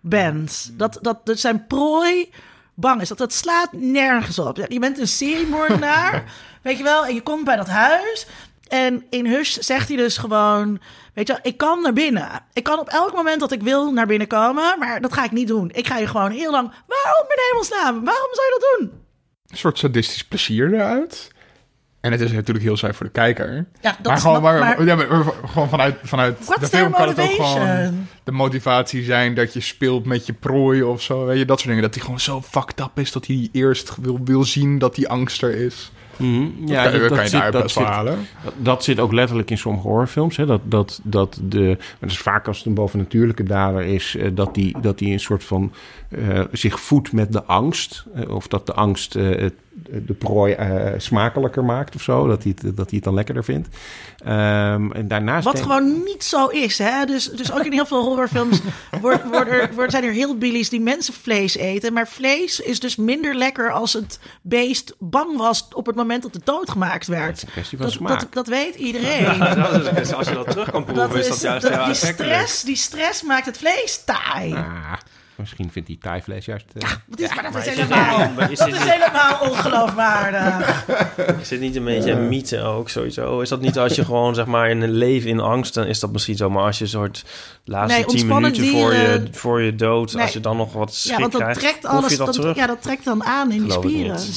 [0.00, 0.70] bent?
[0.72, 2.30] Dat, dat, dat zijn prooi
[2.74, 3.08] bang is.
[3.08, 4.64] Dat, dat slaat nergens op.
[4.68, 6.24] Je bent een seriemoordenaar,
[6.62, 8.26] weet je wel, en je komt bij dat huis.
[8.68, 10.80] En in Hush zegt hij dus gewoon,
[11.18, 12.28] weet je ik kan naar binnen.
[12.52, 15.30] Ik kan op elk moment dat ik wil naar binnen komen, maar dat ga ik
[15.30, 15.70] niet doen.
[15.72, 18.04] Ik ga je gewoon heel lang, waarom in hemelsnaam?
[18.04, 19.00] Waarom zou je dat doen?
[19.46, 21.30] Een soort sadistisch plezier eruit.
[22.00, 23.66] En het is natuurlijk heel saai voor de kijker.
[23.80, 25.06] Ja, dat maar, gewoon, maar, maar- ja, maar
[25.46, 30.04] gewoon vanuit, vanuit de film kan het ook gewoon de motivatie zijn dat je speelt
[30.04, 31.24] met je prooi of zo.
[31.24, 31.82] Weet je, dat soort dingen.
[31.82, 35.08] Dat hij gewoon zo fucked up is dat hij eerst wil, wil zien dat die
[35.08, 35.90] angst er is.
[36.18, 36.46] Mhm.
[36.66, 37.84] Ja, dat, kan je zit- dat zit-.
[38.42, 40.36] Dat, dat ook letterlijk in sommige horrorfilms.
[40.36, 40.46] Hè?
[40.46, 44.30] Dat, dat, dat de, maar dat is vaak als het een bovennatuurlijke dader is, eh,
[44.34, 45.72] dat die, dat die een soort van
[46.08, 48.04] eh, zich voedt met de angst.
[48.14, 49.54] Eh, of dat de angst het-
[50.06, 52.26] de prooi eh, smakelijker maakt of zo.
[52.26, 53.68] Dat hij het, dat hij het dan lekkerder vindt.
[54.24, 55.44] Ehm, en daarnaast.
[55.44, 57.04] Wat denk- gewoon niet zo is, hè?
[57.04, 58.60] Dus, dus ook in heel veel horrorfilms
[59.00, 61.92] wordt, wordt er, wordt, zijn er heel billies die mensenvlees eten.
[61.92, 66.34] Maar vlees is dus minder lekker als het beest bang was op het moment dat
[66.34, 67.36] het doodgemaakt werd.
[67.36, 68.20] is een kwestie van Dat, smaak.
[68.20, 69.26] dat, dat weet iedereen.
[70.14, 72.62] als je dat terug kan proeven, Dat is is, dat juist dat- heel die, stress,
[72.62, 74.52] die stress maakt het vlees taai.
[74.54, 74.92] Ah,
[75.38, 76.64] misschien vindt die thaaivlees juist...
[76.74, 79.38] eh, Wat is, maar dat is is helemaal, niet- is dat dit is niet- helemaal
[79.50, 80.86] ongeloofwaardig.
[81.40, 83.40] Is dit niet een beetje een mythe ook sowieso?
[83.40, 86.00] Is dat niet als je gewoon zeg maar in een leven in angst, dan is
[86.00, 86.50] dat misschien zo.
[86.50, 87.24] Maar als je soort
[87.64, 90.22] laatste Nee, tien minuten voor, je, voor je dood, Nee.
[90.22, 92.10] als je dan nog wat schrik Ja, want dat krijgt, trekt alles.
[92.10, 92.56] je dat Dat, terug?
[92.56, 94.16] ja, dat trekt dan aan in die Geloof ik spieren.
[94.16, 94.36] niet.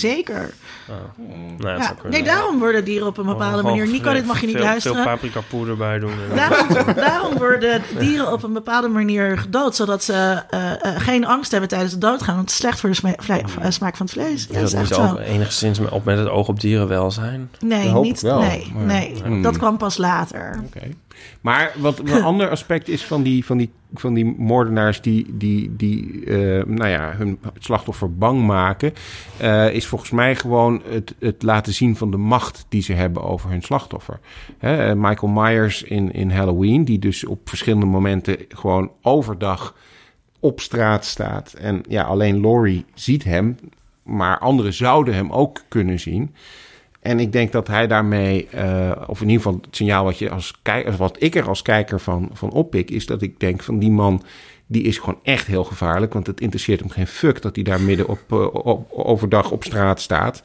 [1.18, 2.12] Nee, Ja, zou kunnen.
[2.12, 3.92] nee, daarom worden dieren op een bepaalde Gewoon manier.
[3.92, 4.98] Nico, dit mag je niet veel, luisteren.
[5.04, 6.12] Veel paprika poeder bij doen.
[6.30, 6.68] en- Daarom,
[7.08, 10.14] daarom worden dieren op een bepaalde manier gedood, zodat ze
[10.50, 12.36] eh, eh, geen angst hebben tijdens het doodgaan.
[12.36, 14.48] Want het is slecht voor de sma- vle- eh, smaak van het vlees.
[14.50, 15.14] Ja, dat is is dat echt niet zo.
[15.14, 17.52] ook enigszins op met het oog op dierenwelzijn?
[17.60, 19.16] Nee, niet, nee, maar- nee.
[19.24, 19.42] Hmm.
[19.42, 20.60] dat kwam pas later.
[20.66, 20.88] Oké.
[21.42, 25.76] Maar wat een ander aspect is van die, van die, van die moordenaars die, die,
[25.76, 28.94] die eh, nou ja, hun slachtoffer bang maken,
[29.38, 33.24] eh, is volgens mij gewoon het, het laten zien van de macht die ze hebben
[33.24, 34.20] over hun slachtoffer.
[34.58, 39.76] Hè, eh, Michael Myers in, in Halloween, die dus op verschillende momenten gewoon overdag
[40.40, 41.54] op straat staat.
[41.54, 43.58] En ja, alleen Laurie ziet hem,
[44.04, 46.36] maar anderen zouden hem ook kunnen zien.
[47.02, 50.30] En ik denk dat hij daarmee, eh, of in ieder geval het signaal wat, je
[50.30, 53.80] als kijker, wat ik er als kijker van, van oppik, is dat ik denk van
[53.80, 54.24] die man,
[54.68, 56.14] die is gewoon echt heel gevaarlijk.
[56.14, 59.64] Want het interesseert hem geen fuck dat hij daar midden op, eh, op, overdag op
[59.64, 60.42] straat staat.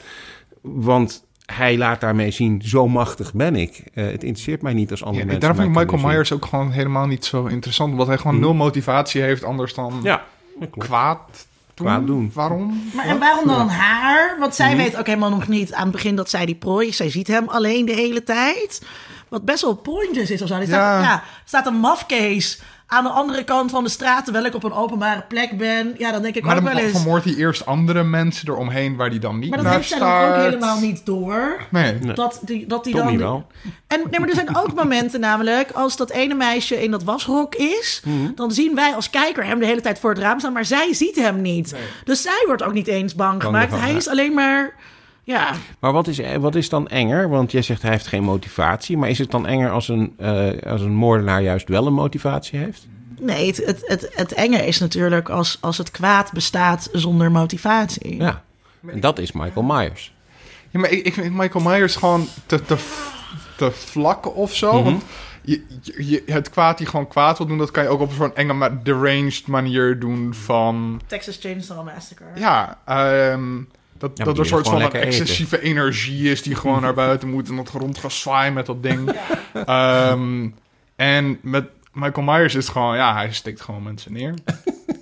[0.61, 3.83] Want hij laat daarmee zien, zo machtig ben ik.
[3.95, 6.45] Eh, het interesseert mij niet als andere Ja, mensen daarom vind ik Michael Myers ook
[6.45, 7.93] gewoon helemaal niet zo interessant.
[7.93, 10.01] Omdat hij gewoon nul motivatie heeft anders dan.
[10.03, 10.25] Ja,
[10.71, 11.47] kwaad
[11.85, 12.31] Kwaad doen.
[12.35, 12.83] Waarom?
[12.95, 14.37] Maar en waarom dan haar?
[14.39, 16.97] Want zij weet ook helemaal nog niet aan het begin dat zij die prooi is.
[16.97, 18.83] Zij ziet hem alleen de hele tijd.
[19.29, 20.55] wat best wel pointless is of zo.
[20.55, 21.01] Staat, Ja.
[21.01, 21.13] ja.
[21.13, 24.25] er staat een mafkees aan de andere kant van de straat...
[24.25, 25.95] terwijl ik op een openbare plek ben.
[25.99, 26.93] Ja, dan denk ik Maar ook dan wel eens...
[26.93, 29.99] vermoordt hij eerst andere mensen eromheen waar die dan niet Maar dat naar heeft zij
[29.99, 30.37] dan staat.
[30.37, 31.61] ook helemaal niet door.
[31.71, 31.99] Nee.
[31.99, 33.19] Dat die, dat die Tommy dan...
[33.29, 33.47] wel.
[33.87, 37.55] En nee, maar er zijn ook momenten namelijk, als dat ene meisje in dat wasrok
[37.55, 38.31] is, Mhm.
[38.35, 40.95] dan zien wij als kijker hem de hele tijd voor het raam staan, maar zij
[40.95, 41.75] ziet hem niet.
[42.05, 43.73] Dus zij wordt ook niet eens bang gemaakt.
[43.81, 44.75] Hij is alleen maar,
[45.27, 47.29] ja, Maar wat is, wat is dan enger?
[47.29, 48.97] Want jij zegt hij heeft geen motivatie.
[48.97, 52.59] Maar is het dan enger als een, eh, als een moordenaar juist wel een motivatie
[52.59, 52.87] heeft?
[53.19, 58.17] nee, het, het, het, het enge is natuurlijk als, als het kwaad bestaat zonder motivatie.
[58.17, 58.43] Ja.
[58.87, 60.15] En dat is Michael Myers.
[60.71, 62.77] Ja, maar ik, ik vind Michael Myers gewoon te, te,
[63.57, 64.73] te vlak of zo.
[64.73, 64.85] Mhm.
[64.85, 65.03] Want
[65.43, 68.35] je, je, het kwaad die gewoon kwaad wil doen, dat kan je ook op zo'n
[68.35, 71.01] enge, maar deranged manier doen van...
[71.07, 72.27] Texas Chainsaw Massacre.
[72.35, 73.59] Ja, ehm,
[73.99, 75.01] dat, dat er een soort van een eten.
[75.01, 78.83] excessieve energie is die gewoon naar buiten moet en dat rond gaat zwaaien met dat
[78.83, 79.11] ding.
[79.67, 80.49] Ehm,
[80.97, 84.35] en met Michael Myers is het gewoon, ja, hij steekt gewoon mensen neer.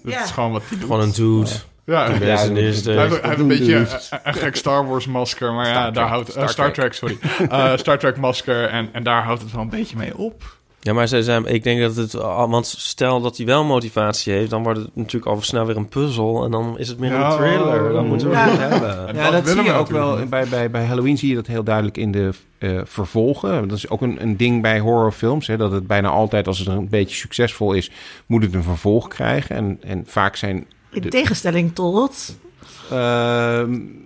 [0.03, 0.25] Dat Ja.
[0.25, 0.87] is gewoon wat hij doet.
[0.87, 1.51] Gewoon een dude.
[1.85, 2.11] Ja, ja.
[2.13, 2.93] Hij heeft, de...
[2.93, 3.87] hij heeft een beetje een,
[4.25, 6.93] een gek Star Wars masker, maar ja, Star daar Trek, houdt Star eh, Star Trek.
[6.93, 10.17] Trek, sorry, Eh, Star Trek masker en, en daar houdt het wel een beetje mee
[10.17, 10.57] op.
[10.85, 12.13] Ja, maar ze zijn, ik denk dat het...
[12.13, 14.51] Want stel dat hij wel motivatie heeft...
[14.51, 16.45] dan wordt het natuurlijk al snel weer een puzzel...
[16.45, 17.31] en dan is het meer Ja.
[17.31, 17.93] een thriller.
[17.93, 18.49] Dan moeten we Ja.
[18.49, 19.09] het hebben.
[19.09, 20.27] En Ja, dat zie willen je we ook wel.
[20.27, 23.69] Bij, bij, bij Halloween zie je dat heel duidelijk in de eh, vervolgen.
[23.69, 25.47] Dat is ook een, een ding bij horrorfilms.
[25.47, 27.91] Hè, dat het bijna altijd, als het een beetje succesvol is,
[28.27, 29.57] moet het een vervolg krijgen.
[29.57, 30.67] En, en vaak zijn.
[30.91, 32.37] In de- tegenstelling tot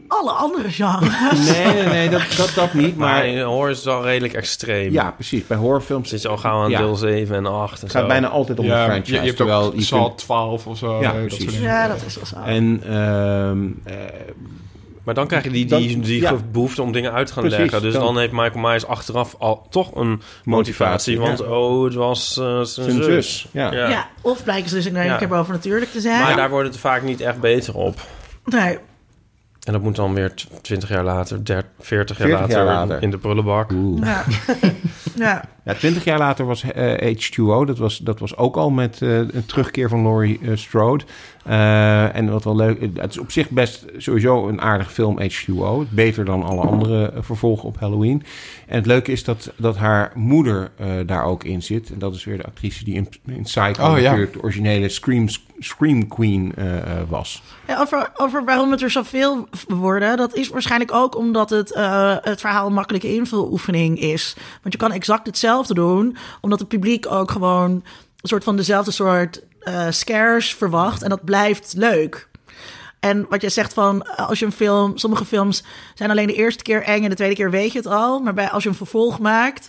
[0.09, 1.49] alle andere genres.
[1.53, 2.97] nee, nee, nee, dat, dat, dat niet.
[2.97, 4.93] Maar Maar in horror is het wel redelijk extreem.
[4.93, 5.47] ja, precies.
[5.47, 6.79] Bij horrorfilms Zit je al gauw aan Ja.
[6.79, 8.09] deel 7 en 8 en het gaat zo.
[8.09, 9.15] bijna altijd om Ja, een je, franchise.
[9.15, 11.01] je hebt terwijl ook je Saw kunt- 12 of zo.
[11.01, 11.45] Ja, dat precies.
[11.47, 11.63] dingen.
[11.63, 12.37] Ja, dat is wel zo.
[12.45, 13.95] En ehm, eh,
[15.05, 16.35] Maar dan krijg je die, die, die ja.
[16.53, 17.83] behoefte om dingen uit te gaan Precies, leggen.
[17.83, 20.09] Dus dan- dan, heeft Michael Myers achteraf al toch een
[20.45, 20.45] motivatie.
[20.45, 21.45] Motivatie, want ja.
[21.45, 23.05] oh, het was eh, zijn zijn zus.
[23.41, 23.47] zus.
[23.53, 23.73] Ja.
[23.73, 23.89] Ja.
[23.89, 24.09] ja.
[24.21, 25.17] of blijken ze dus een Ja.
[25.17, 26.23] keer bovennatuurlijk te zijn.
[26.23, 28.01] Maar daar wordt het vaak niet echt beter op.
[28.49, 28.79] Nee,
[29.65, 32.75] En dat moet dan weer tw- 20 jaar later, 30, 40 jaar 40 later, jaar
[32.75, 33.03] later.
[33.03, 33.71] in de prullenbak.
[33.73, 34.07] Oeh.
[34.07, 34.25] ja.
[35.25, 35.45] ja.
[35.65, 37.65] Ja, twintig jaar later was eh, H2O.
[37.67, 41.05] Dat was, dat was ook al met eh, een terugkeer van Laurie eh, Strode.
[41.49, 42.81] Eh, en wat wel leuk...
[42.95, 45.89] Het is op zich best sowieso een aardige film, H2O.
[45.89, 48.23] Beter dan alle andere eh, vervolgen op Halloween.
[48.67, 51.91] En het leuke is dat, dat haar moeder eh, daar ook in zit.
[51.93, 54.15] En dat is weer de actrice die in, in Psycho Oh, ja.
[54.15, 57.43] de originele Scream, Scream Queen eh, eh, was.
[57.67, 62.17] Ja, over, over waarom het er zoveel worden, dat is waarschijnlijk ook omdat het, eh,
[62.21, 64.37] het verhaal een makkelijke invuloefening is.
[64.63, 68.91] Want je kan exact hetzelfde doen, omdat het publiek ook gewoon een soort van dezelfde
[68.91, 71.03] soort eh, scares verwacht.
[71.03, 72.29] En dat blijft leuk.
[73.01, 75.63] En wat je zegt van, eh, als je een film, sommige films
[75.95, 78.21] zijn alleen de eerste keer eng en de tweede keer weet je het al.
[78.21, 79.69] Maar bij, als je een vervolg maakt,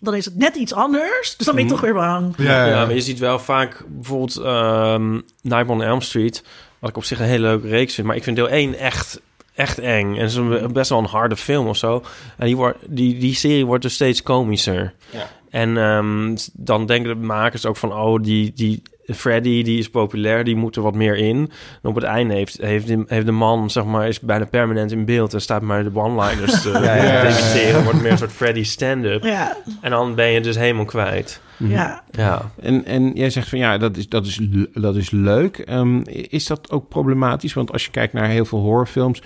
[0.00, 1.36] dan is het net iets anders.
[1.36, 2.34] Dus dan ben je toch weer bang.
[2.36, 2.84] Ja, ja, Ja, ja.
[2.84, 5.12] maar je ziet wel vaak bijvoorbeeld ehm
[5.42, 6.44] Nightmare on Elm Street...
[6.78, 8.06] wat ik op zich een hele leuke reeks vind.
[8.06, 9.20] Maar ik vind deel 1 echt,
[9.54, 10.14] echt eng.
[10.14, 12.02] En het is een, best wel een harde film of zo.
[12.36, 14.94] En die, wordt, die, die serie wordt dus steeds komischer.
[15.10, 15.28] Ja.
[15.50, 17.92] En ehm, dan denken de makers ook van...
[17.92, 18.82] oh, die, die
[19.14, 21.50] Freddy die is populair, die moet er wat meer in.
[21.82, 24.92] En op het einde heeft, heeft, de, heeft de man, zeg maar, is bijna permanent
[24.92, 25.34] in beeld...
[25.34, 27.22] en staat maar de one-liners te ja, ja.
[27.22, 27.84] imiteren.
[27.84, 29.24] Wordt meer een soort Freddy stand-up.
[29.24, 31.40] Ja, En dan ben je dus helemaal kwijt.
[31.56, 32.02] ja.
[32.10, 32.50] Ja.
[32.60, 34.40] En, en jij zegt van ja, dat is, dat is,
[34.74, 35.58] dat is leuk.
[35.58, 37.52] Ehm, is dat ook problematisch?
[37.52, 39.22] Want als je kijkt naar heel veel horrorfilms,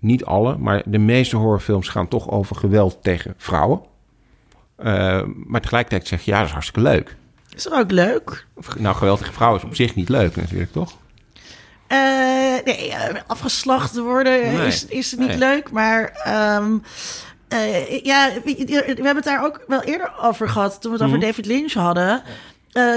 [0.00, 3.80] niet alle, maar de meeste horrorfilms gaan toch over geweld tegen vrouwen.
[4.82, 7.16] Eh, maar tegelijkertijd zeg je ja, dat is hartstikke leuk.
[7.56, 8.46] Is er ook leuk?
[8.78, 10.96] Nou, geweld tegen vrouwen is op zich niet leuk natuurlijk, toch?
[11.86, 11.98] Eh,
[12.64, 14.66] nee, eh, afgeslacht worden Nee.
[14.66, 15.38] is, is niet Nee.
[15.38, 16.72] leuk, maar ehm,
[17.48, 21.06] eh, ja, we, we hebben het daar ook wel eerder over gehad toen we het
[21.06, 21.16] Mhm.
[21.16, 22.22] over David Lynch hadden.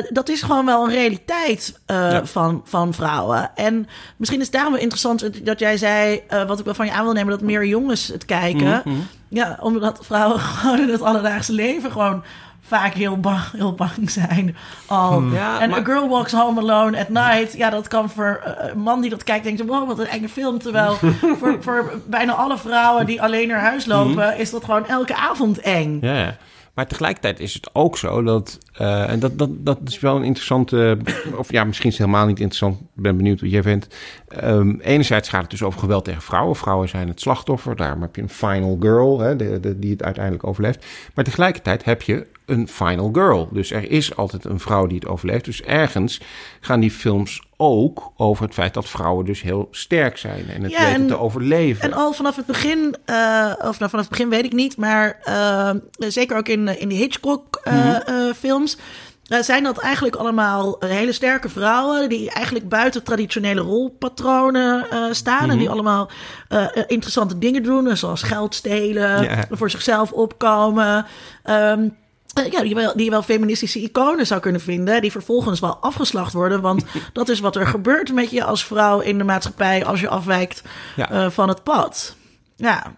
[0.10, 2.26] Dat is gewoon wel een realiteit Ja.
[2.26, 3.52] van, van vrouwen.
[3.56, 3.88] En
[4.18, 7.04] misschien is het daarom wel interessant dat jij zei, wat ik wel van je aan
[7.04, 8.82] wil nemen, dat meer jongens het kijken.
[8.86, 8.96] Mhm.
[9.34, 12.24] Ja, omdat vrouwen gewoon in het alledaagse leven gewoon
[12.62, 14.56] vaak heel bang, heel bang zijn.
[14.86, 15.22] Al.
[15.22, 17.54] Ja, en maar- A Girl Walks Home Alone at Night.
[17.54, 19.66] Ja, dat kan voor eh, een man die dat kijkt denkt...
[19.66, 20.60] wow, wat een enge film.
[20.60, 20.94] Terwijl
[21.40, 24.38] voor, voor bijna alle vrouwen die alleen naar huis lopen...
[24.38, 25.98] is dat gewoon elke avond eng.
[26.02, 26.36] Ja, ja.
[26.74, 30.24] Maar tegelijkertijd is het ook zo dat, eh, en dat, dat, dat is wel een
[30.24, 30.98] interessante,
[31.38, 33.96] of ja, misschien is het helemaal niet interessant, ik ben benieuwd wat jij vindt.
[34.28, 36.56] Ehm, enerzijds gaat het dus over geweld tegen vrouwen.
[36.56, 39.36] Vrouwen zijn het slachtoffer, daarom heb je een final girl, hè,
[39.80, 40.86] die het uiteindelijk overleeft.
[41.14, 43.48] Maar tegelijkertijd heb je een final girl.
[43.52, 45.46] Dus er is altijd een vrouw die het overleeft.
[45.46, 46.22] Dus ergens
[46.62, 50.72] gaan die films ook over het feit dat vrouwen dus heel sterk zijn en het
[50.72, 51.82] Ja, weten en- te overleven.
[51.84, 55.20] En al vanaf het begin, eh, of nou, vanaf het begin weet ik niet, maar
[55.24, 58.78] eh, zeker ook in, in die Hitchcock-films.
[59.24, 65.50] zijn dat eigenlijk allemaal hele sterke vrouwen die eigenlijk buiten traditionele rolpatronen eh, staan.
[65.50, 66.10] En die allemaal
[66.48, 69.46] eh, interessante dingen doen, zoals geld stelen, Ja.
[69.52, 71.06] voor zichzelf opkomen.
[71.44, 71.90] Ehm, eh,
[72.34, 75.78] ja, die, je wel, die je wel feministische iconen zou kunnen vinden, die vervolgens wel
[75.78, 76.62] afgeslacht worden.
[76.62, 80.08] Want dat is wat er gebeurt met je als vrouw in de maatschappij als je
[80.10, 80.64] afwijkt
[80.96, 81.10] Ja.
[81.10, 82.16] eh, van het pad.
[82.56, 82.96] Ja.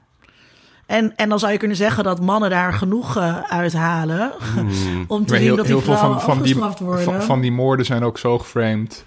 [0.86, 4.32] En, en dan zou je kunnen zeggen dat mannen daar genoeg eh, uithalen.
[5.08, 7.04] om te Maar zien heel, dat die heel veel vrouwen van, van, die, worden.
[7.04, 9.04] van, van die moorden zijn ook zo geframed.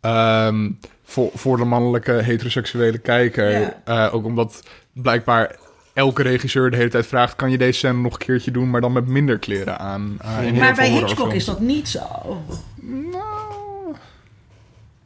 [0.00, 0.70] ehm,
[1.04, 3.60] voor, voor de mannelijke heteroseksuele kijker.
[3.60, 3.80] Ja.
[3.84, 5.56] Eh, ook omdat blijkbaar
[6.00, 7.36] elke regisseur de hele tijd vraagt...
[7.36, 10.16] kan je deze scène nog een keertje doen, maar dan met minder kleren aan?
[10.20, 12.00] eh, maar bij Hitchcock is dat niet zo.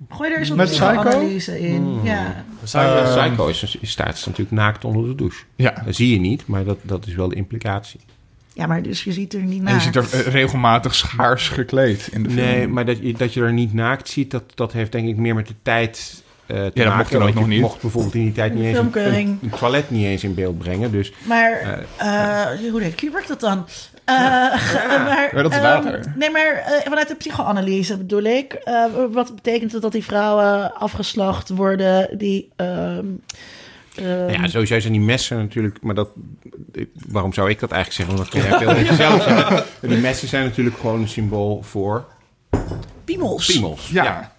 [0.09, 0.85] Gooi er eens een Psycho?
[0.87, 1.99] analyse in.
[2.03, 2.45] Ja.
[2.63, 5.45] Zou je- Psycho is, is, staat natuurlijk naakt onder de douche.
[5.57, 8.01] Ja, Dat zie je niet, maar dat, dat is wel de implicatie.
[8.53, 9.75] ja, maar dus je ziet er niet en naar.
[9.75, 12.47] je ziet er eh, regelmatig schaars gekleed in de film.
[12.47, 15.17] Nee, maar dat je, dat je er niet naakt ziet, dat, dat heeft denk ik
[15.17, 16.97] meer met de tijd eh te dat maken.
[16.97, 17.61] mocht ook nog niet.
[17.61, 19.29] mocht bijvoorbeeld in die tijd niet eens een, filmkeuring.
[19.29, 20.91] een, een toilet niet eens in beeld brengen.
[20.93, 23.67] Dus Maar eh, hoe denk je, werkt dat dan?
[24.05, 24.15] Eh,
[25.07, 26.13] maar, Ja, dat is ehm, later.
[26.17, 28.53] nee, maar eh, vanuit de psychoanalyse bedoel ik.
[28.53, 32.49] eh, wat betekent het dat die vrouwen afgeslacht worden die...
[32.57, 33.05] ehm,
[33.95, 36.09] ehm, nou ja, sowieso zijn die messen natuurlijk, maar dat,
[37.09, 38.17] waarom zou ik dat eigenlijk zeggen?
[38.17, 39.65] Want dat kun jij veel beter zelf zeggen.
[39.81, 42.05] Die messen zijn natuurlijk gewoon een symbool voor
[43.05, 43.47] piemels.
[43.47, 43.89] piemels.
[43.93, 44.34] Ja.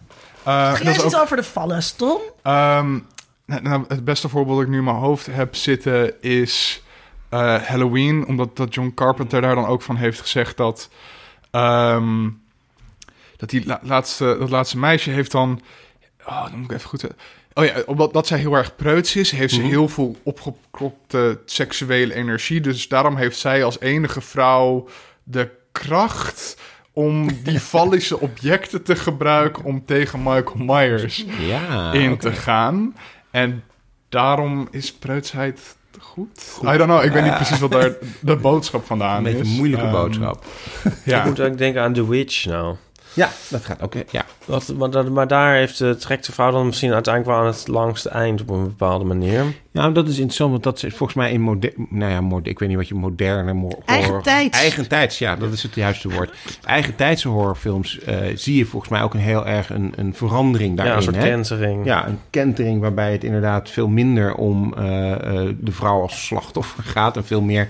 [0.46, 2.22] Eh, dat is eens iets ook- over de vallen, Tom?
[2.44, 3.00] Ehm,
[3.46, 6.82] nou, nou, het beste voorbeeld dat ik nu in mijn hoofd heb zitten is
[7.30, 8.26] eh, Halloween.
[8.28, 10.90] Omdat dat John Carpenter daar dan ook van heeft gezegd dat...
[11.52, 12.30] ehm,
[13.38, 15.62] dat die la- laatste, dat laatste meisje heeft dan...
[16.28, 17.00] Oh, dan moet ik even goed...
[17.00, 17.20] zeggen.
[17.54, 19.70] Oh ja, omdat dat zij heel erg preuts is, heeft ze Mhm.
[19.70, 22.62] heel veel opgekropte seksuele energie.
[22.62, 24.88] Dus daarom heeft zij als enige vrouw
[25.24, 26.58] de kracht
[26.96, 32.96] om die vallische objecten te gebruiken om tegen Michael Myers Ja, in te gaan.
[33.32, 33.64] En
[34.10, 35.60] daarom is preutsheid
[36.00, 36.60] goed.
[36.64, 39.50] I don't know, ik weet niet precies wat daar de boodschap vandaan Een beetje is.
[39.50, 40.46] een moeilijke Ehm, boodschap.
[41.06, 41.20] Ja.
[41.20, 42.76] Ik moet ook denken aan The Witch nou.
[43.16, 43.94] Ja, dat gaat ook.
[44.12, 44.26] Ja.
[44.46, 47.52] Wat, maar, dat- maar daar heeft de, trekt de vrouw dan misschien uiteindelijk wel aan
[47.54, 49.44] het langste eind op een bepaalde manier.
[49.72, 51.86] Ja, dat is interessant, want dat is volgens mij in moderne...
[51.90, 53.68] Nou ja, mode, ik weet niet wat je moderne...
[53.86, 54.58] Eigen horror- tijds.
[54.60, 56.34] Eigen tijds, ja, dat is het juiste woord.
[56.66, 60.76] Eigen tijdse horrorfilms eh, zie je volgens mij ook een heel erg een, een verandering
[60.76, 60.94] daarin.
[60.94, 61.30] ja, een soort hè?
[61.30, 61.86] kentering.
[61.86, 66.84] Ja, een kentering waarbij het inderdaad veel minder om eh, eh, de vrouw als slachtoffer
[66.84, 67.18] gaat...
[67.18, 67.68] en veel meer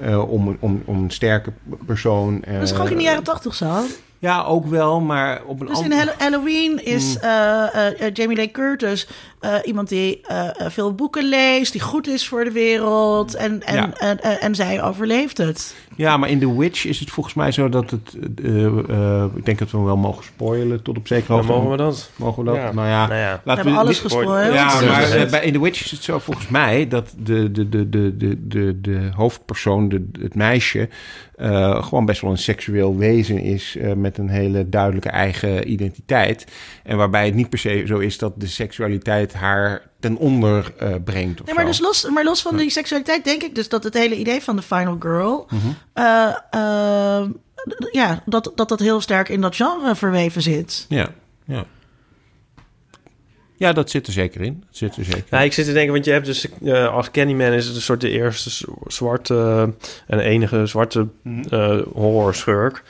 [0.00, 1.52] eh, om, om, om een sterke
[1.86, 2.42] persoon.
[2.44, 3.80] eh, Dat is ook in de jaren tachtig zo?
[4.20, 7.20] Ja, ook wel, maar op een Dus in Halloween is Mm.
[7.22, 9.08] eh, eh, eh, Jamie Lee Curtis
[9.40, 10.20] eh, iemand die
[10.68, 13.90] veel boeken leest, die goed is voor de wereld en, en, Ja.
[13.96, 15.74] en, en, en zij overleeft het.
[15.96, 18.16] Ja, maar in The Witch is het volgens mij zo dat het...
[18.44, 21.52] eh, eh, ik denk dat we hem wel mogen spoilen tot op zekere hoogte.
[21.52, 22.10] mogen we dat.
[22.16, 22.58] Mogen we dat?
[22.58, 22.72] Ja.
[22.72, 23.32] Nou ja, Nou ja.
[23.34, 24.52] We laten hebben alles dit- gespoild.
[24.54, 27.88] Ja, maar bij In The Witch is het zo volgens mij dat de, de, de,
[27.88, 30.88] de, de, de, de hoofdpersoon, de, het meisje,
[31.36, 36.46] eh, gewoon best wel een seksueel wezen is met een hele duidelijke eigen identiteit.
[36.84, 40.94] En waarbij het niet per se zo is dat de seksualiteit haar ten onder eh,
[41.04, 41.44] brengt.
[41.44, 41.70] Nee, maar, zo.
[41.70, 44.56] dus los, maar los van die seksualiteit denk ik dus dat het hele idee van
[44.56, 45.46] de final girl...
[45.50, 45.68] Mhm.
[45.92, 47.28] eh, eh,
[47.92, 50.86] ja, dat, dat dat heel sterk in dat genre verweven zit.
[50.88, 51.08] Ja,
[51.44, 51.64] ja.
[53.58, 54.64] Ja, dat zit er zeker in.
[54.66, 55.24] Dat zit er zeker in.
[55.30, 57.82] Ja, ik zit te denken, want je hebt dus eh, als Candyman is het een
[57.82, 59.72] soort de eerste zwarte
[60.06, 61.08] en enige zwarte
[61.50, 62.82] eh horrorschurk.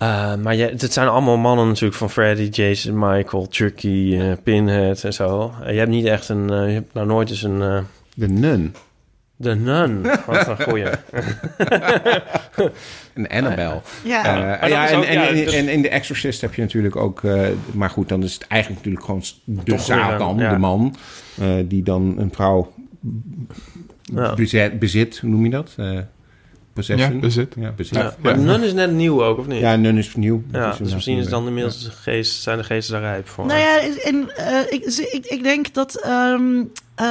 [0.00, 5.04] Eh, maar je, het zijn allemaal mannen natuurlijk van Freddy, Jason, Michael, Chucky, eh, Pinhead
[5.04, 5.52] en zo.
[5.62, 7.78] En je hebt niet echt een, eh, je hebt nou nooit eens een, eh,
[8.14, 8.74] De Nun.
[9.36, 10.02] de nun.
[10.26, 10.84] Wat een goeie.
[13.14, 13.80] Een Annabelle.
[14.04, 16.54] Ja, Eh, ja, is en, ook- en, ja, en, dus- en in The Exorcist heb
[16.54, 17.24] je natuurlijk ook...
[17.24, 19.22] eh, maar goed, dan is het eigenlijk natuurlijk gewoon
[19.64, 20.50] de Satan, ja.
[20.52, 20.94] de man...
[21.40, 22.72] eh, die dan een vrouw
[24.02, 24.34] Ja.
[24.34, 25.18] bezet, bezit.
[25.18, 25.74] Hoe noem je dat?
[26.72, 27.12] Possession?
[27.14, 27.54] Ja, bezit.
[27.58, 27.96] Ja, bezit.
[27.96, 29.60] Ja, maar nun is net nieuw ook, of niet?
[29.60, 30.42] ja nun is nieuw.
[30.46, 33.28] Dat Ja, is dus misschien is dan inmiddels de geest, zijn de geesten daar rijp
[33.28, 33.46] voor.
[33.46, 36.58] Nou ja, en, eh, ik, ik, ik denk dat ehm,
[36.94, 37.06] eh,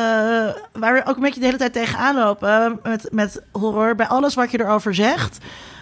[0.73, 4.35] waar we ook een beetje de hele tijd tegenaan lopen met, met horror, bij alles
[4.35, 5.37] wat je erover zegt,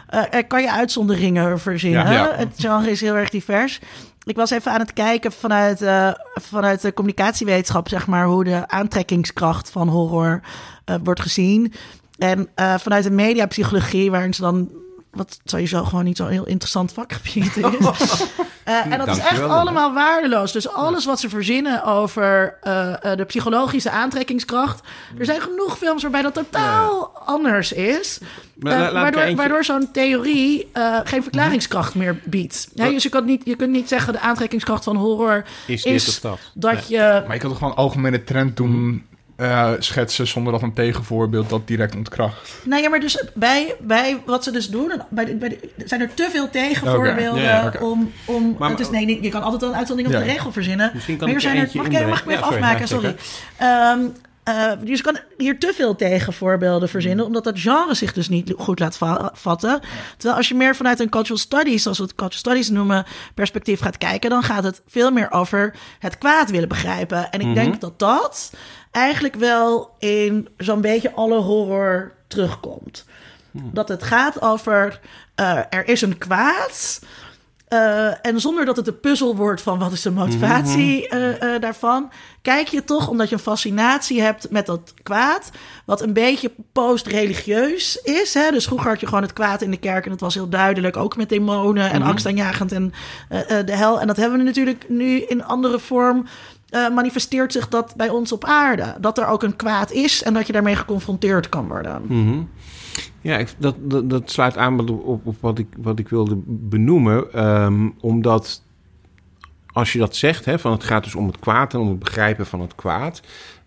[0.08, 2.06] eh, kan je uitzonderingen verzinnen.
[2.06, 2.36] Ja, ja.
[2.36, 3.80] Het genre is heel erg divers.
[4.24, 8.68] Ik was even aan het kijken vanuit, eh, vanuit de communicatiewetenschap, zeg maar, hoe de
[8.68, 10.42] aantrekkingskracht van horror
[10.86, 11.74] eh, wordt gezien.
[12.18, 14.70] En eh, vanuit de mediapsychologie, waarin ze dan
[15.12, 17.66] wat sowieso gewoon niet zo'n heel interessant vakgebied is.
[18.68, 20.52] Eh, en dat is echt allemaal waardeloos.
[20.52, 24.82] Dus alles wat ze verzinnen over eh, de psychologische aantrekkingskracht.
[25.18, 28.18] Er zijn genoeg films waarbij dat totaal anders is.
[28.56, 32.70] Ik waardoor, waardoor zo'n theorie eh, geen verklaringskracht meer biedt.
[32.74, 36.06] Ja, dus je, kan niet, je kunt niet zeggen de aantrekkingskracht van horror Is is,
[36.06, 36.40] dit of dat?
[36.54, 37.24] dat je...
[37.26, 39.06] Maar je kan toch gewoon een algemene trend doen,
[39.38, 42.52] eh, schetsen zonder dat een tegenvoorbeeld dat direct ontkracht.
[42.64, 46.02] Nou ja, maar dus bij, bij wat ze dus doen, bij de, bij de- zijn
[46.02, 48.12] er te veel tegenvoorbeelden om...
[48.26, 50.28] om Maar- het is, nee, je kan altijd wel een uitzondering op Ja.
[50.28, 50.92] de regel verzinnen.
[50.94, 52.76] Misschien kan maar ik hier er zijn er, eentje mag, ik, mag ik me inbrengen?
[52.76, 53.16] even Ja, sorry, afmaken?
[53.58, 54.02] ja, Sorry.
[54.04, 54.10] Ehm,
[54.44, 58.54] eh, dus je kan hier te veel tegenvoorbeelden verzinnen, omdat dat genre zich dus niet
[58.58, 59.80] goed laat va- vatten.
[60.18, 63.80] Terwijl als je meer vanuit een cultural studies, zoals we het cultural studies noemen, perspectief
[63.80, 67.30] gaat kijken, dan gaat het veel meer over het kwaad willen begrijpen.
[67.32, 68.52] En ik denk dat dat
[68.98, 73.06] eigenlijk wel in zo'n beetje alle horror terugkomt.
[73.52, 75.00] Dat het gaat over
[75.36, 77.00] eh, er is een kwaad.
[77.68, 81.62] eh, en zonder dat het de puzzel wordt van wat is de motivatie eh, eh,
[81.62, 82.12] daarvan,
[82.42, 85.50] kijk je toch omdat je een fascinatie hebt met dat kwaad,
[85.86, 88.34] wat een beetje post-religieus is.
[88.34, 88.52] Hè?
[88.52, 90.98] Dus vroeger had je gewoon het kwaad in de kerk en het was heel duidelijk,
[90.98, 92.94] ook met demonen en angstaanjagend en
[93.30, 94.02] eh, eh, de hel.
[94.02, 96.26] En dat hebben we natuurlijk nu in andere vorm.
[96.70, 98.96] Eh, manifesteert zich dat bij ons op aarde.
[99.00, 102.02] Dat er ook een kwaad is en dat je daarmee geconfronteerd kan worden.
[102.08, 102.42] Mhm.
[103.22, 103.76] Ja, ik, dat,
[104.10, 107.34] dat, sluit aan op, op, op wat, ik, wat ik wilde benoemen.
[107.34, 108.62] Ehm, omdat
[109.68, 112.00] als je dat zegt, hè, van het gaat dus om het kwaad en om het
[112.00, 113.22] begrijpen van het kwaad.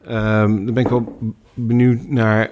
[0.05, 1.18] ehm, dan ben ik wel
[1.55, 2.51] benieuwd naar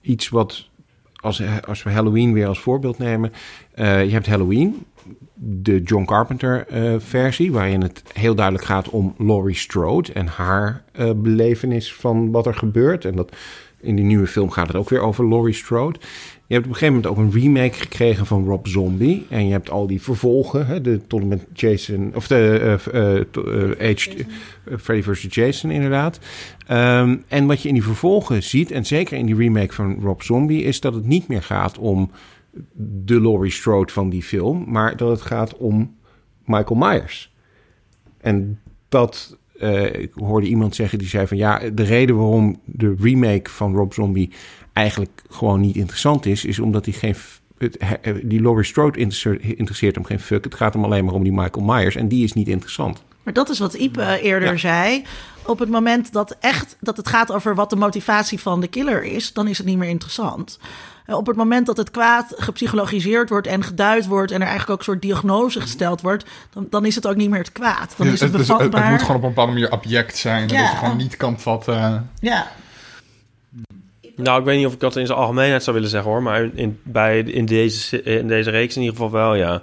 [0.00, 0.68] iets wat,
[1.16, 3.32] als, als we Halloween weer als voorbeeld nemen.
[3.74, 4.86] Eh, je hebt Halloween,
[5.34, 10.84] de John Carpenter eh, versie, waarin het heel duidelijk gaat om Laurie Strode en haar
[10.92, 13.04] eh, belevenis van wat er gebeurt.
[13.04, 13.36] En dat
[13.80, 15.98] in die nieuwe film gaat het ook weer over Laurie Strode.
[16.46, 19.26] Je hebt op een gegeven moment ook een remake gekregen van Rob Zombie.
[19.28, 25.02] En je hebt al die vervolgen, hè, de tot met Jason, of de eh, Freddy
[25.02, 25.26] vs.
[25.34, 26.18] Jason inderdaad.
[26.66, 30.20] Ehm, en wat je in die vervolgen ziet, en zeker in die remake van Rob
[30.20, 32.10] Zombie, is dat het niet meer gaat om
[32.72, 35.96] de Laurie Strode van die film, maar dat het gaat om
[36.44, 37.32] Michael Myers.
[38.20, 42.94] En dat eh, ik hoorde iemand zeggen die zei van ja, de reden waarom de
[42.98, 44.30] remake van Rob Zombie
[44.72, 47.14] eigenlijk gewoon niet interessant is, is omdat hij geen
[47.58, 50.44] het, he- die Laurie Strode interesseert, interesseert hem geen fuck.
[50.44, 53.02] Het gaat hem alleen maar om die Michael Myers en die is niet interessant.
[53.22, 55.04] Maar dat is wat Ipe eerder zei.
[55.46, 59.04] Op het moment dat, echt, dat het gaat over wat de motivatie van de killer
[59.04, 60.58] is, dan is het niet meer interessant.
[61.10, 64.70] Eh, Op het moment dat het kwaad gepsychologiseerd wordt en geduid wordt en er eigenlijk
[64.70, 67.94] ook een soort diagnose gesteld wordt, dan, dan is het ook niet meer het kwaad.
[67.96, 70.48] Dan is het het, het, het moet gewoon op een bepaalde manier object zijn.
[70.48, 70.62] En Ja.
[70.62, 72.10] dat je gewoon niet kan vatten.
[72.20, 72.46] Ja,
[74.16, 76.22] Nou, ik weet niet of ik dat in zijn algemeenheid zou willen zeggen hoor.
[76.22, 79.62] Maar in, bij, in, deze, in deze reeks in ieder geval wel, ja.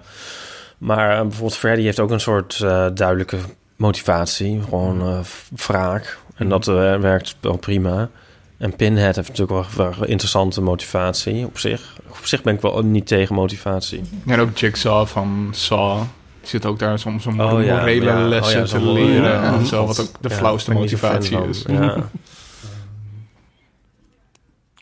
[0.78, 3.38] Maar eh, bijvoorbeeld Freddy heeft ook een soort eh, duidelijke
[3.76, 4.62] motivatie.
[4.64, 6.18] Gewoon eh, v- wraak.
[6.36, 8.10] En dat eh, werkt wel prima.
[8.58, 11.98] En Pinhead heeft natuurlijk wel wel een interessante motivatie op zich.
[12.10, 14.02] Op zich ben ik wel niet tegen motivatie.
[14.26, 16.02] Ja, en ook Jigsaw van Saw.
[16.42, 18.22] Zit ook daar soms om Oh, ja, morele ja.
[18.24, 19.32] Oh, lessen ja, te leren.
[19.32, 19.54] ja.
[19.54, 21.64] en zo, wat ook de Ja, flauwste motivatie is.
[21.68, 21.98] Ja.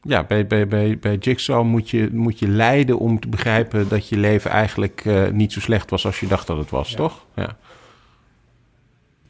[0.07, 4.09] Ja, bij, bij, bij, bij Jigsaw moet je, moet je lijden om te begrijpen dat
[4.09, 7.25] je leven eigenlijk eh, niet zo slecht was als je dacht dat het was, toch?
[7.35, 7.57] Ja.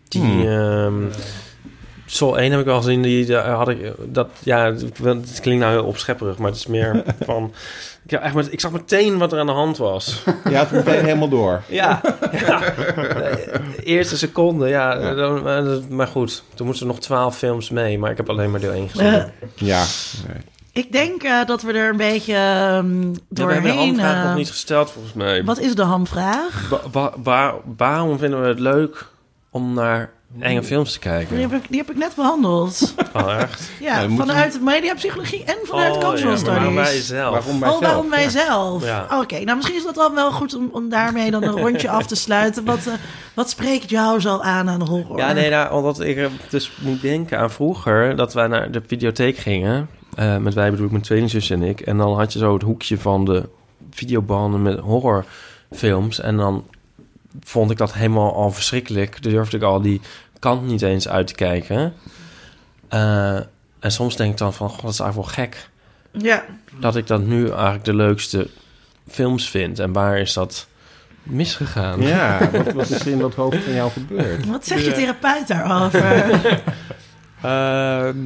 [0.08, 0.42] Die, Hmm.
[0.48, 0.94] ehm
[2.06, 3.02] Sol 1 heb ik wel gezien.
[3.02, 6.68] Die daar had ik dat ja, het het klinkt nou heel opschepperig, maar het is
[6.68, 7.54] meer van.
[8.04, 10.24] Ik, heb echt met, ik zag meteen wat er aan de hand was.
[10.50, 11.62] Je had het meteen helemaal door.
[11.68, 12.02] Ja,
[12.32, 12.60] ja.
[13.76, 15.14] De eerste seconde, ja.
[15.14, 18.52] dan- eh, maar goed, toen moesten er nog twaalf films mee, maar ik heb alleen
[18.52, 19.06] maar deel 1 gezien.
[19.14, 19.24] Eh,
[19.56, 19.84] Ja,
[20.28, 20.38] nee.
[20.72, 23.78] ik denk eh, dat we er een beetje ehm, Ja, we hebben de doorheen...
[23.78, 25.44] handvraag eh, nog niet gesteld, volgens mij.
[25.44, 26.70] Wat is de hamvraag?
[26.70, 29.06] Wa- wa- waar- waarom vinden we het leuk
[29.50, 31.40] om naar enge films te Die kijken?
[31.40, 32.94] heb ik, die heb ik net behandeld.
[33.14, 33.70] Oh, echt?
[33.80, 37.08] Ja, vanuit mediapsychologie en vanuit oh, cultural ja, maar studies.
[37.08, 37.32] zelf?
[37.32, 38.30] Waarom wij Oh, waarom wij Ja.
[38.30, 38.86] zelf?
[38.86, 39.08] Ja.
[39.22, 42.06] Oké, nou misschien is dat dan wel goed om, om daarmee dan een rondje af
[42.06, 42.66] te sluiten.
[42.66, 42.94] Wat, eh,
[43.34, 45.18] wat spreekt jou zo aan aan horror?
[45.18, 48.16] Ja, nee, nou, omdat ik dus moet denken aan vroeger...
[48.16, 49.90] dat wij naar de videotheek gingen.
[50.16, 51.80] Eh, met wij bedoel ik mijn tweelingzus en ik.
[51.82, 53.50] En dan had je zo het hoekje van de
[53.92, 56.20] videobanden met horrorfilms.
[56.20, 56.64] En dan
[57.44, 59.22] vond ik dat helemaal al verschrikkelijk.
[59.24, 60.02] Dan durfde ik al die
[60.40, 61.94] kant niet eens uit te kijken.
[62.88, 63.36] Eh,
[63.80, 64.70] en soms denk ik dan van...
[64.70, 65.70] God, dat is eigenlijk wel gek.
[66.12, 66.44] Ja,
[66.80, 68.50] Dat ik dat nu eigenlijk de leukste
[69.08, 69.80] films vind.
[69.80, 70.68] En waar is dat
[71.24, 72.02] misgegaan?
[72.02, 74.46] Ja, wat, is er in dat hoofd van jou gebeurd?
[74.46, 76.04] wat zegt je therapeut daarover?
[77.42, 78.18] Ehm,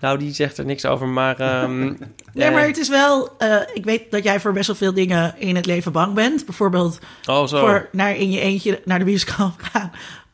[0.00, 1.36] Nou, die zegt er niks over, maar...
[1.40, 1.80] ehm,
[2.32, 3.36] Nee, eh, maar het is wel...
[3.38, 6.44] eh, ik weet dat jij voor best wel veel dingen in het leven bang bent.
[6.46, 7.58] Bijvoorbeeld Oh, zo.
[7.60, 9.90] voor naar in je eentje naar de bioscoop gaan.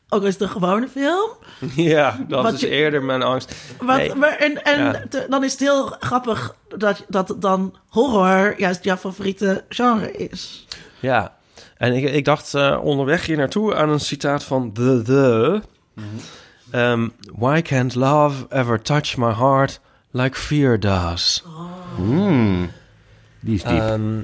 [0.09, 1.29] Ook als het een gewone film.
[1.75, 3.55] Ja, dat Wat is je- eerder mijn angst.
[3.81, 4.15] Wat, Nee.
[4.15, 5.03] maar, en en Ja.
[5.09, 10.65] te- dan is het heel grappig dat, dat dan horror juist jouw favoriete genre is.
[10.99, 11.35] Ja,
[11.77, 15.61] en ik, ik dacht eh, onderweg hier naartoe aan een citaat van The The.
[16.71, 19.79] Ehm, Why can't love ever touch my heart
[20.11, 21.43] like fear does?
[21.95, 22.71] Hmm.
[23.39, 23.79] Die is diep.
[23.79, 24.19] Ehm,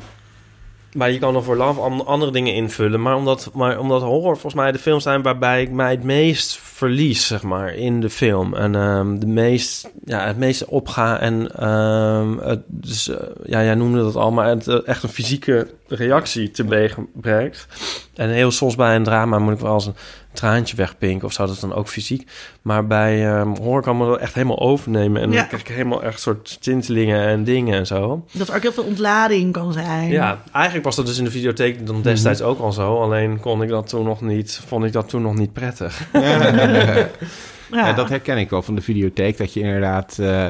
[0.94, 3.02] maar je kan er voor love an- andere dingen invullen.
[3.02, 6.58] Maar omdat, maar omdat horror volgens mij de films zijn waarbij ik mij het meest
[6.60, 8.54] verlies, zeg maar, in de film.
[8.54, 11.20] En ehm, de meest, ja, het meeste opga.
[11.20, 15.10] En ehm, het, dus, eh, ja, jij noemde dat al, maar het eh, echt een
[15.10, 17.68] fysieke reactie teweeg brengt.
[18.16, 19.96] En heel soms bij een drama moet ik wel eens een
[20.34, 22.30] traantje wegpinken of zou dat dan ook fysiek.
[22.62, 25.22] Maar bij ehm horror kan me dat echt helemaal overnemen.
[25.22, 25.38] En Ja.
[25.38, 28.26] dan krijg ik helemaal echt soort tintelingen en dingen en zo.
[28.32, 30.10] Dat er ook heel veel ontlading kan zijn.
[30.10, 33.02] Ja, eigenlijk was dat dus in de videotheek dan destijds ook al zo.
[33.02, 36.02] Alleen kon ik dat toen nog niet, vond ik dat toen nog niet prettig.
[37.72, 37.88] Ja.
[37.88, 39.38] Ja, dat herken ik wel van de videotheek.
[39.38, 40.48] Dat je inderdaad eh,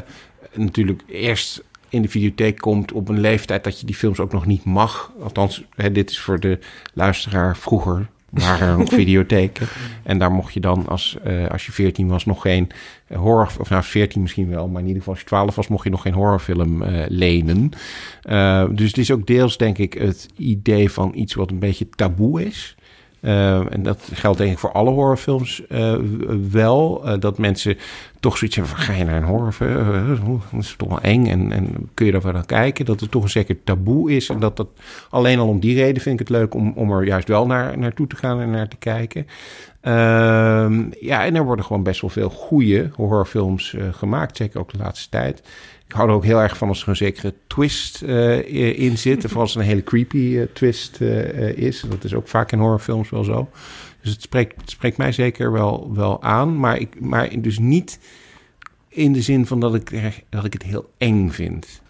[0.54, 4.46] natuurlijk eerst in de videotheek komt op een leeftijd dat je die films ook nog
[4.46, 5.12] niet mag.
[5.24, 6.60] Althans, hè, dit is voor de
[6.94, 8.08] luisteraar vroeger.
[8.32, 9.68] Waren er nog videotheken.
[10.04, 12.70] En daar mocht je dan, als, eh, als je 14 was, nog geen
[13.08, 13.52] eh, horror...
[13.60, 15.68] Of nou, 14 misschien wel, maar in ieder geval als je 12 was...
[15.68, 17.70] mocht je nog geen horrorfilm eh, lenen.
[18.76, 22.46] Dus het is ook deels, denk ik, het idee van iets wat een beetje taboe
[22.46, 22.76] is.
[23.22, 25.96] Eh, en dat geldt denk ik voor alle horrorfilms eh,
[26.52, 27.06] wel.
[27.06, 27.78] Eh, dat mensen
[28.20, 28.84] toch zoiets hebben van...
[28.84, 29.70] ga je naar een horrorfilm?
[29.70, 30.08] Eh,
[30.52, 31.28] dat is toch wel eng.
[31.28, 32.86] En, en kun je daar wel naar kijken?
[32.86, 34.30] Dat het toch een zeker taboe is.
[34.30, 34.68] En dat dat
[35.10, 36.54] alleen al om die reden vind ik het leuk...
[36.54, 39.28] om, om er juist wel naar, naartoe te gaan en naar te kijken.
[39.82, 44.38] Ehm, ja, en er worden gewoon best wel veel goede horrorfilms gemaakt.
[44.38, 45.44] Zeker ook de laatste tijd.
[45.92, 49.22] Ik hou er ook heel erg van als er een zekere twist eh, in zit.
[49.22, 51.86] Vooral als het een hele creepy eh, twist eh, is.
[51.90, 53.50] Dat is ook vaak in horrorfilms wel zo.
[54.02, 56.60] Dus het spreekt, het spreekt mij zeker wel, wel aan.
[56.60, 58.00] Maar, ik, maar dus niet
[58.88, 61.81] in de zin van dat ik, dat ik het heel eng vind.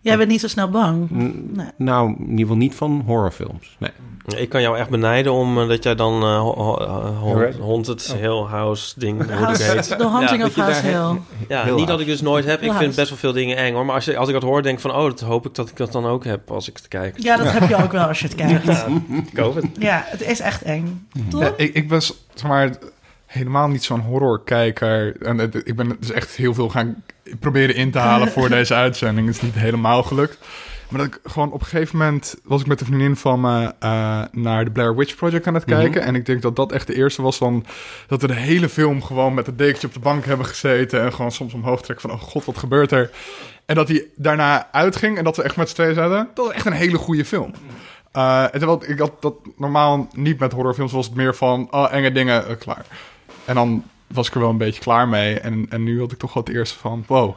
[0.00, 1.10] Jij bent niet zo snel bang.
[1.10, 1.66] Nee.
[1.76, 3.76] Nou, in ieder geval niet van horrorfilms.
[3.78, 3.90] Nee.
[4.36, 7.60] Ik kan jou echt benijden om eh, dat jij dan eh ho- ho- eh.
[7.60, 9.82] Haunted Hill House ding, House, heet.
[9.98, 11.20] The Haunting Ja, of House Hill.
[11.48, 12.62] Ja, Heel niet dat ik dus nooit heb.
[12.62, 13.84] Ik vind best wel veel dingen eng hoor.
[13.84, 14.90] Maar als, je, als ik dat hoor, denk ik van...
[14.94, 17.18] oh, dat hoop ik dat ik dat dan ook heb als ik het kijk.
[17.18, 18.64] Ja, dat heb je ook wel als je het kijkt.
[18.64, 18.86] Ja,
[19.32, 19.64] ik hoop het.
[19.78, 21.06] Ja, het is echt eng.
[21.28, 21.40] Toch?
[21.40, 22.70] Ja, ik, ik was zeg maar,
[23.26, 25.16] helemaal niet zo'n horrorkijker.
[25.22, 27.02] En het- ik ben dus echt heel veel gaan
[27.40, 29.26] proberen in te halen voor deze uitzending.
[29.26, 30.38] Het is niet helemaal gelukt.
[30.88, 33.72] Maar dat ik gewoon op een gegeven moment was ik met een vriendin van me
[33.78, 36.02] eh, naar de Blair Witch Project aan het kijken.
[36.02, 37.64] En ik denk dat dat echt de eerste was van
[38.06, 41.02] dat we de hele film gewoon met een dekentje op de bank hebben gezeten.
[41.02, 43.10] En gewoon soms omhoog trekken van, oh god, wat gebeurt er?
[43.66, 46.54] En dat hij daarna uitging en dat we echt met z'n tweeën zeiden, dat was
[46.54, 47.52] echt een hele goede film.
[48.12, 51.92] Eh, en terwijl ik had dat normaal niet met horrorfilms, was het meer van, oh,
[51.92, 52.86] enge dingen, eh, klaar.
[53.44, 55.40] En dan was ik er wel een beetje klaar mee.
[55.40, 57.34] En, en nu had ik toch wel het eerste van, wow.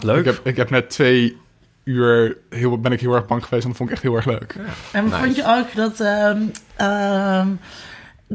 [0.00, 0.18] Leuk.
[0.18, 1.36] Ik heb, ik heb net twee
[1.84, 4.24] uur, heel, ben ik heel erg bang geweest en dat vond ik echt heel erg
[4.24, 4.56] leuk.
[4.92, 6.00] En vond je ook dat...
[6.00, 6.42] ehm,
[6.76, 7.48] ehm,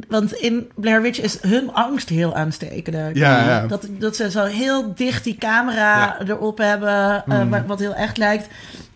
[0.07, 3.15] want in Blair Witch is hun angst heel aanstekelijk.
[3.18, 3.68] Ja, ja.
[3.68, 8.18] Dat, dat ze zo heel dicht die camera erop hebben, eh, wa- wat heel echt
[8.18, 8.48] lijkt.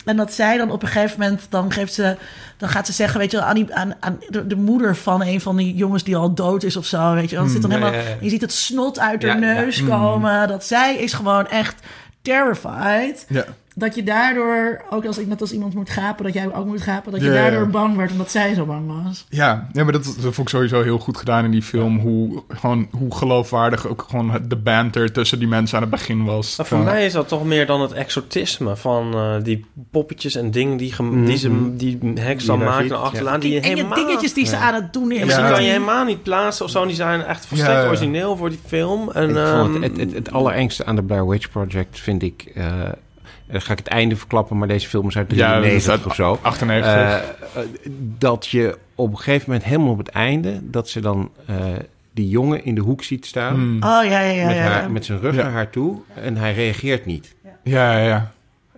[0.05, 2.15] En dat zij dan op een gegeven moment, dan geeft ze,
[2.57, 5.41] dan gaat ze zeggen, weet je aan, die, aan, aan de, de moeder van een
[5.41, 7.35] van die jongens die al dood is of zo, weet je.
[7.35, 10.47] Dan zit dan Ja, helemaal, ja, je ziet het snot uit haar neus komen.
[10.47, 11.75] Dat zij is gewoon echt
[12.21, 13.25] terrified.
[13.27, 13.45] Ja.
[13.75, 17.11] Dat je daardoor, ook als, net als iemand moet gapen, dat jij ook moet gapen,
[17.11, 19.25] dat je daardoor bang werd omdat zij zo bang was.
[19.29, 21.99] Ja, ja maar dat, dat vond ik sowieso heel goed gedaan in die film.
[21.99, 26.57] Hoe, gewoon, hoe geloofwaardig ook gewoon de banter tussen die mensen aan het begin was.
[26.57, 30.51] Maar voor mij is dat toch meer dan het exotisme van eh, die poppetjes en
[30.51, 32.93] dingen die, gem- die, ze, die heks dan ziet, en ja.
[32.95, 33.39] achterlaan.
[33.39, 35.19] Die en je dingetjes die ze aan het doen is.
[35.21, 36.85] Die kan je die- helemaal niet plaatsen of zo.
[36.85, 39.11] Die zijn echt volstrekt origineel voor die film.
[39.11, 42.23] En, Ik vond ehm, het, het, het, het allerengste aan de Blair Witch Project vind
[42.23, 42.51] ik...
[42.55, 42.65] eh,
[43.51, 46.05] ga ik het einde verklappen, maar deze film is uit Ja, dat is 93 uit
[46.05, 46.39] of zo.
[46.41, 46.91] 98.
[46.93, 47.21] Eh, eh,
[48.17, 50.59] dat je op een gegeven moment helemaal op het einde...
[50.63, 51.55] dat ze dan eh,
[52.13, 53.53] die jongen in de hoek ziet staan...
[53.53, 53.75] Hmm.
[53.75, 54.45] Oh ja, ja, ja.
[54.47, 54.61] met, ja.
[54.61, 55.43] haar, met zijn rug Ja.
[55.43, 57.35] naar haar toe en hij reageert niet.
[57.63, 58.31] Ja, ja, ja.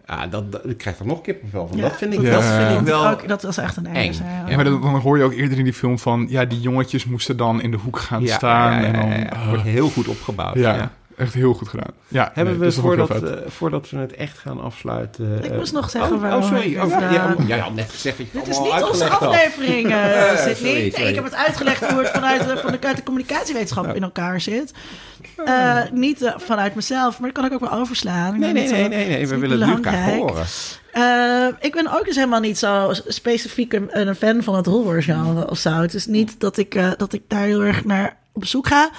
[0.07, 1.77] Ja, dat, dat, ik krijg er nog kippenvel van.
[1.77, 2.67] Ja, dat vind ik, dat, dat Ja.
[2.67, 3.07] vind ik wel...
[3.09, 4.13] ook, dat was echt een eng.
[4.13, 6.25] Ja, Ja, maar dan, dan hoor je ook eerder in die film van...
[6.29, 8.71] Ja, die jongetjes moesten dan in de hoek gaan Ja, staan.
[8.73, 9.47] ja, ja, en dan, ja, ja.
[9.47, 10.55] wordt heel goed opgebouwd.
[10.55, 10.91] ja.
[11.23, 11.91] Echt heel goed gedaan.
[12.07, 15.37] Ja, Hebben nee, we, voordat, eh, voordat we het echt gaan afsluiten...
[15.43, 16.71] Ik eh, moest nog zeggen oh, waarom Oh, sorry.
[16.71, 18.83] ik Oh, het, ja, eh, ja, ja, net gezegd dat je het Dit is niet
[18.83, 20.55] onze aflevering, eh Eh, Sydney.
[20.55, 21.07] sorry, Nee, sorry.
[21.07, 24.41] ik heb het uitgelegd hoe het vanuit de, van de, uit de communicatiewetenschap in elkaar
[24.41, 24.73] zit.
[25.45, 28.33] Eh, niet eh, vanuit mezelf, maar dat kan ik ook wel overslaan.
[28.33, 30.45] Ik Nee, nee, nee, eh, nee, We willen het nu graag horen.
[30.91, 35.49] Eh, ik ben ook dus helemaal niet zo specifiek een, een fan van het horrorgenre
[35.49, 35.69] of zo.
[35.69, 38.89] Het is niet dat ik, eh, dat ik daar heel erg naar op zoek ga.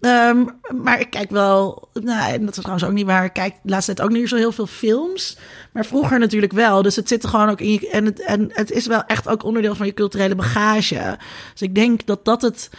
[0.00, 0.44] Ehm,
[0.82, 3.24] maar ik kijk wel, nou, en dat is trouwens ook niet waar.
[3.24, 5.38] Ik kijk de laatste tijd ook niet zo heel veel films.
[5.72, 6.82] Maar vroeger natuurlijk wel.
[6.82, 7.80] Dus het zit er gewoon ook in.
[7.90, 11.18] En het, en het is wel echt ook onderdeel van je culturele bagage.
[11.52, 12.70] Dus ik denk dat dat het.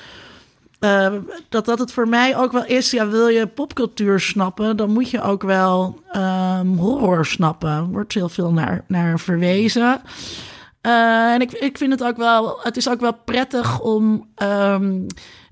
[0.80, 1.14] eh,
[1.49, 2.91] dat dat het voor mij ook wel is.
[2.91, 7.91] Ja, wil je popcultuur snappen, dan moet je ook wel ehm, horror snappen.
[7.91, 10.02] Wordt heel veel naar, naar verwezen.
[10.81, 12.60] Eh, en ik, ik vind het ook wel.
[12.64, 15.02] Het is ook wel prettig om ehm,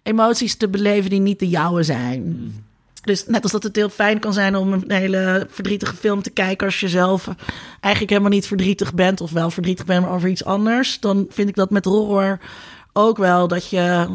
[0.05, 2.53] emoties te beleven die niet de jouwe zijn.
[3.01, 6.29] Dus net als dat het heel fijn kan zijn om een hele verdrietige film te
[6.29, 7.27] kijken als je zelf
[7.79, 11.49] eigenlijk helemaal niet verdrietig bent of wel verdrietig bent maar over iets anders, dan vind
[11.49, 12.39] ik dat met horror
[12.93, 14.07] ook wel dat je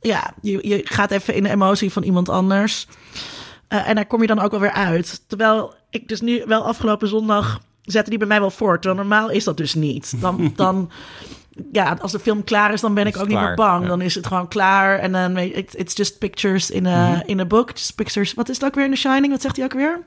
[0.00, 2.86] ja, je, je gaat even in de emotie van iemand anders.
[3.68, 5.22] Eh, en daar kom je dan ook wel weer uit.
[5.26, 8.82] Terwijl ik dus nu wel afgelopen zondag zette die bij mij wel voort.
[8.82, 10.20] Terwijl normaal is dat dus niet.
[10.20, 10.90] Dan, dan
[11.72, 13.82] ja, als de film klaar is, dan ben ik ook niet meer bang.
[13.82, 13.88] ja.
[13.88, 14.98] Dan is het gewoon klaar.
[14.98, 17.20] En dan weet ik, it's just pictures in a, Mhm.
[17.26, 17.70] in a book.
[17.70, 18.34] Just pictures.
[18.34, 19.30] Wat is het ook weer in The Shining?
[19.32, 20.00] Wat zegt hij ook weer?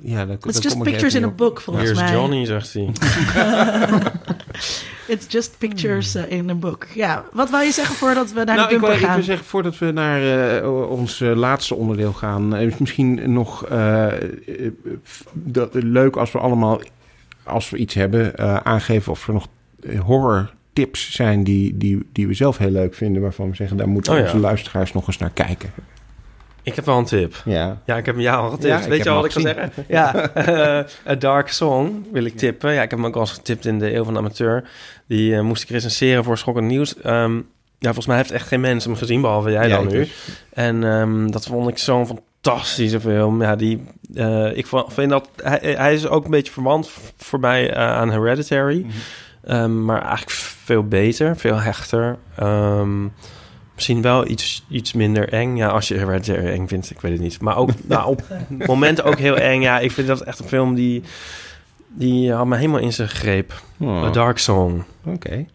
[0.00, 2.12] Ja, dat, It's just pictures in a book, volgens Here's mij.
[2.12, 2.92] Johnny, zegt hij.
[5.06, 6.86] It's just pictures eh, in a book.
[6.94, 9.14] Ja, wat wil je zeggen voordat we naar Nou, de ik wil, bumper ik gaan?
[9.14, 13.64] wil zeggen, voordat we naar eh, ons eh, laatste onderdeel gaan, eh, is misschien nog
[15.32, 16.80] dat, leuk als we allemaal,
[17.42, 19.46] als we iets hebben, eh, aangeven of er nog
[20.04, 23.88] horror tips zijn die, die, die we zelf heel leuk vinden, waarvan we zeggen, daar
[23.88, 24.24] moeten Oh ja.
[24.24, 25.70] onze luisteraars nog eens naar kijken.
[26.62, 27.42] Ik heb wel een tip.
[27.44, 27.80] Ja.
[27.86, 28.82] Ja, ik heb jou al getipt.
[28.82, 29.72] Ja, Weet je al wat ik ga zeggen?
[29.88, 32.72] Ja, eh, A Dark Song wil ik tippen.
[32.72, 34.64] Ja, ik heb hem ook al eens getipt in de Eeuw van de Amateur.
[35.06, 36.96] Die eh, moest ik recenseren voor Schokkend Nieuws.
[37.00, 37.34] Ehm,
[37.78, 39.98] ja, volgens mij heeft echt geen mens hem gezien, behalve jij Ja, dan nu.
[39.98, 40.10] dus.
[40.52, 43.42] En ehm, dat vond ik zo'n fantastische film.
[43.42, 43.84] Ja, die,
[44.14, 45.28] eh, ik vind dat...
[45.42, 48.78] Hij, hij is ook een beetje verwant voor mij aan Hereditary.
[48.78, 48.88] Mhm.
[49.46, 50.30] Ehm, maar eigenlijk
[50.64, 52.18] veel beter, veel hechter.
[52.36, 53.04] Ehm,
[53.74, 55.56] misschien wel iets, iets minder eng.
[55.56, 57.40] Ja, als je Hereditary eng vindt, ik weet het niet.
[57.40, 58.22] Maar ook nou, op
[58.66, 59.60] momenten ook heel eng.
[59.60, 61.02] Ja, ik vind dat echt een film die...
[61.96, 63.62] Die had me helemaal in zijn greep.
[63.78, 64.04] Oh.
[64.04, 64.84] A Dark Song.
[65.04, 65.46] Oké.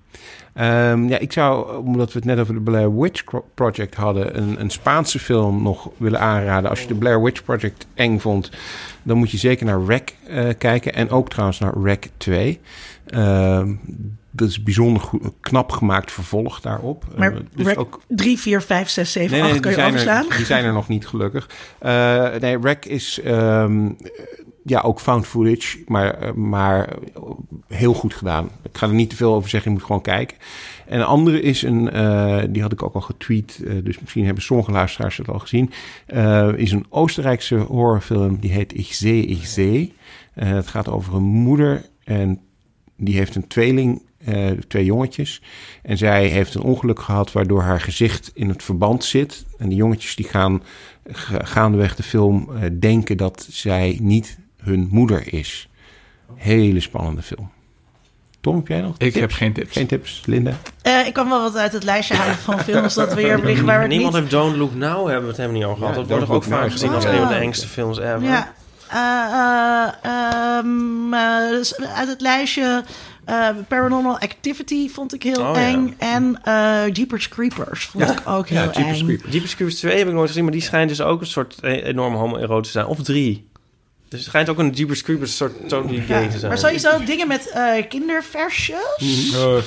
[0.54, 3.24] Ehm, ja, ik zou, omdat we het net over de Blair Witch
[3.54, 6.70] Project hadden, een, een Spaanse film nog willen aanraden.
[6.70, 8.52] Als je de Blair Witch Project eng vond,
[9.04, 10.94] dan moet je zeker naar Rec eh, kijken.
[10.94, 12.60] En ook trouwens naar Rec 2.
[13.06, 13.74] Ehm,
[14.32, 17.06] dat is bijzonder goed, knap gemaakt vervolg daarop.
[17.18, 19.78] Maar Eh, dus Rec ook 3, 4, 5, 6, 7, Nee, 8 nee, kun je
[19.78, 21.50] er, die zijn er nog niet gelukkig.
[21.80, 23.90] Eh, nee, Rec is ehm,
[24.64, 26.96] ja ook found footage, maar, eh, maar
[27.68, 28.50] heel goed gedaan.
[28.64, 30.38] Ik ga er niet te veel over zeggen, je moet gewoon kijken.
[30.88, 34.26] En een andere is een, eh, die had ik ook al getweet, eh, dus misschien
[34.26, 35.72] hebben sommige luisteraars het al gezien.
[36.56, 39.94] is een Oostenrijkse horrorfilm, die heet Ich Zee, Ich Zee.
[40.34, 42.40] Het gaat over een moeder en
[42.96, 44.02] die heeft een tweeling,
[44.68, 45.42] twee jongetjes.
[45.84, 49.46] En zij heeft een ongeluk gehad waardoor haar gezicht in het verband zit.
[49.58, 50.64] En die jongetjes die gaan
[51.06, 52.50] ga- gaandeweg de film
[52.80, 55.70] denken dat zij niet hun moeder is.
[56.36, 57.52] Hele spannende film.
[58.42, 59.16] Tom, heb jij nog Ik tips?
[59.20, 59.72] heb geen tips.
[59.72, 60.52] Geen tips, Linda?
[60.82, 63.66] Eh, ik kan wel wat uit het lijstje halen van films dat we hier liggen
[63.66, 64.22] waar we Niemand niet...
[64.22, 65.94] heeft Don't Look Now, hebben we het helemaal niet over gehad.
[65.94, 68.22] Ja, dat wordt toch ook Now vaak gezien als een van de engste films ever.
[68.24, 68.54] Ja.
[68.88, 68.98] Eh,
[70.04, 72.84] eh, ehm, eh, dus uit het lijstje
[73.26, 75.62] eh, Paranormal Activity vond ik heel Oh, ja.
[75.68, 75.96] eng.
[75.98, 79.06] En eh Jeepers Creepers vond ik ook heel Jeepers eng.
[79.06, 79.32] Creepers.
[79.34, 81.82] Jeepers Creepers 2 heb ik nooit gezien, maar die schijnt dus ook een soort e-
[81.82, 82.86] enorm homoerotisch te zijn.
[82.92, 83.49] Of drie.
[84.10, 86.48] Dus het schijnt ook een Jeepers Creepers soort totally gay te zijn.
[86.52, 89.34] Maar sowieso dingen met eh, kinderversjes.
[89.34, 89.58] Eh,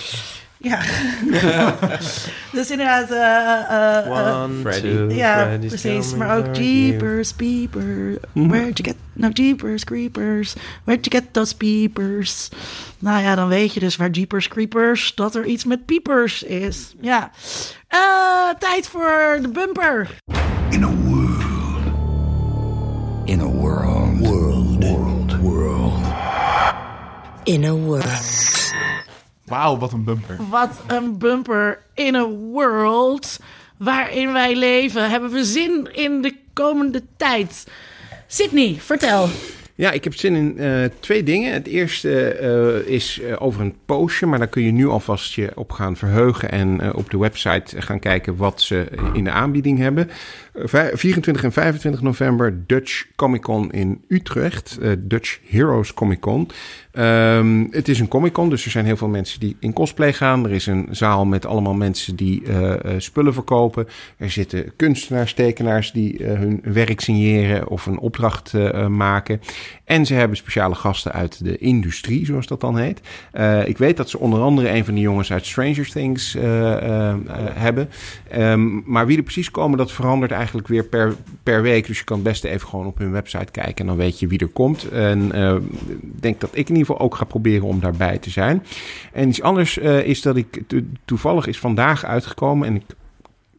[0.58, 0.80] Ja.
[2.52, 3.10] dus inderdaad...
[3.10, 4.80] eh, eh, eh, One, Freddy.
[4.80, 6.14] two, ja, Freddy's precies.
[6.14, 6.56] Maar ook.
[6.56, 8.16] Jeepers, Peepers.
[8.32, 8.96] Where'd you get...
[9.12, 10.54] No, Jeepers, Creepers.
[10.84, 12.48] Where'd you get those peepers?
[12.98, 15.14] Nou ja, dan weet je dus waar Jeepers, Creepers...
[15.14, 16.94] dat er iets met piepers is.
[17.00, 17.30] Ja.
[17.88, 18.00] Eh,
[18.58, 20.08] tijd voor de bumper.
[20.70, 20.84] In
[27.44, 28.72] In a world.
[29.44, 30.36] Wauw, wat een bumper.
[30.50, 33.38] Wat een bumper in a world
[33.76, 35.10] waarin wij leven.
[35.10, 37.66] Hebben we zin in de komende tijd?
[38.26, 39.28] Sydney, vertel.
[39.74, 41.52] Ja, ik heb zin in eh, twee dingen.
[41.52, 45.50] Het eerste eh, is eh, over een postje, maar daar kun je nu alvast je
[45.54, 49.78] op gaan verheugen en eh, op de website gaan kijken wat ze in de aanbieding
[49.78, 50.10] hebben.
[50.52, 54.78] Eh, vij- 24 en 25 november Dutch Comic Con in Utrecht.
[54.82, 56.48] eh, Dutch Heroes Comic Con.
[56.92, 60.12] Ehm, het is een Comic Con, dus er zijn heel veel mensen die in cosplay
[60.12, 60.44] gaan.
[60.44, 63.88] Er is een zaal met allemaal mensen die eh, eh, spullen verkopen.
[64.16, 68.52] Er zitten kunstenaars, tekenaars die hun werk signeren of een opdracht
[68.88, 69.40] maken.
[69.84, 73.00] En ze hebben speciale gasten uit de industrie, zoals dat dan heet.
[73.66, 76.36] Ik weet dat ze onder andere een van die jongens uit Stranger Things
[77.54, 77.88] hebben.
[78.30, 81.86] Ehm, maar wie er precies komen, dat verandert eigenlijk weer per, per week.
[81.86, 83.74] Dus je kan het beste even gewoon op hun website kijken.
[83.74, 84.88] En dan weet je wie er komt.
[84.88, 85.32] En
[85.90, 88.62] ik denk dat ik in ieder geval ook ga proberen om daarbij te zijn.
[89.12, 92.68] En iets anders eh, is dat ik to- toevallig is vandaag uitgekomen.
[92.68, 92.82] En ik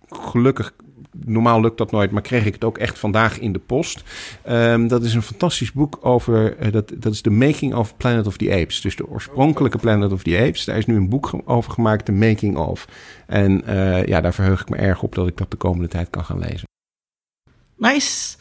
[0.10, 0.74] gelukkig.
[1.26, 4.04] Normaal lukt dat nooit, maar kreeg ik het ook echt vandaag in de post.
[4.42, 6.58] Ehm, dat is een fantastisch boek over.
[6.58, 8.82] eh, dat, dat is The Making of Planet of the Apes.
[8.82, 10.66] Dus de oorspronkelijke Planet of the Apes.
[10.66, 12.88] Daar is nu een boek over gemaakt, The Making of.
[13.28, 13.62] En
[14.06, 16.40] ja, daar verheug ik me erg op dat ik dat de komende tijd kan gaan
[16.40, 16.72] lezen.
[17.92, 18.36] Nice.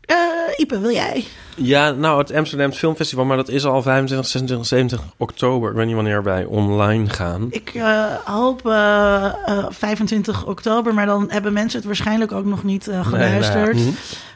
[0.00, 0.16] Eh
[0.56, 1.24] Ipe, wil jij?
[1.56, 5.70] Ja, nou, het Amsterdam Filmfestival, maar dat is al 25, 26, 27 oktober.
[5.70, 7.46] Ik weet niet wanneer wij online gaan.
[7.50, 12.64] Ik eh, hoop eh, eh, 25 oktober, maar dan hebben mensen het waarschijnlijk ook nog
[12.64, 13.74] niet eh, geluisterd.
[13.76, 13.88] Mhm.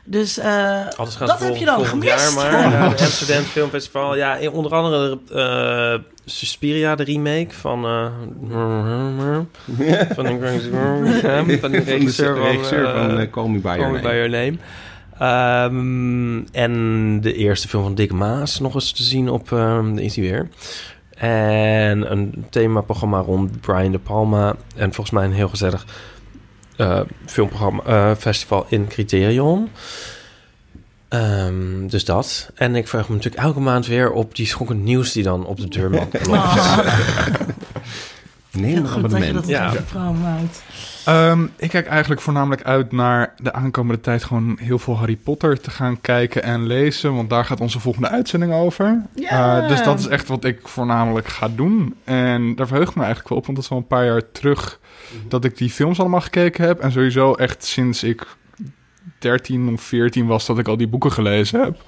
[0.04, 2.18] Dus eh, Alles gaat dat vol- heb je dan gemist.
[2.20, 4.16] Jaar, maar ja, het Amsterdam Filmfestival.
[4.16, 7.84] Ja, onder andere eh Suspiria, de remake van...
[7.84, 8.10] eh
[10.14, 10.24] van,
[11.46, 14.00] die, van die regisseur van, regisseur eh, van eh, Call Me By Your Call Me
[14.00, 14.08] Name.
[14.08, 14.56] By Your Name.
[15.18, 19.52] Ehm, en de eerste film van Dick Maas nog eens te zien op...
[19.52, 20.48] ehm daar is hij weer.
[21.16, 24.54] En een themaprogramma rond Brian De Palma.
[24.76, 25.86] En volgens mij een heel gezellig
[26.76, 29.68] eh, filmprogramma, eh, festival in Criterion.
[31.12, 32.50] Ehm, dus dat.
[32.54, 35.60] En ik vraag me natuurlijk elke maand weer op die schokkend nieuws die dan op
[35.60, 36.28] de deurmat klopt.
[36.28, 36.76] Oh,
[38.50, 39.34] Neem een goed dat je abonnement.
[39.34, 39.72] dat Ja.
[39.72, 39.82] ja.
[39.82, 40.62] vrouw maakt.
[41.04, 45.60] Ehm, ik kijk eigenlijk voornamelijk uit naar de aankomende tijd gewoon heel veel Harry Potter
[45.60, 47.14] te gaan kijken en lezen.
[47.14, 49.02] Want daar gaat onze volgende uitzending over.
[49.14, 51.94] Eh, dus dat is echt wat ik voornamelijk ga doen.
[52.04, 54.30] En daar verheug ik me eigenlijk wel op, want dat is al een paar jaar
[54.32, 54.78] terug
[55.28, 56.80] dat ik die films allemaal gekeken heb.
[56.80, 58.26] En sowieso echt sinds ik
[59.22, 61.82] 13 of 14 was dat ik al die boeken gelezen heb.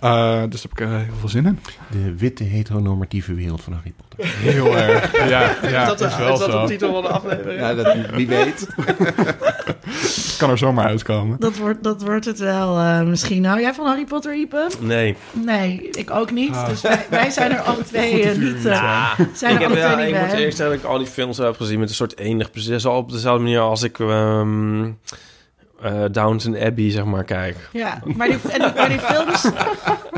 [0.00, 1.58] Eh, dus daar heb ik eh, heel veel zin in.
[1.90, 4.36] De witte heteronormatieve wereld van Harry Potter.
[4.36, 5.28] Heel erg.
[5.28, 6.66] Ja, ja is wel zo.
[6.66, 7.60] titel van de aflevering?
[7.60, 8.66] Ja, dat, wie weet.
[10.38, 11.36] Kan er zomaar uitkomen.
[11.40, 13.44] Dat wordt, dat wordt het wel eh, misschien.
[13.44, 14.70] Hou jij van Harry Potter, Ipe?
[14.80, 15.16] Nee.
[15.32, 16.66] Nee, ik ook niet.
[16.66, 19.78] Dus wij, wij zijn er alle twee eh, niet, eh, zijn ik er heb, alle
[19.78, 21.88] ja, twee niet ik moet eerst zeggen dat ik al die films heb gezien met
[21.88, 22.78] een soort enig plezier.
[22.78, 24.88] Zo op dezelfde manier als ik ehm
[25.82, 27.56] eh, Downton Abbey, zeg maar, kijk.
[27.72, 29.42] Ja, maar die, en die, maar die films,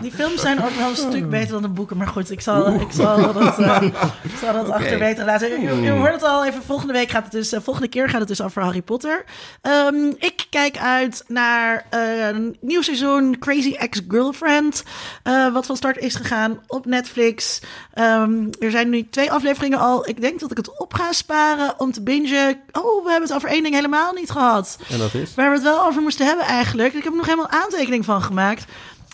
[0.01, 1.97] die films zijn ook wel een stuk beter dan de boeken.
[1.97, 3.83] Maar goed, ik zal, ik zal dat, eh,
[4.23, 5.61] ik zal dat achterwege laten.
[5.61, 6.63] Je, je hoort het al even.
[6.63, 9.25] Volgende week gaat het dus, eh, volgende keer gaat het dus over Harry Potter.
[9.61, 14.83] Ehm, ik kijk uit naar eh, een nieuw seizoen Crazy Ex-Girlfriend.
[15.23, 17.61] eh, wat van start is gegaan op Netflix.
[17.93, 20.09] Ehm, er zijn nu twee afleveringen al.
[20.09, 22.61] Ik denk dat ik het op ga sparen om te bingen.
[22.73, 24.79] Oh, we hebben het over één ding helemaal niet gehad.
[24.91, 25.35] En dat is?
[25.35, 26.89] Waar we het wel over moesten hebben eigenlijk.
[26.95, 28.65] Ik heb er nog helemaal aantekening van gemaakt.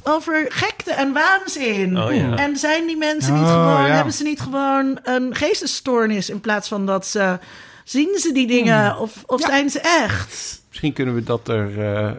[0.02, 1.98] Over gekte en waanzin.
[2.02, 2.36] Oh, ja.
[2.36, 3.94] En zijn die mensen niet Oh, gewoon, ja.
[3.94, 7.38] hebben ze niet gewoon een geestesstoornis in plaats van dat ze
[7.84, 8.98] zien ze die dingen Hmm.
[9.00, 10.62] of, of zijn ze echt?
[10.68, 12.10] Misschien kunnen we dat er eh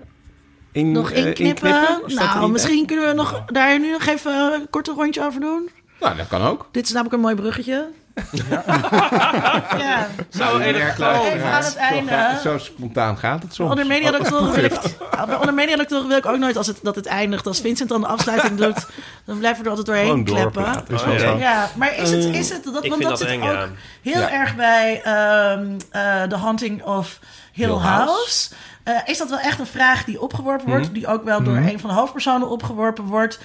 [0.71, 2.01] in, Nog eh, inknippen?
[2.07, 5.69] nou, misschien kunnen we nog daar nu nog even een korte rondje over doen.
[5.99, 6.67] Nou, dat kan ook.
[6.71, 7.87] Dit is namelijk een mooi bruggetje.
[9.77, 12.39] Ja, Nou, even aan het einde.
[12.43, 13.69] Zo spontaan gaat het soms.
[13.69, 14.79] Onder mediadoctoren wil ik,
[15.25, 17.47] bij onder mediadoctoren wil ik ook nooit als het, dat het eindigt.
[17.47, 18.85] Als Vincent dan de afsluiting doet,
[19.25, 20.63] dan blijven we er altijd doorheen Gewoon kleppen.
[20.63, 20.95] doorpraten.
[20.95, 21.37] Is wel Oh, zo.
[21.37, 23.53] Ja, maar is het, is het dat, Ik want vind dat, dat zit eng, ook
[23.53, 23.67] ja.
[24.01, 24.31] heel Ja.
[24.31, 27.19] erg bij ehm, eh The Haunting of
[27.51, 28.09] Hill, Hill House.
[28.13, 28.49] House.
[28.83, 31.79] Eh, is dat wel echt een vraag die opgeworpen wordt, die ook wel door een
[31.79, 33.39] van de hoofdpersonen opgeworpen wordt?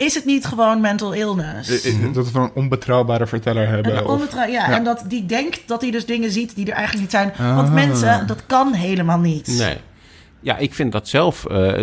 [0.00, 1.82] Is het niet gewoon mental illness?
[1.84, 4.06] Eh, Dat we een onbetrouwbare verteller hebben.
[4.08, 4.70] Of- ja, ja.
[4.72, 7.32] en dat die denkt dat hij dus dingen ziet die er eigenlijk niet zijn.
[7.38, 7.56] Ah.
[7.56, 9.46] Want mensen, dat kan helemaal niet.
[9.58, 9.76] Nee.
[10.40, 11.46] Ja, ik vind dat zelf.
[11.46, 11.78] eh,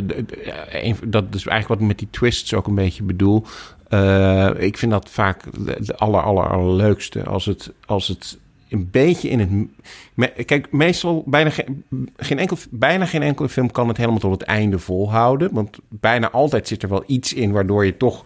[0.70, 3.46] een- dat is eigenlijk wat ik met die twists ook een beetje bedoel.
[3.88, 7.24] Eh, ik vind dat vaak de, de aller, aller, allerleukste.
[7.24, 8.38] Als het, als het
[8.70, 9.70] een beetje in
[10.16, 10.46] het.
[10.46, 11.86] kijk, meestal bijna geen,
[12.16, 15.54] geen enkel, bijna geen enkele film kan het helemaal tot het einde volhouden.
[15.54, 18.26] Want bijna altijd zit er wel iets in waardoor je toch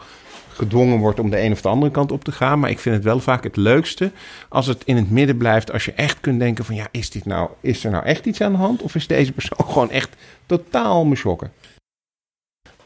[0.53, 2.59] gedwongen wordt om de een of de andere kant op te gaan.
[2.59, 4.11] Maar ik vind het wel vaak het leukste
[4.49, 5.72] als het in het midden blijft.
[5.72, 8.41] Als je echt kunt denken van ja, is, dit nou, is er nou echt iets
[8.41, 8.81] aan de hand?
[8.81, 10.15] Of is deze persoon gewoon echt
[10.45, 11.51] totaal me schokken?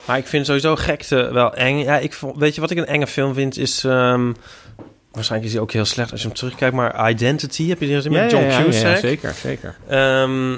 [0.06, 1.78] Maar ik vind sowieso gekte wel eng.
[1.78, 3.58] Ja, ik, weet je wat ik een enge film vind?
[3.58, 3.84] Is...
[3.84, 4.32] ehm,
[5.16, 6.76] waarschijnlijk is hij ook heel slecht als je hem terugkijkt.
[6.76, 8.98] Maar Identity, heb je die gezien met John Cusack?
[8.98, 9.76] zeker, zeker.
[9.88, 10.52] Ehm,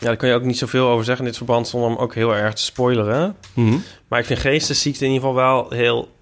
[0.00, 1.68] Ja, daar kan je ook niet zoveel over zeggen in dit verband...
[1.68, 3.36] zonder hem ook heel erg te spoileren.
[3.54, 3.76] Mhm.
[4.08, 6.14] Maar ik vind geestesziekte in ieder geval wel heel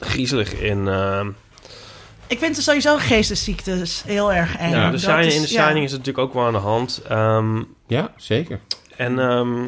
[0.00, 0.88] griezelig in...
[0.88, 1.26] eh,
[2.26, 4.70] Ik vind het sowieso geestesziektes heel erg eng.
[4.70, 5.64] ja, de Shining, is- in de ja.
[5.64, 7.00] Shining is het natuurlijk ook wel aan de hand.
[7.08, 8.60] Ehm, Ja, zeker.
[8.96, 9.62] en ehm,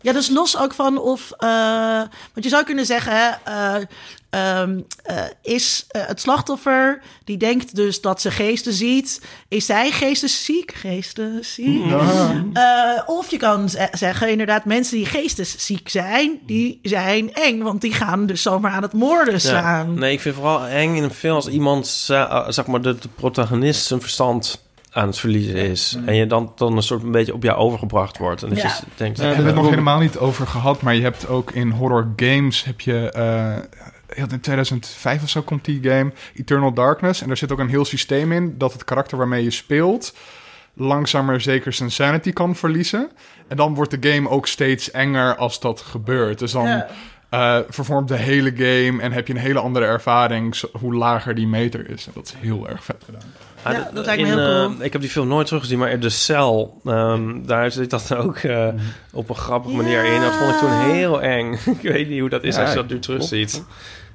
[0.00, 1.32] Ja, dus los ook van of...
[1.38, 1.48] eh,
[2.32, 3.82] want je zou kunnen zeggen, hè, eh,
[4.34, 7.00] ehm, eh, is eh, het slachtoffer...
[7.24, 9.20] die denkt dus dat ze geesten ziet...
[9.48, 10.74] is zij geestesziek?
[10.74, 11.84] Geestesziek?
[12.52, 16.38] Eh, of je kan zeggen, inderdaad, mensen die geestesziek zijn...
[16.46, 19.38] die zijn eng, want die gaan dus zomaar aan het moorden ja.
[19.38, 19.98] staan.
[19.98, 21.86] Nee, ik vind vooral eng in een film als iemand,
[22.48, 24.62] zeg maar, de, de protagonist zijn verstand
[24.94, 25.98] aan het verliezen is.
[26.06, 28.42] En je dan, dan een soort een beetje op jou overgebracht wordt.
[28.42, 28.68] En dat Ja.
[28.68, 31.70] je denkt, hebben we het nog helemaal niet over gehad, maar je hebt ook in
[31.70, 33.56] horror games heb je eh,
[34.14, 37.84] in 2005 of zo komt die game Eternal Darkness en daar zit ook een heel
[37.84, 40.14] systeem in dat het karakter waarmee je speelt
[40.76, 43.10] langzamer zeker zijn sanity kan verliezen
[43.48, 46.38] en dan wordt de game ook steeds enger als dat gebeurt.
[46.38, 46.86] Dus dan Ja.
[47.28, 51.46] eh, vervormt de hele game en heb je een hele andere ervaring hoe lager die
[51.46, 52.06] meter is.
[52.06, 53.22] En dat is heel erg vet gedaan.
[53.64, 54.84] Ja, dat lijkt me in, heel eh, cool.
[54.84, 58.68] ik heb die film nooit teruggezien, maar de cel, ehm, daar zit dat ook eh,
[59.12, 60.20] op een grappige manier in.
[60.20, 61.52] Dat vond ik toen heel eng.
[61.80, 63.64] ik weet niet hoe dat is Ja, als je dat nu terugziet.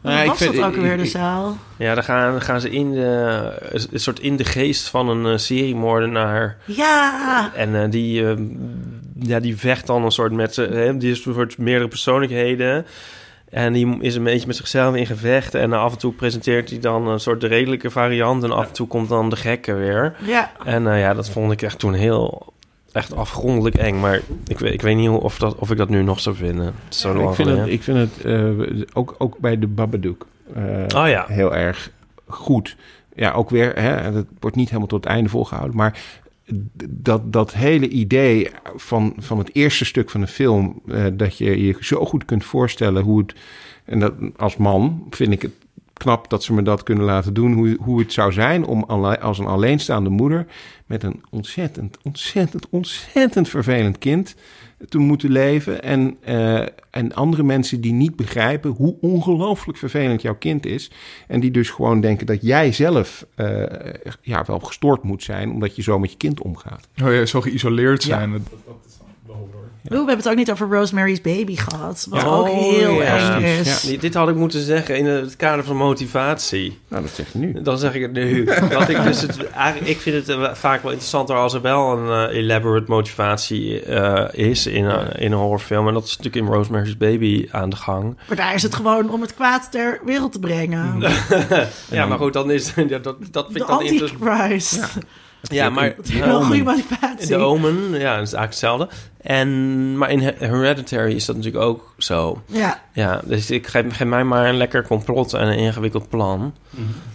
[0.03, 1.57] Ja, ik was vind- dat ook weer, de zaal?
[1.77, 5.38] Ja, dan gaan, gaan ze in de, een soort in de geest van een eh,
[5.38, 6.57] seriemoordenaar.
[6.65, 8.38] Ja, En eh, die, eh,
[9.19, 10.61] ja, die vecht dan een soort met ze.
[10.61, 12.85] hè, Die is een soort meerdere persoonlijkheden.
[13.49, 15.55] En die is een beetje met zichzelf in gevecht.
[15.55, 18.43] En af en toe presenteert hij dan een soort de redelijke variant.
[18.43, 20.15] En af en toe komt dan de gekke weer.
[20.26, 20.51] ja.
[20.65, 22.53] En eh, ja, dat vond ik echt toen heel...
[22.91, 23.99] Echt afgrondelijk eng.
[23.99, 26.36] Maar ik weet, ik weet niet hoe, of, dat, of ik dat nu nog zou
[26.36, 26.74] vinden.
[26.90, 30.64] Zo lang ik vind het, ik vind het eh, ook, ook bij de Babadook eh,
[30.95, 31.26] Oh ja.
[31.28, 31.91] heel erg
[32.26, 32.76] goed.
[33.16, 35.99] Ja, ook weer, hè, het wordt niet helemaal tot het einde volgehouden, maar
[36.90, 41.66] dat, dat hele idee van, van het eerste stuk van de film, eh, dat je
[41.66, 43.36] je zo goed kunt voorstellen hoe het,
[43.86, 45.53] en dat als man vind ik het
[45.99, 49.19] knap dat ze me dat kunnen laten doen, hoe, hoe het zou zijn om alle-
[49.19, 50.45] als een alleenstaande moeder
[50.85, 54.35] met een ontzettend, ontzettend, ontzettend vervelend kind
[54.89, 55.84] te moeten leven.
[55.84, 60.91] En, eh, en andere mensen die niet begrijpen hoe ongelooflijk vervelend jouw kind is.
[61.27, 63.63] En die dus gewoon denken dat jij zelf eh,
[64.21, 66.88] ja, wel gestoord moet zijn, omdat je zo met je kind omgaat.
[67.03, 68.17] Oh ja, zo geïsoleerd Ja.
[68.17, 68.31] zijn.
[68.31, 68.41] Dat-
[69.30, 69.38] Oeh,
[69.81, 72.07] we hebben het ook niet over Rosemary's Baby gehad.
[72.10, 72.27] Wat Ja.
[72.27, 73.35] ook Oh, heel ja.
[73.35, 73.81] eng is.
[73.99, 76.80] Dit had ik moeten zeggen in het kader van motivatie.
[76.88, 77.61] Nou, dat zeg je nu.
[77.61, 78.43] Dan zeg ik het nu.
[78.69, 81.97] Dat ik, dus het, eigenlijk, ik vind het eh, vaak wel interessanter als er wel
[81.97, 85.88] een eh, elaborate motivatie eh, is in, een- in een horrorfilm.
[85.88, 88.18] En dat is natuurlijk in Rosemary's Baby aan de gang.
[88.27, 90.97] Maar daar is het gewoon om het kwaad ter wereld te brengen.
[91.91, 94.22] Ja, maar goed, dan is ja, dat, dat vind ik dan interessant.
[94.27, 94.76] Antichrist.
[94.76, 94.88] Ja,
[95.70, 97.28] maar is wel een goede motivatie.
[97.28, 98.90] de Omen, ja, dat is eigenlijk hetzelfde.
[99.22, 102.41] En, maar in Hereditary is dat natuurlijk ook zo.
[102.45, 106.53] Ja, Ja, dus ik geef, geef mij maar een lekker complot en een ingewikkeld plan.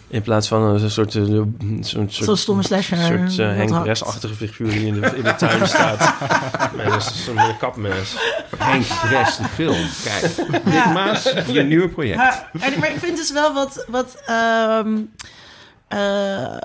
[0.09, 1.15] In plaats van een soort...
[1.15, 1.49] eh, Zo'n
[1.81, 2.99] soort, zo'n stomme slasher.
[2.99, 3.83] Een soort uh, Henk hakt.
[3.83, 6.15] Bres-achtige figuur die in de, in de tuin staat.
[6.77, 8.15] met een, zo'n kapmes.
[8.57, 9.87] Henk Bres, de film.
[10.05, 10.35] Kijk,
[10.65, 12.19] Dick Maas, je nieuwe project.
[12.19, 14.97] Ja, en- maar ik vind dus wel wat, wat ehm,
[15.95, 16.57] eh,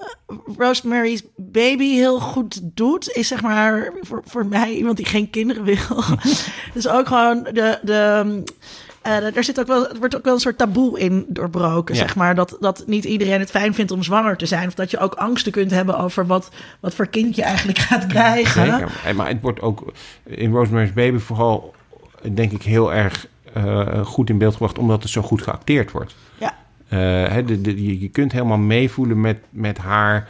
[0.58, 5.64] Rosemary's Baby heel goed doet, is zeg maar voor, voor mij iemand die geen kinderen
[5.64, 6.04] wil.
[6.74, 7.80] dus ook gewoon de.
[7.82, 8.44] de
[9.02, 12.02] eh, er zit ook wel, er wordt ook wel een soort taboe in doorbroken, Ja.
[12.02, 12.36] zeg maar.
[12.36, 14.68] Dat, dat niet iedereen het fijn vindt om zwanger te zijn.
[14.68, 16.50] Of dat je ook angsten kunt hebben over wat,
[16.80, 18.66] wat voor kind je eigenlijk gaat krijgen.
[18.66, 18.92] Zeker.
[19.06, 19.92] En- Maar het wordt ook
[20.24, 21.74] in Rosemary's Baby vooral,
[22.34, 24.78] denk ik, heel erg eh, goed in beeld gebracht...
[24.80, 26.16] omdat het zo goed geacteerd wordt.
[26.90, 30.28] Eh, hè, de, de- je, je kunt helemaal meevoelen met, met haar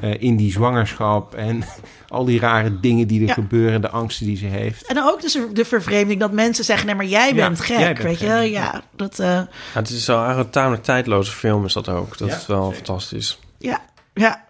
[0.00, 1.34] eh, in die zwangerschap...
[1.34, 1.62] en
[2.08, 3.32] al die rare dingen die er Ja.
[3.32, 4.86] gebeuren, de angsten die ze heeft.
[4.86, 7.78] En ook dus de vervreemding dat mensen zeggen: nee, maar jij Ja, bent gek.
[7.78, 9.18] jij bent weet je, ja, dat.
[9.18, 12.18] eh, Ja, het is zo eigenlijk een tamelijk tijdloze film is dat ook.
[12.18, 13.38] Dat Ja, is wel fantastisch.
[13.58, 13.80] Ja,
[14.14, 14.46] ja.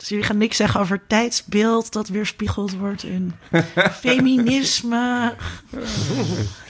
[0.00, 3.34] Dus jullie gaan niks zeggen over tijdsbeeld dat weerspiegeld wordt in
[4.00, 5.34] feminisme.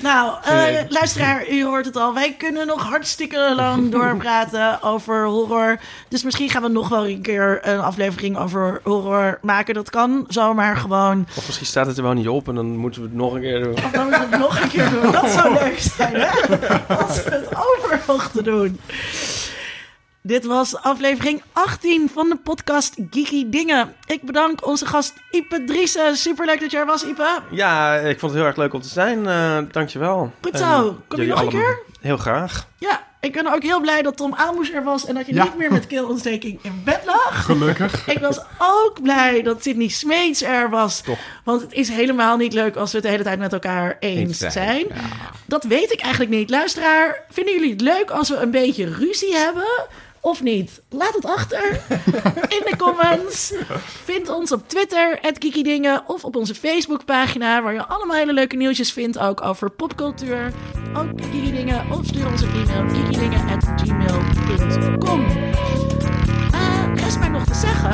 [0.00, 2.14] nou, eh, luisteraar, u hoort het al.
[2.14, 5.78] Wij kunnen nog hartstikke lang doorpraten over horror.
[6.08, 9.74] Dus misschien gaan we nog wel een keer een aflevering over horror maken.
[9.74, 11.26] Dat kan zomaar gewoon.
[11.36, 13.40] Of misschien staat het er wel niet op en dan moeten we het nog een
[13.40, 13.72] keer doen.
[13.72, 15.12] Of dan moeten we het nog een keer doen.
[15.12, 16.28] Dat zou leuk zijn, hè?
[17.04, 18.80] Als we het over mochten doen.
[20.22, 23.94] Dit was aflevering 18 van de podcast Geeky Dingen.
[24.06, 26.16] Ik bedank onze gast Ipe Driessen.
[26.16, 27.38] Superleuk dat jij er was, Ipe.
[27.50, 29.26] Ja, ik vond het heel erg leuk om te zijn.
[29.26, 30.32] eh dankjewel.
[30.42, 30.82] Goed zo.
[31.08, 31.78] Kom je jullie nog een keer?
[32.00, 32.66] Heel graag.
[32.78, 35.44] Ja, Ik ben ook heel blij dat Tom Aalmoes er was en dat je Ja.
[35.44, 37.44] niet meer met keelontsteking in bed lag.
[37.44, 38.06] Gelukkig.
[38.08, 41.02] Ik was ook blij dat Sydney Smeets er was.
[41.44, 44.38] Want het is helemaal niet leuk als we het de hele tijd met elkaar eens
[44.38, 44.86] zijn.
[45.46, 46.50] Dat weet ik eigenlijk niet.
[46.50, 49.86] Luisteraar, vinden jullie het leuk als we een beetje ruzie hebben?
[50.20, 50.82] Of niet?
[50.88, 51.80] Laat het achter
[52.56, 53.52] in de comments.
[54.04, 58.92] Vind ons op Twitter, @kikidingen of op onze Facebookpagina, waar je allemaal hele leuke nieuwtjes
[58.92, 60.52] vindt, ook over popcultuur.
[60.96, 65.20] Ook Kikidingen, of stuur ons een e-mail, kikidingen.gmail.com.
[65.20, 65.52] Uh,
[66.52, 67.90] eh, rest mij nog te zeggen,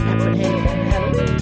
[0.00, 1.34] hebben een hele fijne Halloween.